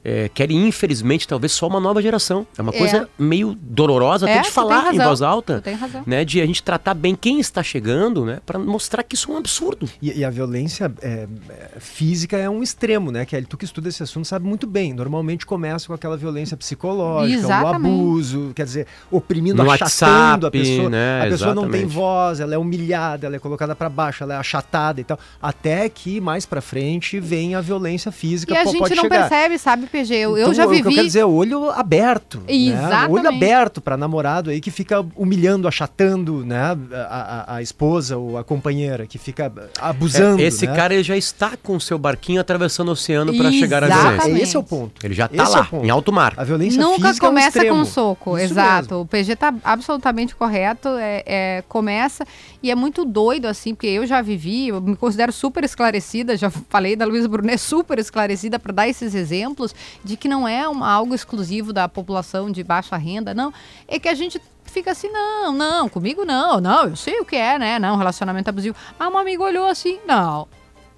É, 0.04 0.28
querem, 0.32 0.66
infelizmente, 0.68 1.26
talvez 1.26 1.52
só 1.52 1.66
uma 1.66 1.80
nova 1.80 2.00
geração. 2.00 2.46
É 2.56 2.62
uma 2.62 2.72
É. 2.74 2.78
coisa 2.78 3.08
meio 3.18 3.56
dolorosa 3.60 4.26
É, 4.28 4.32
até 4.32 4.38
de 4.40 4.44
tem 4.46 4.52
falar 4.52 4.94
em 4.94 4.98
voz 4.98 5.22
alta. 5.22 5.56
tu 5.60 5.62
tem 5.64 5.74
razão. 5.74 6.02
Né, 6.06 6.24
de 6.24 6.40
a 6.40 6.46
gente 6.46 6.62
tratar 6.62 6.94
bem 6.94 7.14
quem 7.14 7.40
está 7.40 7.62
chegando, 7.62 8.24
né? 8.24 8.38
Para 8.46 8.58
mostrar 8.58 9.02
que 9.02 9.14
isso 9.14 9.30
é 9.30 9.34
um 9.34 9.38
absurdo. 9.38 9.88
E, 10.00 10.18
e 10.20 10.24
a 10.24 10.30
violência 10.30 10.92
é, 11.02 11.26
é, 11.48 11.80
física 11.80 12.36
é 12.36 12.48
um 12.48 12.62
extremo, 12.62 13.10
né, 13.10 13.24
Kelly? 13.24 13.46
Tu 13.46 13.56
que 13.56 13.64
estuda 13.64 13.88
esse 13.88 14.02
assunto 14.02 14.26
sabe 14.26 14.46
muito 14.46 14.66
bem. 14.66 14.92
Normalmente 14.94 15.44
começa 15.44 15.86
com 15.86 15.92
aquela 15.94 16.16
violência 16.16 16.56
psicológica, 16.56 17.40
o 17.40 17.44
Exatamente. 17.44 17.92
abuso, 17.94 18.52
quer 18.54 18.64
dizer, 18.64 18.86
oprimindo, 19.10 19.62
No 19.62 19.70
achatando 19.70 20.46
a 20.46 20.48
WhatsApp, 20.48 20.50
pessoa. 20.50 20.90
né? 20.90 21.22
A 21.22 21.28
pessoa 21.30 21.54
não 21.54 21.62
tem 21.62 21.80
Exatamente. 21.82 21.94
voz, 21.94 22.40
ela 22.40 22.54
é 22.54 22.58
humilhada, 22.58 23.26
ela 23.26 23.36
é 23.36 23.38
colocada 23.38 23.74
pra 23.74 23.88
baixo, 23.88 24.22
ela 24.22 24.34
é 24.34 24.36
achatada 24.36 25.00
e 25.00 25.04
tal. 25.04 25.18
Até 25.42 25.88
que 25.88 26.20
mais 26.20 26.46
pra 26.46 26.60
frente 26.60 27.18
vem 27.20 27.54
a 27.54 27.60
violência 27.60 28.12
física 28.12 28.54
E 28.54 28.56
a 28.56 28.64
gente 28.64 28.78
pode 28.78 28.94
não 28.94 29.02
chegar. 29.04 29.28
percebe, 29.28 29.58
sabe, 29.58 29.86
PG. 29.98 30.14
Eu, 30.14 30.36
eu 30.36 30.42
Então, 30.42 30.54
já 30.54 30.66
O 30.66 30.70
que 30.70 30.74
eu 30.76 30.82
quero 30.82 30.90
vivi. 30.94 31.04
dizer 31.06 31.20
é 31.20 31.24
olho 31.26 31.70
aberto. 31.70 32.38
Né? 32.40 32.44
Exatamente. 32.54 33.10
Olho 33.12 33.28
aberto 33.28 33.80
pra 33.80 33.96
namorado 33.96 34.50
aí 34.50 34.60
que 34.60 34.70
fica 34.70 35.04
humilhando, 35.16 35.66
achatando, 35.68 36.44
né? 36.44 36.76
A, 37.08 37.44
a- 37.52 37.54
a 37.56 37.62
esposa 37.62 38.16
ou 38.16 38.36
a 38.38 38.44
companheira, 38.44 39.06
que 39.06 39.18
fica 39.18 39.52
abusando. 39.80 40.40
É, 40.42 40.44
esse 40.46 40.66
né? 40.66 40.74
cara 40.74 40.94
ele 40.94 41.02
já 41.02 41.16
está 41.16 41.52
com 41.62 41.76
o 41.76 41.80
seu 41.80 41.98
barquinho 41.98 42.40
atravessando 42.40 42.88
o 42.88 42.92
oceano 42.92 43.34
para 43.36 43.50
chegar 43.52 43.82
à 43.84 43.88
violência. 43.88 44.30
É, 44.30 44.42
esse 44.42 44.56
é 44.56 44.58
o 44.58 44.62
ponto. 44.62 45.04
Ele 45.04 45.14
já 45.14 45.28
tá 45.28 45.42
Esse 45.42 45.52
é 45.54 45.58
lá, 45.58 45.64
ponto. 45.64 45.84
em 45.86 45.90
alto 45.90 46.12
mar. 46.12 46.34
A 46.36 46.44
violência 46.44 46.80
Nunca 46.82 47.08
física 47.08 47.26
é 47.26 47.28
um 47.28 47.32
começa 47.32 47.64
com 47.66 47.84
soco, 47.84 48.36
Isso 48.38 48.52
exato. 48.52 48.82
mesmo. 48.94 49.00
O 49.00 49.06
PG 49.06 49.36
tá 49.36 49.54
absolutamente 49.64 50.34
correto. 50.34 50.88
É, 50.98 51.22
é, 51.26 51.64
começa 51.68 52.24
e 52.62 52.70
é 52.70 52.74
muito 52.74 53.04
doido, 53.04 53.46
assim, 53.46 53.74
porque 53.74 53.86
eu 53.86 54.06
já 54.06 54.20
vivi, 54.22 54.68
eu 54.68 54.80
me 54.80 54.96
considero 54.96 55.32
super 55.32 55.64
esclarecida, 55.64 56.36
já 56.36 56.50
falei 56.50 56.96
da 56.96 57.04
Luísa 57.06 57.28
Brunet, 57.28 57.58
super 57.58 57.98
esclarecida 57.98 58.58
para 58.58 58.72
dar 58.72 58.88
esses 58.88 59.14
exemplos 59.14 59.74
de 60.04 60.16
que 60.16 60.28
não 60.28 60.46
é 60.46 60.62
algo 60.62 61.14
exclusivo 61.14 61.72
da 61.72 61.88
população 61.88 62.50
de 62.50 62.62
baixa 62.62 62.96
renda, 62.96 63.34
não. 63.34 63.52
É 63.86 63.98
que 63.98 64.08
a 64.08 64.14
gente 64.14 64.40
fica 64.64 64.90
assim, 64.90 65.08
não, 65.08 65.52
não, 65.52 65.88
comigo 65.88 66.24
não, 66.24 66.60
não, 66.60 66.84
eu 66.84 66.96
sei 66.96 67.20
o 67.20 67.24
que 67.24 67.36
é, 67.36 67.58
né? 67.58 67.78
Não, 67.78 67.96
relacionamento 67.96 68.50
abusivo. 68.50 68.76
Ah, 68.98 69.08
um 69.08 69.18
amigo 69.18 69.42
olhou 69.44 69.66
assim, 69.66 69.98
não, 70.06 70.46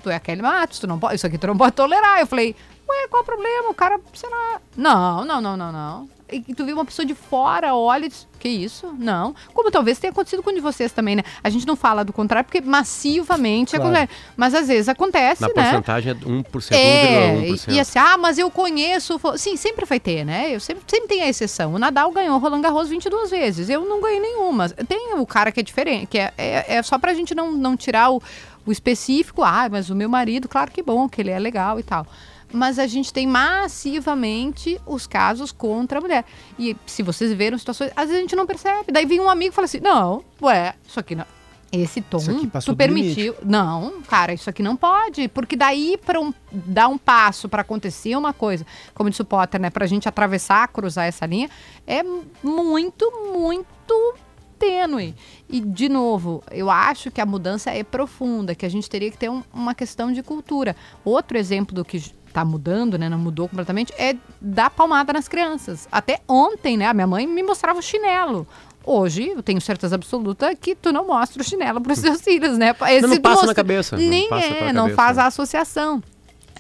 tu 0.03 0.11
é 0.11 0.17
aquele 0.17 0.43
Matos, 0.43 0.79
tu 0.79 0.87
não 0.87 0.99
pode, 0.99 1.17
isso 1.17 1.27
aqui 1.27 1.39
tu 1.39 1.47
não 1.47 1.57
pode 1.57 1.73
tolerar. 1.73 2.21
Eu 2.21 2.27
falei, 2.27 2.55
ué, 2.89 3.09
qual 3.09 3.23
o 3.23 3.27
problema? 3.27 3.71
O 3.71 3.75
cara, 3.75 4.01
sei 4.13 4.29
lá. 4.29 4.61
Não, 4.77 5.25
não, 5.25 5.41
não, 5.41 5.57
não, 5.57 5.73
não. 5.73 6.09
E 6.33 6.55
tu 6.55 6.65
vê 6.65 6.73
uma 6.73 6.85
pessoa 6.85 7.05
de 7.07 7.15
fora, 7.15 7.75
olha 7.75 8.07
e 8.07 8.09
diz, 8.09 8.27
que 8.39 8.49
isso? 8.49 8.95
Não. 8.99 9.35
Como 9.53 9.71
talvez 9.71 9.99
tenha 9.99 10.11
acontecido 10.11 10.43
com 10.43 10.51
um 10.51 10.55
de 10.55 10.61
vocês 10.61 10.93
também, 10.93 11.17
né? 11.17 11.23
A 11.43 11.51
gente 11.51 11.67
não 11.67 11.77
fala 11.77 12.05
do 12.05 12.13
contrário, 12.13 12.45
porque 12.47 12.61
massivamente 12.61 13.77
Claro. 13.77 13.91
acontece. 13.91 14.13
Mas 14.37 14.55
às 14.55 14.69
vezes 14.69 14.89
acontece, 14.89 15.43
Na 15.43 15.49
né? 15.49 15.55
porcentagem 15.55 16.13
é 16.13 16.15
1%, 16.15 16.73
É, 16.75 17.37
1,1%. 17.37 17.69
e, 17.73 17.75
e 17.75 17.81
assim, 17.81 17.99
ah, 17.99 18.17
mas 18.17 18.39
eu 18.39 18.51
conheço. 18.51 19.21
Sim, 19.37 19.57
sempre 19.57 19.85
vai 19.85 20.01
ter, 20.01 20.25
né? 20.25 20.55
Eu 20.55 20.61
sempre, 20.61 20.83
sempre 20.87 21.09
tem 21.09 21.23
a 21.23 21.29
exceção. 21.29 21.75
O 21.75 21.79
Nadal 21.79 22.11
ganhou 22.13 22.37
o 22.37 22.39
Roland 22.39 22.63
Garros 22.63 22.89
22 22.89 23.31
vezes. 23.31 23.69
Eu 23.69 23.85
não 23.85 24.01
ganhei 24.01 24.21
nenhuma. 24.21 24.69
Tem 24.69 25.15
o 25.15 25.27
cara 25.27 25.53
que 25.53 25.61
é 25.61 25.63
diferente, 25.63 26.07
que 26.07 26.19
é, 26.19 26.33
é, 26.39 26.75
é 26.77 26.83
só 26.83 26.99
pra 26.99 27.13
gente 27.15 27.35
não, 27.35 27.53
não 27.53 27.77
tirar 27.77 28.11
o, 28.11 28.23
o 28.67 28.73
específico. 28.73 29.43
Ah, 29.43 29.69
mas 29.71 29.91
o 29.91 29.95
meu 29.95 30.09
marido, 30.09 30.49
claro 30.49 30.71
que 30.71 30.83
bom, 30.83 31.09
que 31.09 31.21
ele 31.21 31.31
é 31.31 31.39
legal 31.39 31.79
e 31.79 31.83
tal. 31.83 32.07
Mas 32.53 32.79
a 32.79 32.87
gente 32.87 33.13
tem 33.13 33.27
massivamente 33.27 34.81
os 34.87 35.07
casos 35.07 35.53
contra 35.53 35.99
a 35.99 36.03
mulher. 36.03 36.25
E 36.59 36.77
se 36.87 37.03
vocês 37.03 37.33
viram 37.33 37.57
situações, 37.59 37.91
às 37.95 38.05
vezes 38.07 38.17
a 38.17 38.21
gente 38.21 38.37
não 38.37 38.47
percebe. 38.47 38.91
Daí 38.93 39.07
vem 39.07 39.21
um 39.21 39.29
amigo 39.29 39.53
e 39.53 39.55
fala 39.55 39.65
assim: 39.67 39.81
não, 39.81 40.25
ué, 40.43 40.75
isso 40.87 40.99
aqui 41.01 41.15
não. 41.15 41.27
Esse 41.73 42.01
tom, 42.01 42.19
tu 42.65 42.75
permitiu. 42.77 43.33
Não, 43.45 44.03
cara, 44.03 44.33
isso 44.35 44.51
aqui 44.51 44.61
não 44.61 44.75
pode. 44.75 45.29
Porque 45.29 45.55
daí, 45.55 45.97
para 46.05 46.21
um, 46.21 46.35
dar 46.51 46.89
um 46.89 46.99
passo 46.99 47.49
para 47.49 47.63
acontecer 47.63 48.17
uma 48.17 48.33
coisa, 48.33 48.67
como 48.93 49.09
disse 49.09 49.23
o 49.23 49.25
Potter, 49.25 49.61
né? 49.61 49.71
Pra 49.71 49.87
gente 49.87 50.09
atravessar, 50.09 50.67
cruzar 50.67 51.07
essa 51.07 51.25
linha, 51.27 51.49
é 51.87 52.03
muito, 52.43 53.09
muito 53.33 54.15
tênue. 54.59 55.15
E, 55.49 55.61
de 55.61 55.89
novo, 55.89 56.43
eu 56.51 56.69
acho 56.69 57.09
que 57.11 57.21
a 57.21 57.25
mudança 57.25 57.71
é 57.71 57.85
profunda, 57.85 58.53
que 58.53 58.67
a 58.67 58.69
gente 58.69 58.91
teria 58.91 59.11
que 59.11 59.17
ter 59.17 59.31
um- 59.31 59.45
uma 59.55 59.73
questão 59.75 60.13
de 60.13 60.25
cultura. 60.25 60.75
Outro 61.05 61.39
exemplo 61.39 61.73
do 61.75 61.85
que 61.85 62.03
está 62.31 62.45
mudando, 62.45 62.97
né? 62.97 63.09
Não 63.09 63.19
mudou 63.19 63.49
completamente, 63.49 63.93
é 63.99 64.17
dar 64.41 64.71
palmada 64.71 65.13
nas 65.13 65.29
crianças. 65.29 65.87
Até 65.93 66.21
ontem, 66.27 66.77
né? 66.77 66.87
A 66.87 66.95
minha 66.95 67.07
mãe 67.07 67.27
me 67.27 67.43
mostrava 67.43 67.79
o 67.79 67.83
chinelo. 67.83 68.47
Hoje, 68.85 69.29
eu 69.29 69.43
tenho 69.43 69.61
certeza 69.61 69.95
absoluta 69.95 70.55
que 70.57 70.75
tu 70.75 70.91
não 70.93 71.07
mostra 71.07 71.43
o 71.43 71.45
chinelo 71.45 71.81
para 71.81 71.93
os 71.93 71.99
seus 71.99 72.21
filhos, 72.23 72.57
né? 72.57 72.75
Esse 72.89 73.07
não 73.07 73.17
tu 73.17 73.21
passa 73.21 73.35
na 73.37 73.43
mostra- 73.43 73.55
cabeça, 73.55 73.97
não 73.97 74.05
Nem 74.05 74.29
passa 74.29 74.47
é, 74.47 74.55
pela 74.55 74.73
não 74.73 74.83
cabeça. 74.85 74.97
faz 74.97 75.19
a 75.19 75.27
associação. 75.27 76.03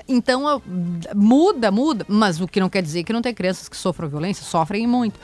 Então, 0.07 0.49
eu- 0.49 0.63
muda, 1.15 1.71
muda, 1.71 2.05
mas 2.09 2.41
o 2.41 2.47
que 2.49 2.61
não 2.61 2.69
quer 2.69 2.83
dizer 2.83 3.05
que 3.05 3.13
não 3.13 3.23
tem 3.23 3.33
crianças 3.33 3.69
que 3.69 3.77
sofram 3.77 4.09
violência, 4.09 4.45
sofrem 4.45 4.87
muito. 4.87 5.19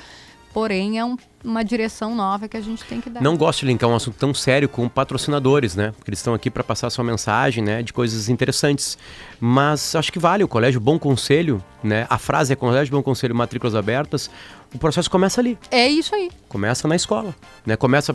Porém, 0.54 0.98
é 0.98 1.04
um- 1.04 1.16
uma 1.46 1.64
direção 1.64 2.14
nova 2.14 2.48
que 2.48 2.56
a 2.56 2.60
gente 2.60 2.84
tem 2.84 3.00
que 3.00 3.08
dar. 3.08 3.22
Não 3.22 3.36
gosto 3.36 3.60
de 3.60 3.66
linkar 3.66 3.88
um 3.88 3.94
assunto 3.94 4.16
tão 4.16 4.34
sério 4.34 4.68
com 4.68 4.88
patrocinadores, 4.88 5.76
né? 5.76 5.92
Porque 5.96 6.10
eles 6.10 6.18
estão 6.18 6.34
aqui 6.34 6.50
para 6.50 6.64
passar 6.64 6.90
sua 6.90 7.04
mensagem, 7.04 7.62
né? 7.62 7.82
De 7.82 7.92
coisas 7.92 8.28
interessantes. 8.28 8.98
Mas 9.40 9.94
acho 9.94 10.12
que 10.12 10.18
vale 10.18 10.42
o 10.42 10.48
Colégio 10.48 10.80
Bom 10.80 10.98
Conselho, 10.98 11.62
né? 11.82 12.06
A 12.10 12.18
frase 12.18 12.52
é 12.52 12.56
Colégio 12.56 12.90
Bom 12.94 13.02
Conselho, 13.02 13.34
matrículas 13.34 13.74
abertas. 13.74 14.28
O 14.74 14.78
processo 14.78 15.08
começa 15.08 15.40
ali, 15.40 15.56
É 15.70 15.88
isso 15.88 16.14
aí. 16.14 16.28
começa 16.48 16.88
na 16.88 16.96
escola, 16.96 17.34
né? 17.64 17.76
Começa 17.76 18.12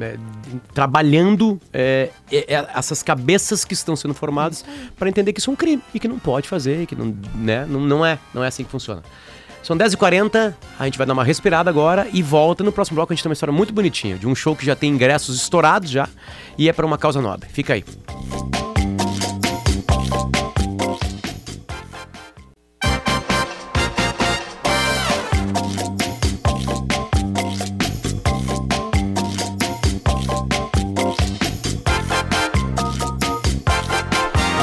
é, 0.00 0.16
trabalhando 0.72 1.60
é, 1.72 2.10
é, 2.30 2.54
é, 2.54 2.68
essas 2.74 3.02
cabeças 3.02 3.64
que 3.64 3.74
estão 3.74 3.96
sendo 3.96 4.14
formadas 4.14 4.64
para 4.96 5.08
entender 5.08 5.32
que 5.32 5.40
isso 5.40 5.50
é 5.50 5.52
um 5.52 5.56
crime 5.56 5.82
e 5.92 5.98
que 5.98 6.06
não 6.06 6.18
pode 6.18 6.48
fazer, 6.48 6.86
que 6.86 6.94
não, 6.94 7.14
né? 7.34 7.66
não, 7.68 7.80
não 7.80 8.06
é, 8.06 8.18
não 8.32 8.44
é 8.44 8.46
assim 8.46 8.62
que 8.62 8.70
funciona. 8.70 9.02
São 9.62 9.76
10h40, 9.76 10.54
a 10.78 10.84
gente 10.84 10.96
vai 10.96 11.06
dar 11.06 11.12
uma 11.12 11.24
respirada 11.24 11.68
agora 11.68 12.08
e 12.12 12.22
volta. 12.22 12.64
No 12.64 12.72
próximo 12.72 12.96
bloco 12.96 13.12
a 13.12 13.14
gente 13.14 13.22
tem 13.22 13.30
uma 13.30 13.34
história 13.34 13.52
muito 13.52 13.72
bonitinha, 13.72 14.16
de 14.16 14.26
um 14.26 14.34
show 14.34 14.56
que 14.56 14.64
já 14.64 14.74
tem 14.74 14.90
ingressos 14.90 15.36
estourados 15.36 15.90
já 15.90 16.08
e 16.56 16.68
é 16.68 16.72
para 16.72 16.86
uma 16.86 16.98
causa 16.98 17.20
nobre. 17.20 17.48
Fica 17.50 17.74
aí. 17.74 17.84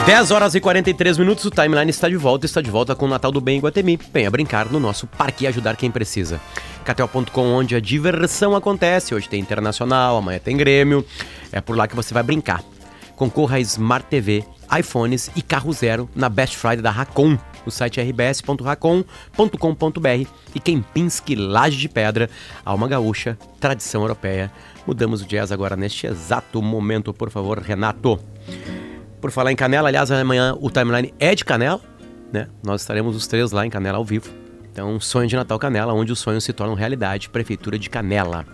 Dez 0.08 0.32
horas 0.32 0.56
e 0.56 0.62
43 0.62 1.18
minutos, 1.18 1.44
o 1.44 1.52
Timeline 1.52 1.90
está 1.90 2.08
de 2.08 2.16
volta, 2.16 2.46
está 2.46 2.62
de 2.62 2.72
volta 2.72 2.96
com 2.96 3.06
o 3.06 3.10
Natal 3.10 3.30
do 3.30 3.42
Bem 3.42 3.58
em 3.58 3.60
Guatemi. 3.60 4.00
Venha 4.14 4.32
brincar 4.32 4.72
no 4.72 4.80
nosso 4.80 5.06
parque 5.06 5.44
e 5.44 5.48
ajudar 5.48 5.76
quem 5.76 5.92
precisa. 5.92 6.40
KTO.com, 6.86 7.42
onde 7.42 7.76
a 7.76 7.82
diversão 7.82 8.56
acontece. 8.56 9.14
Hoje 9.14 9.28
tem 9.28 9.42
Internacional, 9.42 10.16
amanhã 10.16 10.40
tem 10.40 10.56
Grêmio. 10.56 11.06
É 11.52 11.60
por 11.60 11.76
lá 11.76 11.90
que 11.90 11.96
você 11.96 12.14
vai 12.14 12.24
brincar. 12.24 12.64
Concorra 13.18 13.58
a 13.58 13.60
Smart 13.60 14.08
TV, 14.08 14.46
iPhones 14.80 15.30
e 15.36 15.42
carro 15.42 15.74
zero 15.74 16.10
na 16.16 16.30
Best 16.30 16.56
Friday 16.56 16.82
da 16.82 16.90
Racon. 16.90 17.38
O 17.66 17.70
site 17.70 18.00
é 18.00 18.04
rbs.racon.com.br 18.04 20.30
e 20.56 20.60
Kempinski 20.62 21.36
Laje 21.36 21.76
de 21.76 21.90
Pedra, 21.90 22.30
Alma 22.64 22.88
Gaúcha, 22.88 23.38
tradição 23.60 24.04
europeia. 24.04 24.50
Mudamos 24.86 25.22
o 25.22 25.26
jazz 25.26 25.52
agora 25.52 25.76
neste 25.76 26.08
exato 26.08 26.62
momento, 26.62 27.14
por 27.14 27.30
favor, 27.30 27.60
Renato. 27.60 28.18
Por 29.20 29.32
falar 29.32 29.52
em 29.52 29.56
Canela, 29.56 29.88
aliás, 29.88 30.12
amanhã 30.12 30.56
o 30.60 30.70
timeline 30.70 31.14
é 31.20 31.34
de 31.34 31.44
Canela, 31.44 31.82
né? 32.32 32.48
Nós 32.64 32.82
estaremos 32.82 33.16
os 33.16 33.26
três 33.28 33.52
lá 33.52 33.66
em 33.66 33.70
Canela 33.70 33.98
ao 33.98 34.06
vivo. 34.06 34.30
Então, 34.72 35.00
sonho 35.00 35.28
de 35.28 35.36
Natal 35.36 35.58
Canela, 35.58 35.92
onde 35.94 36.12
os 36.12 36.20
sonhos 36.20 36.44
se 36.44 36.54
tornam 36.54 36.76
realidade, 36.76 37.30
Prefeitura 37.30 37.80
de 37.80 37.90
Canela. 37.90 38.46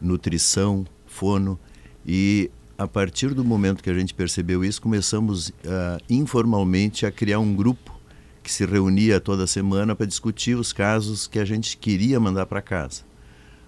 nutrição, 0.02 0.86
fono 1.06 1.60
e 2.06 2.50
a 2.78 2.88
partir 2.88 3.34
do 3.34 3.44
momento 3.44 3.84
que 3.84 3.90
a 3.92 3.94
gente 3.94 4.14
percebeu 4.14 4.66
isso, 4.66 4.82
começamos 4.82 5.52
ah, 5.68 6.00
informalmente 6.10 7.06
a 7.06 7.12
criar 7.12 7.40
um 7.40 7.54
grupo 7.54 8.00
que 8.42 8.52
se 8.52 8.66
reunia 8.66 9.20
toda 9.20 9.46
semana 9.46 9.96
para 9.96 10.08
discutir 10.08 10.56
os 10.56 10.74
casos 10.74 11.28
que 11.28 11.38
a 11.38 11.46
gente 11.46 11.78
queria 11.78 12.20
mandar 12.20 12.48
para 12.48 12.60
casa. 12.60 13.04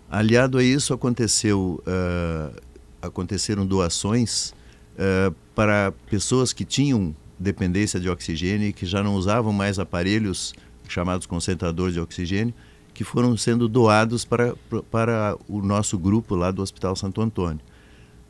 Aliado 0.10 0.58
a 0.58 0.64
isso, 0.64 0.96
aconteceu, 0.96 1.84
ah, 1.86 2.60
aconteceram 3.04 3.68
doações 3.68 4.54
eh, 4.98 5.32
para 5.56 5.92
pessoas 6.10 6.54
que 6.54 6.66
tinham 6.66 7.16
dependência 7.40 8.00
de 8.00 8.10
oxigênio 8.10 8.70
e 8.70 8.74
que 8.74 8.86
já 8.86 9.04
não 9.04 9.16
usavam 9.16 9.52
mais 9.52 9.80
aparelhos 9.80 10.54
chamados 10.88 11.26
concentradores 11.26 11.94
de 11.94 12.00
oxigênio, 12.00 12.54
que 12.94 13.04
foram 13.04 13.36
sendo 13.36 13.68
doados 13.68 14.24
para, 14.24 14.56
para 14.92 15.36
o 15.48 15.62
nosso 15.62 15.98
grupo 15.98 16.36
lá 16.36 16.52
do 16.52 16.62
Hospital 16.62 16.96
Santo 16.96 17.22
Antônio. 17.22 17.60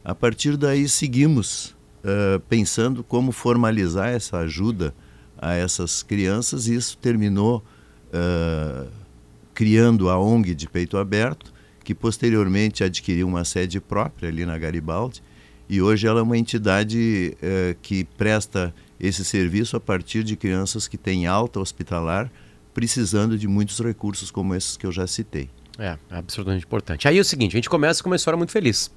A 0.03 0.15
partir 0.15 0.55
daí, 0.55 0.88
seguimos 0.88 1.75
uh, 2.03 2.39
pensando 2.47 3.03
como 3.03 3.31
formalizar 3.31 4.09
essa 4.09 4.38
ajuda 4.39 4.93
a 5.38 5.53
essas 5.53 6.01
crianças, 6.01 6.67
e 6.67 6.75
isso 6.75 6.97
terminou 6.97 7.63
uh, 8.13 8.89
criando 9.53 10.09
a 10.09 10.17
ONG 10.17 10.55
de 10.55 10.69
Peito 10.69 10.97
Aberto, 10.97 11.53
que 11.83 11.93
posteriormente 11.93 12.83
adquiriu 12.83 13.27
uma 13.27 13.43
sede 13.43 13.81
própria 13.81 14.29
ali 14.29 14.45
na 14.45 14.57
Garibaldi, 14.57 15.21
e 15.70 15.82
hoje 15.82 16.07
ela 16.07 16.20
é 16.20 16.24
uma 16.24 16.38
entidade 16.38 17.36
uh, 17.41 17.76
que 17.82 18.03
presta 18.03 18.74
esse 18.99 19.24
serviço 19.26 19.76
a 19.76 19.80
partir 19.80 20.24
de 20.24 20.36
crianças 20.36 20.88
que 20.88 20.97
têm 20.97 21.26
alta 21.26 21.59
hospitalar, 21.59 22.32
precisando 22.74 23.38
de 23.38 23.47
muitos 23.47 23.80
recursos 23.80 24.32
como 24.32 24.55
esses 24.55 24.78
que 24.78 24.86
eu 24.86 24.91
já 24.91 25.05
citei. 25.07 25.49
É, 25.78 25.97
absolutamente 26.09 26.66
importante. 26.66 27.07
Aí 27.07 27.18
é 27.18 27.22
o 27.22 27.26
seguinte, 27.26 27.53
a 27.53 27.57
gente 27.57 27.70
começa 27.70 28.01
com 28.03 28.09
uma 28.09 28.16
história 28.16 28.38
muito 28.38 28.51
feliz. 28.51 28.91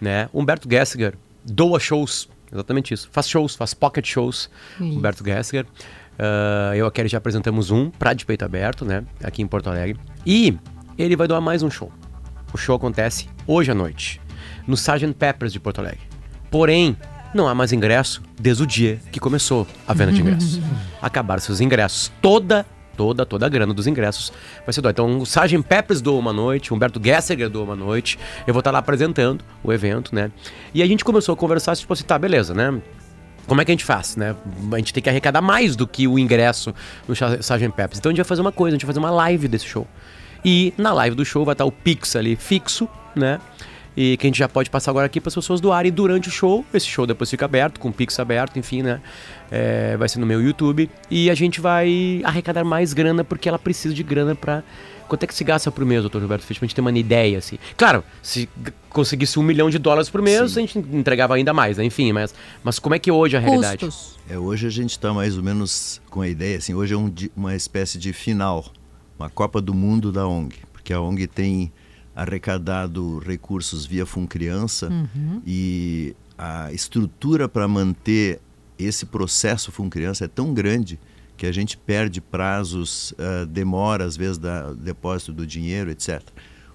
Né? 0.00 0.28
Humberto 0.32 0.68
Gessinger 0.70 1.14
doa 1.44 1.78
shows, 1.78 2.28
exatamente 2.50 2.94
isso. 2.94 3.08
Faz 3.12 3.28
shows, 3.28 3.54
faz 3.54 3.74
pocket 3.74 4.06
shows. 4.06 4.50
Isso. 4.80 4.98
Humberto 4.98 5.24
Gessinger. 5.24 5.66
Uh, 6.14 6.74
eu 6.74 6.86
e 6.86 6.88
a 6.88 6.90
Kelly 6.90 7.08
já 7.08 7.18
apresentamos 7.18 7.70
um 7.70 7.90
pra 7.90 8.12
de 8.12 8.24
peito 8.24 8.44
aberto, 8.44 8.84
né? 8.84 9.04
Aqui 9.22 9.42
em 9.42 9.46
Porto 9.46 9.68
Alegre. 9.68 9.98
E 10.24 10.56
ele 10.96 11.16
vai 11.16 11.26
doar 11.26 11.40
mais 11.40 11.62
um 11.62 11.70
show. 11.70 11.92
O 12.52 12.56
show 12.56 12.76
acontece 12.76 13.28
hoje 13.48 13.72
à 13.72 13.74
noite, 13.74 14.20
no 14.66 14.74
Sgt. 14.74 15.14
Peppers 15.14 15.52
de 15.52 15.60
Porto 15.60 15.80
Alegre. 15.80 16.00
Porém, 16.50 16.96
não 17.34 17.48
há 17.48 17.54
mais 17.54 17.72
ingresso 17.72 18.22
desde 18.40 18.62
o 18.62 18.66
dia 18.66 19.00
que 19.10 19.18
começou 19.18 19.66
a 19.86 19.92
venda 19.92 20.12
de 20.12 20.20
ingressos. 20.20 20.60
Acabaram-se 21.02 21.50
os 21.50 21.60
ingressos. 21.60 22.12
Toda 22.22 22.64
toda, 22.96 23.26
toda 23.26 23.46
a 23.46 23.48
grana 23.48 23.74
dos 23.74 23.86
ingressos 23.86 24.32
vai 24.64 24.72
ser 24.72 24.80
doada. 24.80 24.94
Então, 24.94 25.18
o 25.18 25.22
Sgt. 25.24 25.62
Peppers 25.62 26.00
doa 26.00 26.18
uma 26.18 26.32
noite, 26.32 26.72
o 26.72 26.76
Humberto 26.76 27.00
Gessinger 27.02 27.50
doa 27.50 27.64
uma 27.64 27.76
noite. 27.76 28.18
Eu 28.46 28.54
vou 28.54 28.60
estar 28.60 28.70
lá 28.70 28.78
apresentando 28.78 29.44
o 29.62 29.72
evento, 29.72 30.14
né? 30.14 30.30
E 30.72 30.82
a 30.82 30.86
gente 30.86 31.04
começou 31.04 31.32
a 31.32 31.36
conversar, 31.36 31.76
tipo 31.76 31.92
assim, 31.92 32.04
tá, 32.04 32.18
beleza, 32.18 32.54
né? 32.54 32.80
Como 33.46 33.60
é 33.60 33.64
que 33.64 33.70
a 33.70 33.74
gente 33.74 33.84
faz, 33.84 34.16
né? 34.16 34.34
A 34.72 34.76
gente 34.78 34.92
tem 34.92 35.02
que 35.02 35.08
arrecadar 35.08 35.42
mais 35.42 35.76
do 35.76 35.86
que 35.86 36.08
o 36.08 36.18
ingresso 36.18 36.74
no 37.06 37.14
Sgt. 37.14 37.68
Peppers. 37.70 37.98
Então 37.98 38.10
a 38.10 38.12
gente 38.12 38.18
vai 38.18 38.24
fazer 38.24 38.40
uma 38.40 38.52
coisa, 38.52 38.74
a 38.74 38.76
gente 38.76 38.86
vai 38.86 38.94
fazer 38.94 39.04
uma 39.04 39.10
live 39.10 39.48
desse 39.48 39.66
show. 39.66 39.86
E 40.44 40.72
na 40.78 40.92
live 40.92 41.16
do 41.16 41.24
show 41.24 41.44
vai 41.44 41.54
estar 41.54 41.64
o 41.64 41.72
Pix 41.72 42.16
ali 42.16 42.36
fixo, 42.36 42.88
né? 43.14 43.40
E 43.96 44.16
que 44.16 44.26
a 44.26 44.28
gente 44.28 44.38
já 44.38 44.48
pode 44.48 44.70
passar 44.70 44.90
agora 44.90 45.06
aqui 45.06 45.20
para 45.20 45.28
as 45.28 45.34
pessoas 45.34 45.60
doarem 45.60 45.92
durante 45.92 46.28
o 46.28 46.30
show. 46.30 46.64
Esse 46.74 46.86
show 46.86 47.06
depois 47.06 47.30
fica 47.30 47.44
aberto, 47.44 47.78
com 47.78 47.88
o 47.88 47.92
Pix 47.92 48.18
aberto, 48.18 48.58
enfim, 48.58 48.82
né? 48.82 49.00
É, 49.50 49.96
vai 49.96 50.08
ser 50.08 50.18
no 50.18 50.26
meu 50.26 50.42
YouTube. 50.42 50.90
E 51.10 51.30
a 51.30 51.34
gente 51.34 51.60
vai 51.60 52.20
arrecadar 52.24 52.64
mais 52.64 52.92
grana, 52.92 53.22
porque 53.22 53.48
ela 53.48 53.58
precisa 53.58 53.94
de 53.94 54.02
grana 54.02 54.34
para. 54.34 54.62
Quanto 55.06 55.22
é 55.22 55.26
que 55.26 55.34
se 55.34 55.44
gasta 55.44 55.70
por 55.70 55.84
mês, 55.84 56.00
doutor 56.00 56.22
Roberto 56.22 56.42
Fisch, 56.42 56.58
pra 56.58 56.66
gente 56.66 56.74
ter 56.74 56.80
uma 56.80 56.90
ideia, 56.90 57.38
assim? 57.38 57.58
Claro, 57.76 58.02
se 58.22 58.48
conseguisse 58.88 59.38
um 59.38 59.42
milhão 59.42 59.68
de 59.68 59.78
dólares 59.78 60.08
por 60.08 60.22
mês, 60.22 60.52
Sim. 60.52 60.58
a 60.58 60.66
gente 60.66 60.78
entregava 60.78 61.34
ainda 61.34 61.52
mais, 61.52 61.76
né? 61.76 61.84
Enfim, 61.84 62.10
mas, 62.12 62.34
mas 62.64 62.78
como 62.78 62.94
é 62.94 62.98
que 62.98 63.12
hoje 63.12 63.36
é 63.36 63.38
a 63.38 63.42
realidade? 63.42 63.84
Custos. 63.84 64.18
É, 64.28 64.38
hoje 64.38 64.66
a 64.66 64.70
gente 64.70 64.92
está 64.92 65.12
mais 65.12 65.36
ou 65.36 65.42
menos 65.42 66.00
com 66.08 66.22
a 66.22 66.28
ideia, 66.28 66.56
assim, 66.56 66.72
hoje 66.72 66.94
é 66.94 66.96
um, 66.96 67.12
uma 67.36 67.54
espécie 67.54 67.98
de 67.98 68.14
final, 68.14 68.64
uma 69.18 69.28
Copa 69.28 69.60
do 69.60 69.74
Mundo 69.74 70.10
da 70.10 70.26
ONG, 70.26 70.56
porque 70.72 70.92
a 70.92 71.00
ONG 71.00 71.26
tem 71.26 71.70
arrecadado 72.14 73.18
recursos 73.18 73.84
via 73.84 74.06
Funcriança 74.06 74.88
uhum. 74.88 75.42
e 75.46 76.14
a 76.38 76.72
estrutura 76.72 77.48
para 77.48 77.66
manter 77.66 78.40
esse 78.78 79.06
processo 79.06 79.72
Funcriança 79.72 80.24
é 80.24 80.28
tão 80.28 80.52
grande 80.52 80.98
que 81.36 81.46
a 81.46 81.52
gente 81.52 81.76
perde 81.76 82.20
prazos, 82.20 83.12
uh, 83.12 83.46
demora 83.46 84.04
às 84.04 84.16
vezes 84.16 84.38
da 84.38 84.72
depósito 84.72 85.32
do 85.32 85.46
dinheiro, 85.46 85.90
etc. 85.90 86.22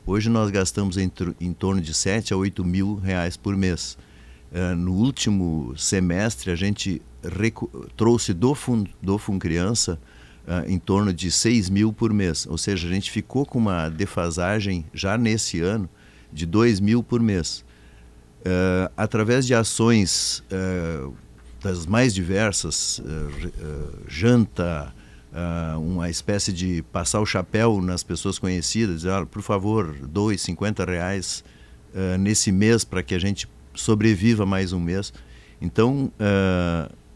Hoje 0.05 0.29
nós 0.29 0.49
gastamos 0.49 0.97
em, 0.97 1.09
em 1.39 1.53
torno 1.53 1.81
de 1.81 1.93
7 1.93 2.33
a 2.33 2.37
8 2.37 2.65
mil 2.65 2.95
reais 2.95 3.37
por 3.37 3.55
mês. 3.55 3.97
Uh, 4.51 4.75
no 4.75 4.93
último 4.93 5.73
semestre 5.77 6.51
a 6.51 6.55
gente 6.55 7.01
trouxe 7.95 8.33
do, 8.33 8.55
fun 8.55 8.85
do 9.01 9.17
Funcriança 9.17 9.99
uh, 10.47 10.69
em 10.69 10.79
torno 10.79 11.13
de 11.13 11.31
6 11.31 11.69
mil 11.69 11.93
por 11.93 12.13
mês. 12.13 12.47
Ou 12.49 12.57
seja, 12.57 12.87
a 12.87 12.91
gente 12.91 13.11
ficou 13.11 13.45
com 13.45 13.59
uma 13.59 13.89
defasagem 13.89 14.85
já 14.93 15.17
nesse 15.17 15.61
ano 15.61 15.89
de 16.31 16.45
2 16.45 16.79
mil 16.79 17.03
por 17.03 17.21
mês. 17.21 17.63
Uh, 18.39 18.91
através 18.95 19.45
de 19.45 19.53
ações 19.53 20.43
uh, 20.51 21.13
das 21.61 21.85
mais 21.85 22.13
diversas, 22.13 23.01
janta, 24.07 24.93
uma 25.77 26.09
espécie 26.09 26.53
de 26.53 26.81
passar 26.83 27.19
o 27.19 27.25
chapéu 27.25 27.81
nas 27.81 28.01
pessoas 28.01 28.39
conhecidas, 28.39 29.01
dizer, 29.01 29.11
ah, 29.11 29.25
por 29.25 29.41
favor, 29.41 29.93
doe 30.07 30.37
50 30.37 30.85
reais 30.85 31.43
nesse 32.17 32.49
mês 32.49 32.85
para 32.85 33.03
que 33.03 33.13
a 33.13 33.19
gente 33.19 33.45
sobreviva 33.75 34.45
mais 34.45 34.71
um 34.71 34.79
mês. 34.79 35.11
Então, 35.61 36.09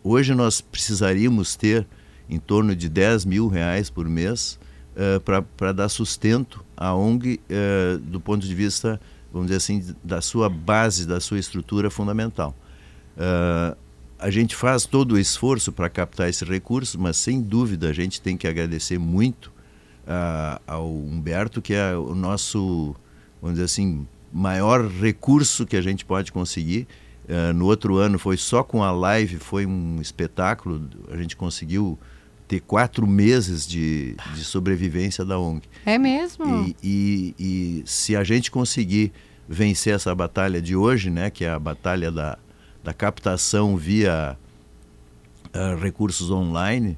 hoje 0.04 0.36
nós 0.36 0.60
precisaríamos 0.60 1.56
ter 1.56 1.88
em 2.30 2.40
torno 2.40 2.76
de 2.76 2.90
10 2.90 3.26
mil 3.26 3.48
reais 3.48 3.90
por 3.90 4.08
mês 4.08 4.60
uh, 4.96 5.20
para 5.56 5.72
dar 5.72 5.90
sustento 5.90 6.64
à 6.76 6.94
ONG 6.94 7.40
uh, 7.50 7.98
do 8.00 8.20
ponto 8.20 8.46
de 8.46 8.56
vista, 8.56 9.00
vamos 9.32 9.48
dizer 9.48 9.58
assim, 9.58 9.96
da 10.04 10.22
sua 10.22 10.50
base, 10.50 11.06
da 11.06 11.20
sua 11.20 11.40
estrutura 11.40 11.90
fundamental. 11.90 12.56
Uh, 13.18 13.78
a 14.18 14.30
gente 14.30 14.56
faz 14.56 14.86
todo 14.86 15.14
o 15.14 15.20
esforço 15.20 15.72
para 15.72 15.90
captar 15.90 16.30
esse 16.30 16.46
recurso, 16.46 17.00
mas 17.00 17.18
sem 17.18 17.42
dúvida 17.42 17.90
a 17.90 17.94
gente 17.94 18.22
tem 18.22 18.38
que 18.38 18.48
agradecer 18.48 18.98
muito 18.98 19.52
ao 20.68 20.90
Humberto, 20.90 21.62
que 21.62 21.74
é 21.74 21.96
o 21.96 22.14
nosso, 22.14 22.94
vamos 23.42 23.56
dizer 23.56 23.66
assim, 23.66 24.06
maior 24.34 24.88
recurso 24.88 25.66
que 25.66 25.78
a 25.78 25.82
gente 25.82 26.04
pode 26.04 26.32
conseguir. 26.32 26.88
Uh, 27.26 27.54
no 27.54 27.66
outro 27.66 27.98
ano 27.98 28.18
foi 28.18 28.36
só 28.36 28.64
com 28.64 28.84
a 28.84 28.92
live, 28.92 29.38
foi 29.38 29.66
um 29.66 30.02
espetáculo, 30.02 30.90
a 31.10 31.16
gente 31.16 31.38
conseguiu 31.38 31.98
ter 32.54 32.60
quatro 32.60 33.08
meses 33.08 33.66
de, 33.66 34.16
de 34.36 34.44
sobrevivência 34.44 35.26
da 35.26 35.40
ONG. 35.40 35.64
É 35.86 35.98
mesmo? 35.98 36.46
E, 36.46 36.76
e, 36.84 37.36
e, 37.40 37.84
se 37.86 38.16
a 38.16 38.24
gente 38.24 38.52
conseguir 38.52 39.12
vencer 39.50 39.96
essa 39.96 40.14
batalha 40.14 40.62
de 40.62 40.76
hoje, 40.76 41.10
né, 41.10 41.32
que 41.32 41.44
é 41.44 41.50
a 41.50 41.58
batalha 41.58 42.12
da, 42.12 42.38
da 42.84 42.94
captação 42.94 43.76
via 43.76 44.38
uh, 45.56 45.82
recursos 45.82 46.30
online, 46.30 46.96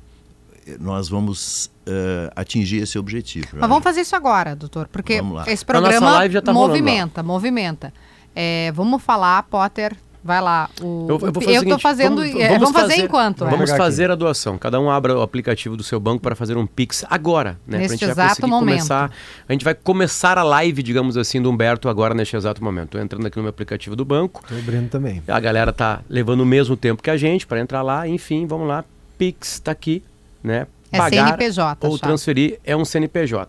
nós 0.78 1.08
vamos 1.08 1.72
uh, 1.88 2.32
atingir 2.36 2.82
esse 2.82 3.00
objetivo. 3.00 3.48
Mas 3.54 3.70
vamos 3.70 3.84
fazer 3.84 4.02
isso 4.02 4.16
agora, 4.16 4.58
doutor, 4.58 4.90
porque 4.90 5.22
esse 5.48 5.64
programa 5.64 6.20
tá 6.44 6.52
movimenta, 6.52 7.24
movimenta. 7.24 7.94
É, 8.36 8.74
vamos 8.74 9.02
falar, 9.02 9.44
Potter, 9.44 9.96
Vai 10.26 10.42
lá. 10.42 10.72
O... 10.82 11.06
Eu, 11.08 11.20
eu, 11.22 11.32
vou 11.32 11.44
fazer 11.44 11.58
eu 11.58 11.70
tô 11.70 11.78
fazendo. 11.78 12.16
Vamos, 12.16 12.36
é, 12.36 12.58
vamos 12.58 12.72
fazer, 12.72 12.90
fazer 12.90 13.04
enquanto. 13.04 13.46
Vamos 13.46 13.70
é. 13.70 13.78
fazer 13.78 14.10
a 14.10 14.16
doação. 14.16 14.58
Cada 14.58 14.80
um 14.80 14.90
abra 14.90 15.16
o 15.16 15.22
aplicativo 15.22 15.78
do 15.78 15.84
seu 15.84 16.00
banco 16.00 16.20
para 16.20 16.36
fazer 16.36 16.58
um 16.58 16.66
Pix 16.66 17.06
agora, 17.08 17.60
né? 17.68 17.78
Neste 17.78 18.00
pra 18.00 18.08
gente 18.08 18.12
exato 18.12 18.48
momento. 18.48 18.78
Começar, 18.78 19.12
a 19.48 19.54
gente 19.54 19.64
vai 19.64 19.76
começar 19.76 20.40
a 20.40 20.44
live, 20.44 20.82
digamos 20.82 21.16
assim, 21.16 21.40
do 21.40 21.52
Humberto 21.52 21.88
agora 21.88 22.16
neste 22.16 22.36
exato 22.36 22.64
momento. 22.64 22.90
Tô 22.90 23.00
entrando 23.00 23.28
aqui 23.28 23.38
no 23.38 23.44
meu 23.44 23.52
aplicativo 23.52 23.96
do 23.96 24.04
banco. 24.04 24.44
Tô 24.50 24.56
abrindo 24.56 24.90
também. 24.90 25.22
A 25.28 25.40
galera 25.40 25.72
tá 25.72 26.02
levando 26.10 26.42
o 26.42 26.46
mesmo 26.46 26.76
tempo 26.76 27.04
que 27.04 27.12
a 27.12 27.18
gente 27.18 27.46
para 27.46 27.60
entrar 27.60 27.84
lá. 27.84 28.08
Enfim, 28.08 28.48
vamos 28.48 28.68
lá. 28.68 28.84
Pix 29.20 29.60
tá 29.60 29.70
aqui, 29.70 30.02
né? 30.44 30.66
É 30.92 30.98
Pagar 30.98 31.28
CNPJ. 31.28 31.88
Ou 31.88 32.00
transferir 32.00 32.60
é 32.64 32.76
um 32.76 32.84
CNPJ. 32.84 33.48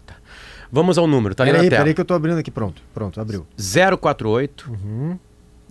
Vamos 0.70 0.98
ao 0.98 1.06
número, 1.06 1.34
tá 1.34 1.42
ali 1.42 1.52
peraí, 1.52 1.64
na 1.64 1.70
tela. 1.70 1.80
Peraí 1.80 1.94
que 1.94 2.00
eu 2.02 2.04
tô 2.04 2.12
abrindo 2.12 2.38
aqui, 2.38 2.50
pronto. 2.50 2.82
Pronto, 2.92 3.18
abriu. 3.18 3.46
048 3.56 4.70
uhum. 4.70 5.18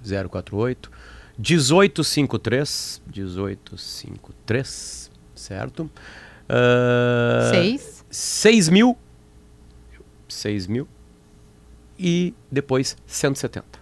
048 0.06 0.90
1853. 1.38 3.02
1853, 3.08 5.12
certo? 5.36 5.90
Uh, 6.50 7.52
6. 7.52 8.06
6 8.10 8.70
mil. 8.70 8.98
6 10.28 10.68
mil. 10.68 10.88
E 11.98 12.34
depois 12.52 12.98
170. 13.06 13.80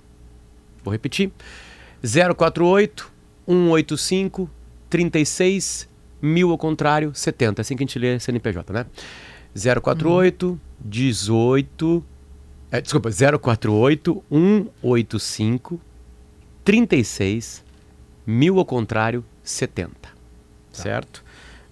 Vou 0.83 0.91
repetir. 0.91 1.31
048 2.01 3.11
185 3.47 4.49
36 4.89 5.89
mil 6.21 6.51
ao 6.51 6.57
contrário 6.57 7.13
70. 7.13 7.61
Assim 7.61 7.75
que 7.75 7.83
a 7.83 7.85
gente 7.85 7.99
lê 7.99 8.19
CNPJ, 8.19 8.73
né? 8.73 8.85
048 9.81 10.47
uhum. 10.47 10.59
18. 10.79 12.03
É, 12.71 12.81
desculpa, 12.81 13.09
048 13.11 14.23
185 14.29 15.79
36, 16.63 17.63
mil 18.25 18.57
ao 18.59 18.65
contrário, 18.65 19.23
70. 19.43 19.91
Tá. 19.91 20.09
Certo? 20.71 21.23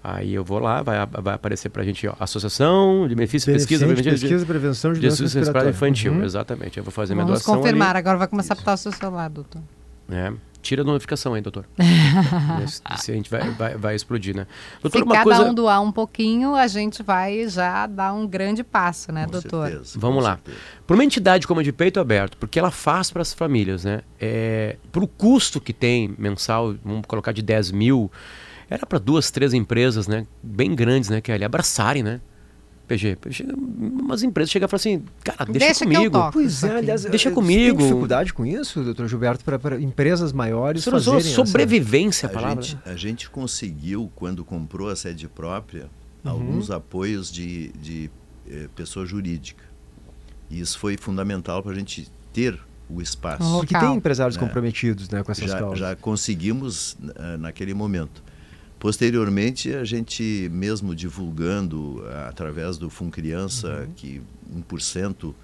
Aí 0.04 0.34
eu 0.34 0.44
vou 0.44 0.58
lá, 0.58 0.82
vai, 0.82 0.98
vai 1.06 1.36
aparecer 1.36 1.70
pra 1.70 1.84
gente, 1.84 2.08
ó, 2.08 2.16
Associação 2.20 3.08
de 3.08 3.14
Benefício, 3.14 3.54
Pesquisa, 3.54 3.86
Pesquisa 3.88 4.44
e 4.44 4.46
Prevenção 4.46 4.94
de, 4.94 5.00
de 5.00 5.08
Doença 5.08 5.22
Respiratória 5.22 5.70
Infantil. 5.70 6.14
Uhum. 6.14 6.24
Exatamente, 6.24 6.78
eu 6.78 6.84
vou 6.84 6.92
fazer 6.92 7.14
Vamos 7.14 7.26
minha 7.30 7.38
doação 7.38 7.58
confirmar, 7.58 7.90
ali. 7.90 8.00
agora 8.00 8.18
vai 8.18 8.28
começar 8.28 8.56
Isso. 8.56 8.62
a 8.62 8.64
botar 8.64 8.74
o 8.74 8.78
seu 8.78 8.92
celular, 8.92 9.30
doutor. 9.30 9.62
É, 10.10 10.34
tira 10.62 10.82
a 10.82 10.86
notificação 10.86 11.34
aí, 11.34 11.42
doutor. 11.42 11.66
se, 12.68 12.82
se 13.04 13.12
a 13.12 13.16
gente 13.16 13.30
vai, 13.30 13.50
vai, 13.52 13.76
vai 13.76 13.96
explodir, 13.96 14.36
né? 14.36 14.48
Doutor, 14.82 15.00
Se 15.00 15.04
uma 15.04 15.14
cada 15.14 15.24
coisa... 15.24 15.44
um 15.44 15.54
doar 15.54 15.82
um 15.82 15.92
pouquinho, 15.92 16.56
a 16.56 16.68
gente 16.68 17.04
vai 17.04 17.48
já 17.48 17.88
dar 17.88 18.14
um 18.14 18.28
grande 18.28 18.64
passo, 18.64 19.12
né, 19.12 19.26
Com 19.26 19.32
doutor? 19.32 19.70
certeza, 19.70 20.00
Vamos 20.00 20.24
lá. 20.24 20.36
certeza. 20.36 20.58
Por 20.88 20.94
uma 20.96 21.04
entidade 21.04 21.48
como 21.48 21.60
a 21.60 21.64
de 21.64 21.72
peito 21.72 22.00
aberto, 22.00 22.38
porque 22.38 22.60
ela 22.60 22.72
faz 22.72 23.12
para 23.12 23.22
as 23.22 23.34
famílias, 23.34 23.84
né? 23.84 24.02
É, 24.20 24.78
para 24.92 25.04
o 25.04 25.08
custo 25.08 25.60
que 25.60 25.74
tem 25.74 26.14
mensal, 26.18 26.76
vamos 26.84 27.06
colocar 27.08 27.32
de 27.32 27.42
10 27.42 27.72
mil, 27.72 28.12
era 28.70 28.86
para 28.86 29.00
duas, 29.00 29.32
três 29.32 29.54
empresas, 29.54 30.08
né? 30.08 30.26
Bem 30.42 30.74
grandes, 30.74 31.10
né? 31.10 31.20
Que 31.20 31.32
ali 31.32 31.44
abraçarem, 31.44 32.04
né? 32.04 32.22
PG, 32.98 33.18
umas 33.80 34.24
empresas 34.24 34.50
chegam 34.52 34.66
e 34.66 34.70
falam 34.70 34.80
assim, 34.80 35.04
cara, 35.24 35.46
deixa, 35.46 35.60
Deixa 35.60 35.86
que 35.86 35.92
eu 35.92 35.96
comigo. 36.12 36.32
Pois 36.32 36.64
é, 36.64 36.78
aliás, 36.78 37.04
Deixa 37.06 37.30
eh, 37.30 37.32
comigo. 37.32 37.78
Tem 37.78 37.88
dificuldade 37.88 38.34
com 38.34 38.46
isso, 38.46 38.84
doutor 38.84 39.08
Gilberto, 39.08 39.44
para 39.44 39.80
empresas 39.82 40.32
maiores 40.34 40.84
Você 40.84 40.90
usou 40.96 41.14
fazerem 41.16 41.34
essa- 41.34 41.46
sobrevivência 41.46 42.28
a 42.28 42.32
A 42.32 42.34
palavra. 42.34 42.62
gente, 42.64 42.78
a 42.86 42.96
gente 42.96 43.30
conseguiu, 43.30 44.12
quando 44.16 44.44
comprou 44.46 44.90
a 44.90 44.96
sede 44.96 45.28
própria, 45.28 45.90
Uhum. 46.24 46.32
alguns 46.32 46.70
apoios 46.70 47.32
de, 47.32 47.70
de 47.82 48.10
eh, 48.50 48.68
pessoa 48.76 49.06
jurídica. 49.06 49.64
E 50.50 50.60
isso 50.60 50.78
foi 50.78 50.98
fundamental 50.98 51.64
para 51.64 51.72
a 51.72 51.76
gente 51.76 52.12
ter 52.34 52.60
o 52.90 53.02
espaço. 53.02 53.42
Oh, 53.44 53.60
Porque 53.60 53.74
Local. 53.74 53.90
tem 53.90 53.98
empresários 53.98 54.36
É. 54.36 54.40
comprometidos 54.40 55.10
né, 55.10 55.24
com 55.24 55.32
essas 55.32 55.50
já, 55.50 55.58
causas. 55.60 55.80
já 55.80 55.96
conseguimos 55.96 56.98
naquele 57.40 57.74
momento. 57.74 58.22
Posteriormente, 58.82 59.76
a 59.76 59.84
gente 59.84 60.50
mesmo 60.52 60.96
divulgando 60.96 62.04
eh, 62.04 62.26
através 62.28 62.80
do 62.80 62.90
Fundo 62.90 63.12
Criança 63.12 63.88
que 63.96 64.24
1% 64.52 65.36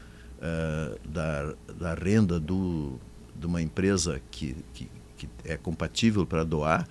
eh, 0.42 0.98
da, 1.08 1.54
da 1.80 1.94
renda 1.94 2.40
do, 2.40 3.00
de 3.36 3.46
uma 3.46 3.62
empresa 3.62 4.20
que, 4.32 4.56
que, 4.74 4.90
que 5.16 5.30
é 5.46 5.56
compatível 5.56 6.26
para 6.26 6.44
doar, 6.44 6.88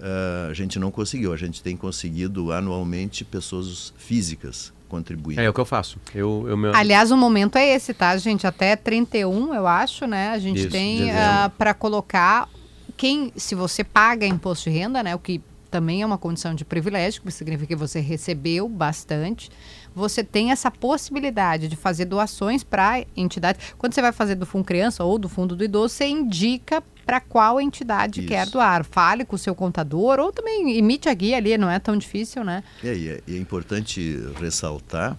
eh, 0.00 0.48
a 0.50 0.54
gente 0.54 0.78
não 0.78 0.90
conseguiu. 0.90 1.30
A 1.30 1.36
gente 1.36 1.62
tem 1.62 1.76
conseguido 1.76 2.52
anualmente 2.52 3.22
pessoas 3.22 3.92
físicas 3.98 4.72
contribuindo. 4.88 5.42
É, 5.42 5.50
o 5.50 5.52
que 5.52 5.60
eu 5.60 5.66
faço. 5.66 5.98
Eu, 6.14 6.46
eu 6.48 6.56
meu... 6.56 6.74
Aliás, 6.74 7.10
o 7.10 7.18
momento 7.18 7.56
é 7.56 7.68
esse, 7.68 7.92
tá, 7.92 8.16
gente? 8.16 8.46
Até 8.46 8.76
31, 8.76 9.54
eu 9.54 9.66
acho, 9.66 10.06
né? 10.06 10.30
A 10.30 10.38
gente 10.38 10.60
Isso, 10.60 10.70
tem 10.70 11.00
dezembro. 11.00 11.50
para 11.58 11.74
colocar 11.74 12.48
quem, 12.96 13.30
se 13.36 13.54
você 13.54 13.84
paga 13.84 14.26
imposto 14.26 14.70
de 14.70 14.78
renda, 14.78 15.02
né? 15.02 15.14
O 15.14 15.18
que 15.18 15.42
também 15.72 16.02
é 16.02 16.06
uma 16.06 16.18
condição 16.18 16.54
de 16.54 16.66
privilégio, 16.66 17.22
que 17.22 17.30
significa 17.32 17.68
que 17.68 17.74
você 17.74 17.98
recebeu 17.98 18.68
bastante. 18.68 19.50
Você 19.94 20.22
tem 20.22 20.52
essa 20.52 20.70
possibilidade 20.70 21.66
de 21.66 21.76
fazer 21.76 22.04
doações 22.04 22.62
para 22.62 23.04
entidades. 23.16 23.74
Quando 23.78 23.94
você 23.94 24.02
vai 24.02 24.12
fazer 24.12 24.34
do 24.34 24.44
Fundo 24.44 24.64
Criança 24.64 25.02
ou 25.02 25.18
do 25.18 25.30
Fundo 25.30 25.56
do 25.56 25.64
Idoso, 25.64 25.94
você 25.94 26.06
indica 26.06 26.82
para 27.06 27.20
qual 27.20 27.58
entidade 27.58 28.20
Isso. 28.20 28.28
quer 28.28 28.46
doar. 28.48 28.84
Fale 28.84 29.24
com 29.24 29.34
o 29.34 29.38
seu 29.38 29.54
contador 29.54 30.20
ou 30.20 30.30
também 30.30 30.76
imite 30.78 31.08
a 31.08 31.14
guia 31.14 31.38
ali, 31.38 31.56
não 31.56 31.70
é 31.70 31.78
tão 31.78 31.96
difícil, 31.96 32.44
né? 32.44 32.62
É, 32.84 32.94
e 32.94 33.08
é, 33.08 33.20
e 33.26 33.34
é 33.34 33.38
importante 33.38 34.20
ressaltar 34.38 35.16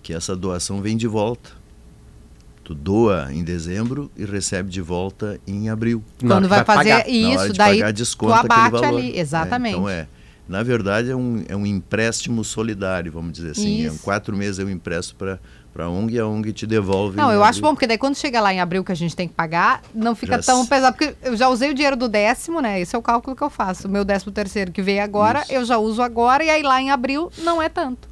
que 0.00 0.14
essa 0.14 0.36
doação 0.36 0.80
vem 0.80 0.96
de 0.96 1.08
volta. 1.08 1.57
Tu 2.68 2.74
doa 2.74 3.28
em 3.32 3.42
dezembro 3.42 4.10
e 4.14 4.26
recebe 4.26 4.68
de 4.68 4.82
volta 4.82 5.40
em 5.46 5.70
abril. 5.70 6.04
Quando 6.20 6.42
que 6.42 6.48
vai 6.48 6.62
fazer 6.62 6.90
pagar. 6.90 6.96
Na 6.98 7.28
hora 7.28 7.34
isso, 7.44 7.52
de 7.54 7.58
daí 7.58 7.78
pagar, 7.78 7.92
tu 7.94 7.96
desconta 7.96 8.34
aquele 8.40 8.52
abate 8.52 8.70
valor. 8.72 8.98
ali, 8.98 9.12
né? 9.12 9.18
exatamente. 9.18 9.74
Então 9.74 9.88
é, 9.88 10.06
na 10.46 10.62
verdade 10.62 11.10
é 11.10 11.16
um, 11.16 11.42
é 11.48 11.56
um 11.56 11.64
empréstimo 11.64 12.44
solidário, 12.44 13.10
vamos 13.10 13.32
dizer 13.32 13.52
assim. 13.52 13.86
É 13.86 13.90
um 13.90 13.94
Isso. 13.94 14.02
quatro 14.02 14.36
meses 14.36 14.58
eu 14.58 14.68
empresto 14.68 15.14
para 15.16 15.38
a 15.78 15.88
ONG 15.88 16.16
e 16.16 16.18
a 16.18 16.26
ONG 16.26 16.52
te 16.52 16.66
devolve. 16.66 17.16
Não, 17.16 17.32
eu 17.32 17.42
acho 17.42 17.60
abril. 17.60 17.70
bom, 17.70 17.74
porque 17.74 17.86
daí 17.86 17.96
quando 17.96 18.16
chega 18.16 18.38
lá 18.38 18.52
em 18.52 18.60
abril 18.60 18.84
que 18.84 18.92
a 18.92 18.94
gente 18.94 19.16
tem 19.16 19.26
que 19.26 19.32
pagar, 19.32 19.80
não 19.94 20.14
fica 20.14 20.36
Já 20.36 20.42
tão 20.42 20.62
se- 20.62 20.68
pesado. 20.68 20.94
Porque 20.94 21.16
eu 21.22 21.34
já 21.38 21.48
usei 21.48 21.70
o 21.70 21.74
dinheiro 21.74 21.96
do 21.96 22.06
décimo, 22.06 22.60
né? 22.60 22.78
Esse 22.78 22.94
é 22.94 22.98
o 22.98 23.02
cálculo 23.02 23.34
que 23.34 23.42
eu 23.42 23.48
faço. 23.48 23.88
O 23.88 23.90
meu 23.90 24.04
décimo 24.04 24.30
terceiro 24.30 24.72
que 24.72 24.82
veio 24.82 25.02
agora, 25.02 25.40
Isso. 25.44 25.52
eu 25.54 25.64
já 25.64 25.78
uso 25.78 26.02
agora, 26.02 26.44
e 26.44 26.50
aí 26.50 26.62
lá 26.62 26.82
em 26.82 26.90
abril 26.90 27.32
não 27.38 27.62
é 27.62 27.70
tanto. 27.70 28.06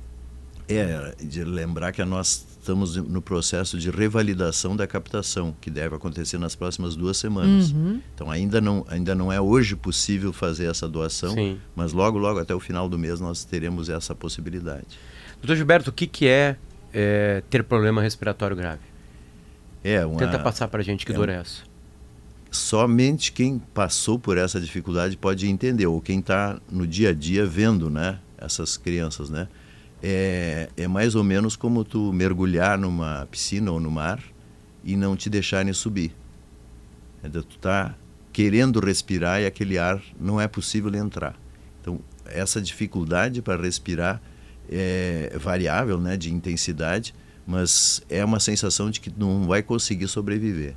É, 0.67 1.15
de 1.21 1.45
lembrar 1.45 1.93
que 1.93 2.03
nós 2.07 2.56
estamos 2.67 2.97
no 2.97 3.23
processo 3.23 3.79
de 3.79 3.91
revalidação 3.91 4.75
da 4.75 4.89
captação, 4.89 5.55
que 5.61 5.71
deve 5.71 5.95
acontecer 5.95 6.37
nas 6.37 6.57
próximas 6.57 6.97
duas 6.97 7.17
semanas. 7.17 7.71
Uhum. 7.71 8.01
Então 8.13 8.29
ainda 8.29 8.61
não, 8.61 8.85
ainda 8.89 9.15
não 9.15 9.33
é 9.33 9.41
hoje 9.41 9.77
possível 9.77 10.33
fazer 10.33 10.69
essa 10.69 10.89
doação, 10.89 11.33
Sim. 11.33 11.61
mas 11.77 11.93
logo, 11.93 12.19
logo 12.19 12.41
até 12.41 12.53
o 12.53 12.59
final 12.59 12.89
do 12.89 12.99
mês 12.99 13.21
nós 13.21 13.45
teremos 13.45 13.89
essa 13.89 14.17
possibilidade. 14.17 14.99
Doutor 15.41 15.55
Gilberto, 15.55 15.91
o 15.91 15.93
que, 15.93 16.09
que 16.09 16.27
é, 16.27 16.57
é, 16.93 17.41
ter 17.49 17.63
problema 17.63 18.03
respiratório 18.03 18.57
grave? 18.57 18.81
É 19.85 20.05
uma, 20.05 20.19
Tenta 20.19 20.41
passar 20.41 20.67
pra 20.67 20.83
gente 20.83 21.07
que 21.07 21.13
é 21.13 21.15
dor 21.15 21.29
um- 21.29 21.33
é 21.33 21.37
essa. 21.37 21.63
somente 22.51 23.31
quem 23.31 23.61
passou 23.73 24.19
por 24.19 24.37
essa 24.37 24.61
dificuldade 24.61 25.17
pode 25.17 25.47
entender, 25.47 25.87
ou 25.87 26.01
quem 26.01 26.19
está 26.19 26.59
no 26.69 26.85
dia 26.85 27.11
a 27.11 27.15
dia 27.15 27.47
vendo 27.47 27.89
né, 27.89 28.19
essas 28.37 28.77
crianças. 28.77 29.31
Né? 29.31 29.47
É, 30.09 30.69
é 30.77 30.87
mais 30.87 31.17
ou 31.17 31.25
menos 31.25 31.57
como 31.57 31.83
tu 31.83 32.13
mergulhar 32.13 32.79
numa 32.79 33.27
piscina 33.29 33.73
ou 33.73 33.81
no 33.81 33.91
mar 33.91 34.23
e 34.85 34.97
não 34.97 35.17
te 35.17 35.29
deixarem 35.29 35.73
subir. 35.73 36.15
É, 37.25 37.29
tu 37.29 37.59
tá 37.59 37.93
querendo 38.33 38.79
respirar 38.79 39.41
e 39.41 39.47
aquele 39.47 39.79
ar 39.79 40.01
não 40.21 40.41
é 40.41 40.47
possível 40.47 40.95
entrar. 40.95 41.35
Então, 41.81 41.99
essa 42.25 42.63
dificuldade 42.63 43.43
para 43.43 43.61
respirar 43.61 44.23
é 44.71 45.37
variável 45.41 46.01
né, 46.01 46.17
de 46.17 46.33
intensidade, 46.33 47.13
mas 47.45 48.01
é 48.09 48.25
uma 48.25 48.39
sensação 48.39 48.93
de 48.93 49.01
que 49.01 49.13
não 49.17 49.45
vai 49.49 49.61
conseguir 49.61 50.07
sobreviver. 50.07 50.77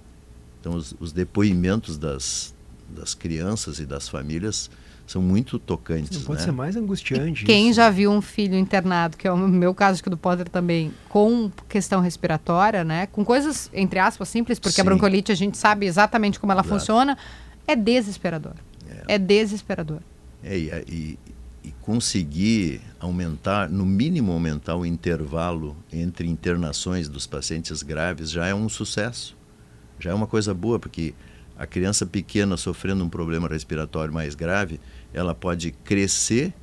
Então, 0.59 0.73
os, 0.73 0.95
os 0.99 1.11
depoimentos 1.11 1.99
das, 1.99 2.55
das 2.89 3.13
crianças 3.13 3.80
e 3.80 3.86
das 3.86 4.09
famílias 4.09 4.71
são 5.10 5.24
muito 5.24 5.57
tocantes. 5.57 6.20
Não 6.20 6.24
pode 6.24 6.39
né? 6.41 6.45
ser 6.45 6.51
mais 6.51 6.76
angustiante. 6.76 7.43
Quem 7.43 7.70
isso. 7.70 7.78
já 7.78 7.89
viu 7.89 8.12
um 8.12 8.22
filho 8.22 8.55
internado, 8.55 9.18
que 9.18 9.28
é 9.28 9.32
o 9.32 9.38
meu 9.38 9.74
caso, 9.74 9.93
acho 9.93 10.03
que 10.03 10.10
do 10.10 10.18
Potter 10.18 10.47
também, 10.47 10.93
com 11.10 11.51
questão 11.68 11.99
respiratória, 11.99 12.84
né? 12.84 13.07
Com 13.07 13.26
coisas, 13.26 13.72
entre 13.74 13.97
aspas, 13.97 14.30
simples, 14.30 14.60
porque 14.60 14.80
a 14.80 14.84
Sim. 14.84 14.89
bronquiolite 14.89 15.32
a 15.32 15.36
gente 15.36 15.57
sabe 15.57 15.88
exatamente 15.88 16.39
como 16.39 16.51
ela 16.51 16.62
Exato. 16.62 16.76
funciona, 16.76 17.18
é 17.66 17.76
desesperador. 17.76 18.53
É, 19.07 19.18
desesperador. 19.18 19.99
É, 20.43 20.55
e, 20.55 20.70
e, 20.88 21.20
e 21.64 21.72
conseguir 21.82 22.80
aumentar, 22.99 23.68
no 23.68 23.88
mínimo 23.88 24.32
aumentar 24.32 24.76
o 24.76 24.86
intervalo 24.86 25.76
entre 25.91 26.28
internações 26.28 27.10
dos 27.10 27.26
pacientes 27.26 27.82
graves 27.82 28.30
já 28.30 28.45
é 28.45 28.53
um 28.53 28.70
sucesso. 28.70 29.36
Já 29.99 30.12
é 30.12 30.14
uma 30.14 30.28
coisa 30.28 30.53
boa, 30.53 30.78
porque 30.78 31.16
a 31.60 31.68
criança 31.68 32.05
pequena 32.05 32.55
sofrendo 32.55 33.03
um 33.03 33.10
problema 33.10 33.45
respiratório 33.49 34.14
mais 34.14 34.34
grave, 34.34 34.80
ela 35.14 35.34
pode 35.34 35.72
crescer, 35.72 36.53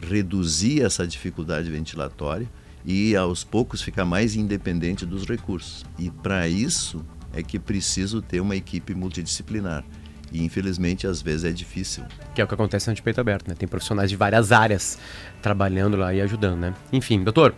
reduzir 0.00 0.82
essa 0.82 1.06
dificuldade 1.06 1.70
ventilatória 1.70 2.48
e 2.84 3.14
aos 3.14 3.44
poucos 3.44 3.82
ficar 3.82 4.04
mais 4.04 4.34
independente 4.34 5.06
dos 5.06 5.24
recursos. 5.24 5.84
E 5.98 6.10
para 6.10 6.48
isso 6.48 7.04
é 7.32 7.42
que 7.42 7.58
preciso 7.58 8.20
ter 8.20 8.40
uma 8.40 8.56
equipe 8.56 8.94
multidisciplinar. 8.94 9.84
E 10.32 10.42
infelizmente 10.42 11.06
às 11.06 11.20
vezes 11.20 11.44
é 11.44 11.52
difícil. 11.52 12.04
Que 12.34 12.40
é 12.40 12.44
o 12.44 12.48
que 12.48 12.54
acontece 12.54 12.88
no 12.88 12.94
de 12.94 13.02
peito 13.02 13.20
aberto, 13.20 13.48
né? 13.48 13.54
Tem 13.54 13.68
profissionais 13.68 14.10
de 14.10 14.16
várias 14.16 14.50
áreas 14.50 14.98
trabalhando 15.40 15.96
lá 15.96 16.12
e 16.14 16.20
ajudando, 16.20 16.58
né? 16.58 16.74
Enfim, 16.92 17.22
doutor, 17.22 17.54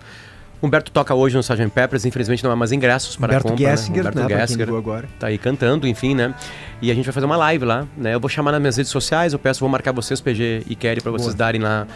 Humberto 0.63 0.91
toca 0.91 1.15
hoje 1.15 1.35
no 1.35 1.41
Sgt. 1.41 1.69
Peppers, 1.71 2.05
infelizmente 2.07 2.43
não 2.43 2.51
há 2.51 2.57
mais 2.57 2.73
ingressos 2.73 3.17
para 3.17 3.27
Humberto 3.27 3.49
compra, 3.49 3.71
Gessinger, 3.77 4.05
né? 4.05 4.11
né, 4.15 4.23
Humberto 4.25 4.29
quem 4.29 4.39
Gessinger 4.57 4.75
agora. 4.75 5.09
tá 5.19 5.27
aí 5.27 5.37
cantando, 5.37 5.87
enfim, 5.87 6.15
né? 6.15 6.35
E 6.81 6.91
a 6.91 6.95
gente 6.95 7.05
vai 7.05 7.13
fazer 7.13 7.27
uma 7.27 7.37
live 7.37 7.65
lá, 7.67 7.87
né? 7.97 8.15
Eu 8.15 8.21
vou 8.21 8.29
chamar 8.31 8.53
nas 8.53 8.61
minhas 8.61 8.77
redes 8.77 8.91
sociais, 8.91 9.33
eu 9.35 9.39
peço, 9.39 9.61
vou 9.61 9.69
marcar 9.69 9.93
vocês, 9.93 10.21
PG 10.21 10.63
e 10.67 10.75
Kelly, 10.75 11.01
para 11.03 11.13
vocês 11.13 11.29
Boa. 11.35 11.37
darem 11.37 11.61
lá, 11.61 11.87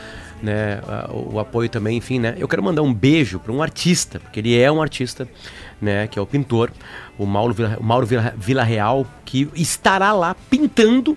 né, 0.43 0.81
a- 0.87 1.09
o, 1.11 1.35
o 1.35 1.41
apoio 1.41 1.69
também, 1.71 1.97
enfim, 1.97 2.19
né? 2.19 2.35
Eu 2.39 2.47
quero 2.47 2.63
mandar 2.63 2.83
um 2.83 2.93
beijo 2.93 3.39
para 3.39 3.53
um 3.53 3.63
artista, 3.63 4.21
porque 4.21 4.39
ele 4.41 4.59
é 4.59 4.71
um 4.71 4.83
artista, 4.83 5.27
né, 5.81 6.07
que 6.07 6.19
é 6.19 6.23
o 6.23 6.27
pintor, 6.27 6.71
o 7.17 7.25
Mauro 7.25 7.55
Vila, 7.55 7.77
o 7.81 7.83
Mauro 7.85 8.07
Vila, 8.07 8.35
Vila 8.37 8.63
Real, 8.65 9.07
que 9.25 9.49
estará 9.55 10.13
lá 10.13 10.37
pintando, 10.51 11.17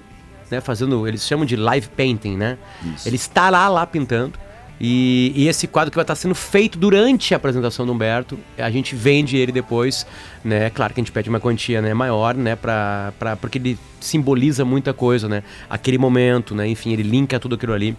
né, 0.49 0.61
fazendo, 0.61 1.05
eles 1.07 1.25
chamam 1.27 1.45
de 1.45 1.55
live 1.57 1.87
painting, 1.89 2.37
né? 2.37 2.57
Isso. 2.95 3.07
Ele 3.09 3.15
estará 3.17 3.67
lá 3.67 3.85
pintando. 3.85 4.39
E, 4.83 5.31
e 5.35 5.47
esse 5.47 5.67
quadro 5.67 5.91
que 5.91 5.95
vai 5.95 6.01
estar 6.01 6.15
sendo 6.15 6.33
feito 6.33 6.75
durante 6.75 7.35
a 7.35 7.37
apresentação 7.37 7.85
do 7.85 7.91
Humberto, 7.91 8.39
a 8.57 8.71
gente 8.71 8.95
vende 8.95 9.37
ele 9.37 9.51
depois, 9.51 10.07
né? 10.43 10.71
Claro 10.71 10.91
que 10.91 10.99
a 10.99 11.03
gente 11.03 11.11
pede 11.11 11.29
uma 11.29 11.39
quantia 11.39 11.83
né, 11.83 11.93
maior, 11.93 12.33
né? 12.33 12.55
Pra, 12.55 13.13
pra, 13.19 13.35
porque 13.35 13.59
ele 13.59 13.77
simboliza 13.99 14.65
muita 14.65 14.91
coisa, 14.91 15.29
né? 15.29 15.43
Aquele 15.69 15.99
momento, 15.99 16.55
né? 16.55 16.67
Enfim, 16.67 16.93
ele 16.93 17.03
linka 17.03 17.39
tudo 17.39 17.53
aquilo 17.53 17.73
ali. 17.73 17.95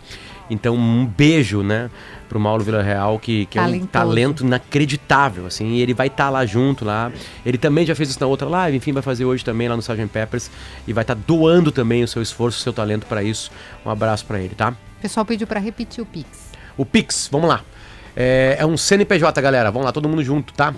Então, 0.51 0.75
um 0.75 1.07
beijo, 1.07 1.63
né? 1.63 1.89
Pro 2.29 2.41
Mauro 2.41 2.65
Vila 2.65 2.83
Real, 2.83 3.17
que, 3.17 3.47
que 3.47 3.61
é 3.61 3.63
um 3.63 3.87
talento 3.87 4.45
inacreditável, 4.45 5.47
assim. 5.47 5.75
E 5.75 5.83
ele 5.83 5.95
vai 5.95 6.09
estar 6.09 6.31
lá 6.31 6.45
junto, 6.45 6.85
lá. 6.85 7.13
Ele 7.47 7.59
também 7.59 7.87
já 7.87 7.95
fez 7.95 8.11
isso 8.11 8.21
na 8.21 8.27
outra 8.27 8.49
live, 8.49 8.77
enfim, 8.77 8.91
vai 8.91 9.05
fazer 9.05 9.25
hoje 9.25 9.45
também 9.45 9.69
lá 9.69 9.77
no 9.77 9.83
Sgt. 9.83 10.09
Peppers. 10.09 10.51
E 10.85 10.93
vai 10.93 11.03
estar 11.03 11.15
doando 11.15 11.71
também 11.71 12.03
o 12.03 12.09
seu 12.09 12.21
esforço, 12.21 12.59
o 12.59 12.61
seu 12.61 12.73
talento 12.73 13.07
para 13.07 13.23
isso. 13.23 13.53
Um 13.87 13.91
abraço 13.91 14.27
para 14.27 14.41
ele, 14.41 14.57
tá? 14.57 14.71
O 14.99 15.03
pessoal 15.03 15.25
pediu 15.25 15.47
para 15.47 15.61
repetir 15.61 16.03
o 16.03 16.07
Pix. 16.07 16.52
O 16.77 16.85
Pix, 16.85 17.29
vamos 17.31 17.49
lá. 17.49 17.63
É, 18.17 18.57
é 18.59 18.67
um 18.67 18.77
CNPJ, 18.77 19.41
galera. 19.41 19.71
Vamos 19.71 19.87
lá, 19.87 19.93
todo 19.93 20.09
mundo 20.09 20.23
junto, 20.23 20.53
tá? 20.53 20.75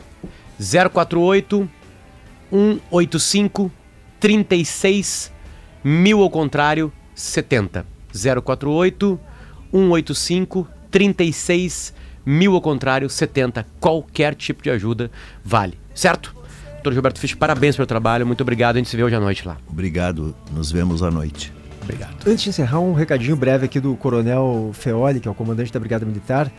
048 0.59 1.69
185 2.51 3.71
36 4.21 5.33
1000 5.83 6.21
ao 6.21 6.31
contrário, 6.31 6.93
70. 7.15 7.85
048 8.13 9.21
185 9.73 10.69
36 10.91 11.95
1000 12.25 12.55
ao 12.55 12.61
contrário, 12.61 13.11
70. 13.11 13.67
Qualquer 13.81 14.35
tipo 14.35 14.63
de 14.63 14.71
ajuda 14.71 15.11
vale. 15.45 15.79
Certo? 15.95 16.35
Doutor 16.75 16.93
Gilberto 16.93 17.19
Fisch, 17.19 17.35
parabéns 17.35 17.77
pelo 17.77 17.87
trabalho. 17.87 18.27
Muito 18.27 18.43
obrigado. 18.43 18.77
A 18.77 18.79
gente 18.79 18.91
se 18.91 18.97
vê 18.97 19.03
hoje 19.03 19.15
à 19.15 19.21
noite 19.21 19.47
lá. 19.47 19.57
Obrigado, 19.69 20.35
nos 20.53 20.71
vemos 20.71 21.03
à 21.03 21.11
noite. 21.11 21.53
Obrigado. 21.85 22.17
Antes 22.27 22.43
de 22.43 22.49
encerrar, 22.51 22.81
um 22.81 22.95
recadinho 22.95 23.37
breve 23.37 23.67
aqui 23.67 23.79
do 23.79 23.95
Coronel 23.97 24.71
Feoli, 24.73 25.21
que 25.21 25.29
é 25.29 25.31
o 25.31 25.35
comandante 25.35 25.73
da 25.73 25.79
Brigada 25.79 26.05
Militar. 26.05 26.51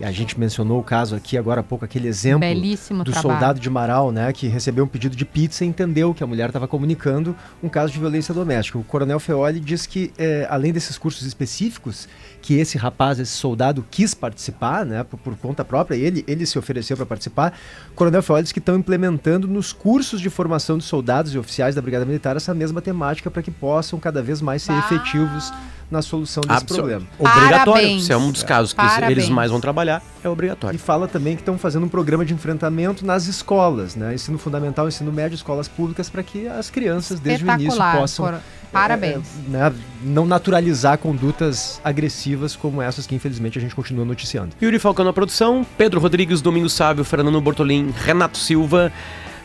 A 0.00 0.10
gente 0.10 0.38
mencionou 0.38 0.80
o 0.80 0.82
caso 0.82 1.14
aqui 1.14 1.38
agora 1.38 1.60
há 1.60 1.64
pouco, 1.64 1.84
aquele 1.84 2.08
exemplo 2.08 2.40
Belíssimo 2.40 3.04
do 3.04 3.12
trabalho. 3.12 3.34
soldado 3.34 3.60
de 3.60 3.70
Marau, 3.70 4.10
né, 4.10 4.32
que 4.32 4.48
recebeu 4.48 4.84
um 4.84 4.88
pedido 4.88 5.14
de 5.14 5.24
pizza 5.24 5.64
e 5.64 5.68
entendeu 5.68 6.12
que 6.12 6.24
a 6.24 6.26
mulher 6.26 6.48
estava 6.48 6.66
comunicando 6.66 7.36
um 7.62 7.68
caso 7.68 7.92
de 7.92 7.98
violência 7.98 8.34
doméstica. 8.34 8.78
O 8.78 8.84
Coronel 8.84 9.20
Feoli 9.20 9.60
diz 9.60 9.86
que, 9.86 10.12
eh, 10.18 10.46
além 10.50 10.72
desses 10.72 10.98
cursos 10.98 11.26
específicos, 11.26 12.08
que 12.42 12.54
esse 12.54 12.76
rapaz, 12.76 13.18
esse 13.18 13.32
soldado, 13.32 13.86
quis 13.90 14.14
participar, 14.14 14.84
né, 14.84 15.04
por, 15.04 15.18
por 15.18 15.36
conta 15.36 15.64
própria, 15.64 15.96
ele, 15.96 16.24
ele 16.26 16.44
se 16.44 16.58
ofereceu 16.58 16.96
para 16.96 17.06
participar. 17.06 17.56
O 17.90 17.94
Coronel 17.94 18.22
Feoli 18.22 18.42
diz 18.42 18.52
que 18.52 18.58
estão 18.58 18.76
implementando 18.76 19.46
nos 19.46 19.72
cursos 19.72 20.20
de 20.20 20.28
formação 20.28 20.76
de 20.76 20.84
soldados 20.84 21.32
e 21.34 21.38
oficiais 21.38 21.74
da 21.74 21.80
Brigada 21.80 22.04
Militar 22.04 22.36
essa 22.36 22.52
mesma 22.52 22.82
temática 22.82 23.30
para 23.30 23.42
que 23.42 23.50
possam 23.50 23.98
cada 23.98 24.22
vez 24.22 24.40
mais 24.40 24.62
ser 24.62 24.72
Bah. 24.72 24.78
efetivos 24.80 25.52
na 25.90 26.02
solução 26.02 26.40
desse 26.42 26.54
Absol- 26.54 26.76
problema. 26.82 27.06
Obrigatório. 27.18 27.64
Parabéns. 27.72 28.04
Se 28.04 28.12
é 28.12 28.16
um 28.16 28.30
dos 28.32 28.42
casos 28.42 28.72
que 28.72 28.80
eles- 28.80 28.92
eles 28.94 29.00
Parabéns. 29.04 29.28
mais 29.28 29.50
vão 29.50 29.60
trabalhar, 29.60 30.02
é 30.22 30.26
E 30.26 30.30
obrigatório. 30.30 30.78
fala 30.78 31.06
também 31.06 31.36
que 31.36 31.42
estão 31.42 31.56
fazendo 31.58 31.84
um 31.86 31.88
programa 31.88 32.24
de 32.24 32.34
enfrentamento 32.34 33.04
nas 33.06 33.26
escolas, 33.26 33.94
né? 33.94 34.14
Ensino 34.14 34.38
fundamental, 34.38 34.88
ensino 34.88 35.12
médio, 35.12 35.34
escolas 35.36 35.68
públicas, 35.68 36.08
para 36.10 36.22
que 36.22 36.48
as 36.48 36.70
crianças, 36.70 37.20
desde 37.20 37.44
o 37.44 37.50
início, 37.52 37.80
possam 37.96 38.34
Parabéns. 38.72 39.24
é, 39.46 39.50
né, 39.50 39.72
não 40.02 40.26
naturalizar 40.26 40.98
condutas 40.98 41.80
agressivas 41.84 42.56
como 42.56 42.82
essas 42.82 43.06
que, 43.06 43.14
infelizmente, 43.14 43.56
a 43.58 43.60
gente 43.60 43.74
continua 43.74 44.04
noticiando. 44.04 44.50
Yuri 44.60 44.78
Falcão 44.80 45.04
na 45.04 45.12
produção, 45.12 45.64
Pedro 45.78 46.00
Rodrigues, 46.00 46.40
Domingos 46.40 46.72
Sávio, 46.72 47.04
Fernando 47.04 47.40
Bortolim, 47.40 47.92
Renato 48.04 48.36
Silva. 48.38 48.90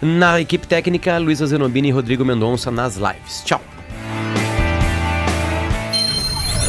Na 0.01 0.39
equipe 0.39 0.65
técnica, 0.65 1.17
Luísa 1.17 1.45
Zenobini 1.45 1.89
e 1.89 1.91
Rodrigo 1.91 2.23
Mendonça 2.23 2.71
nas 2.71 2.95
lives. 2.95 3.43
Tchau. 3.43 3.61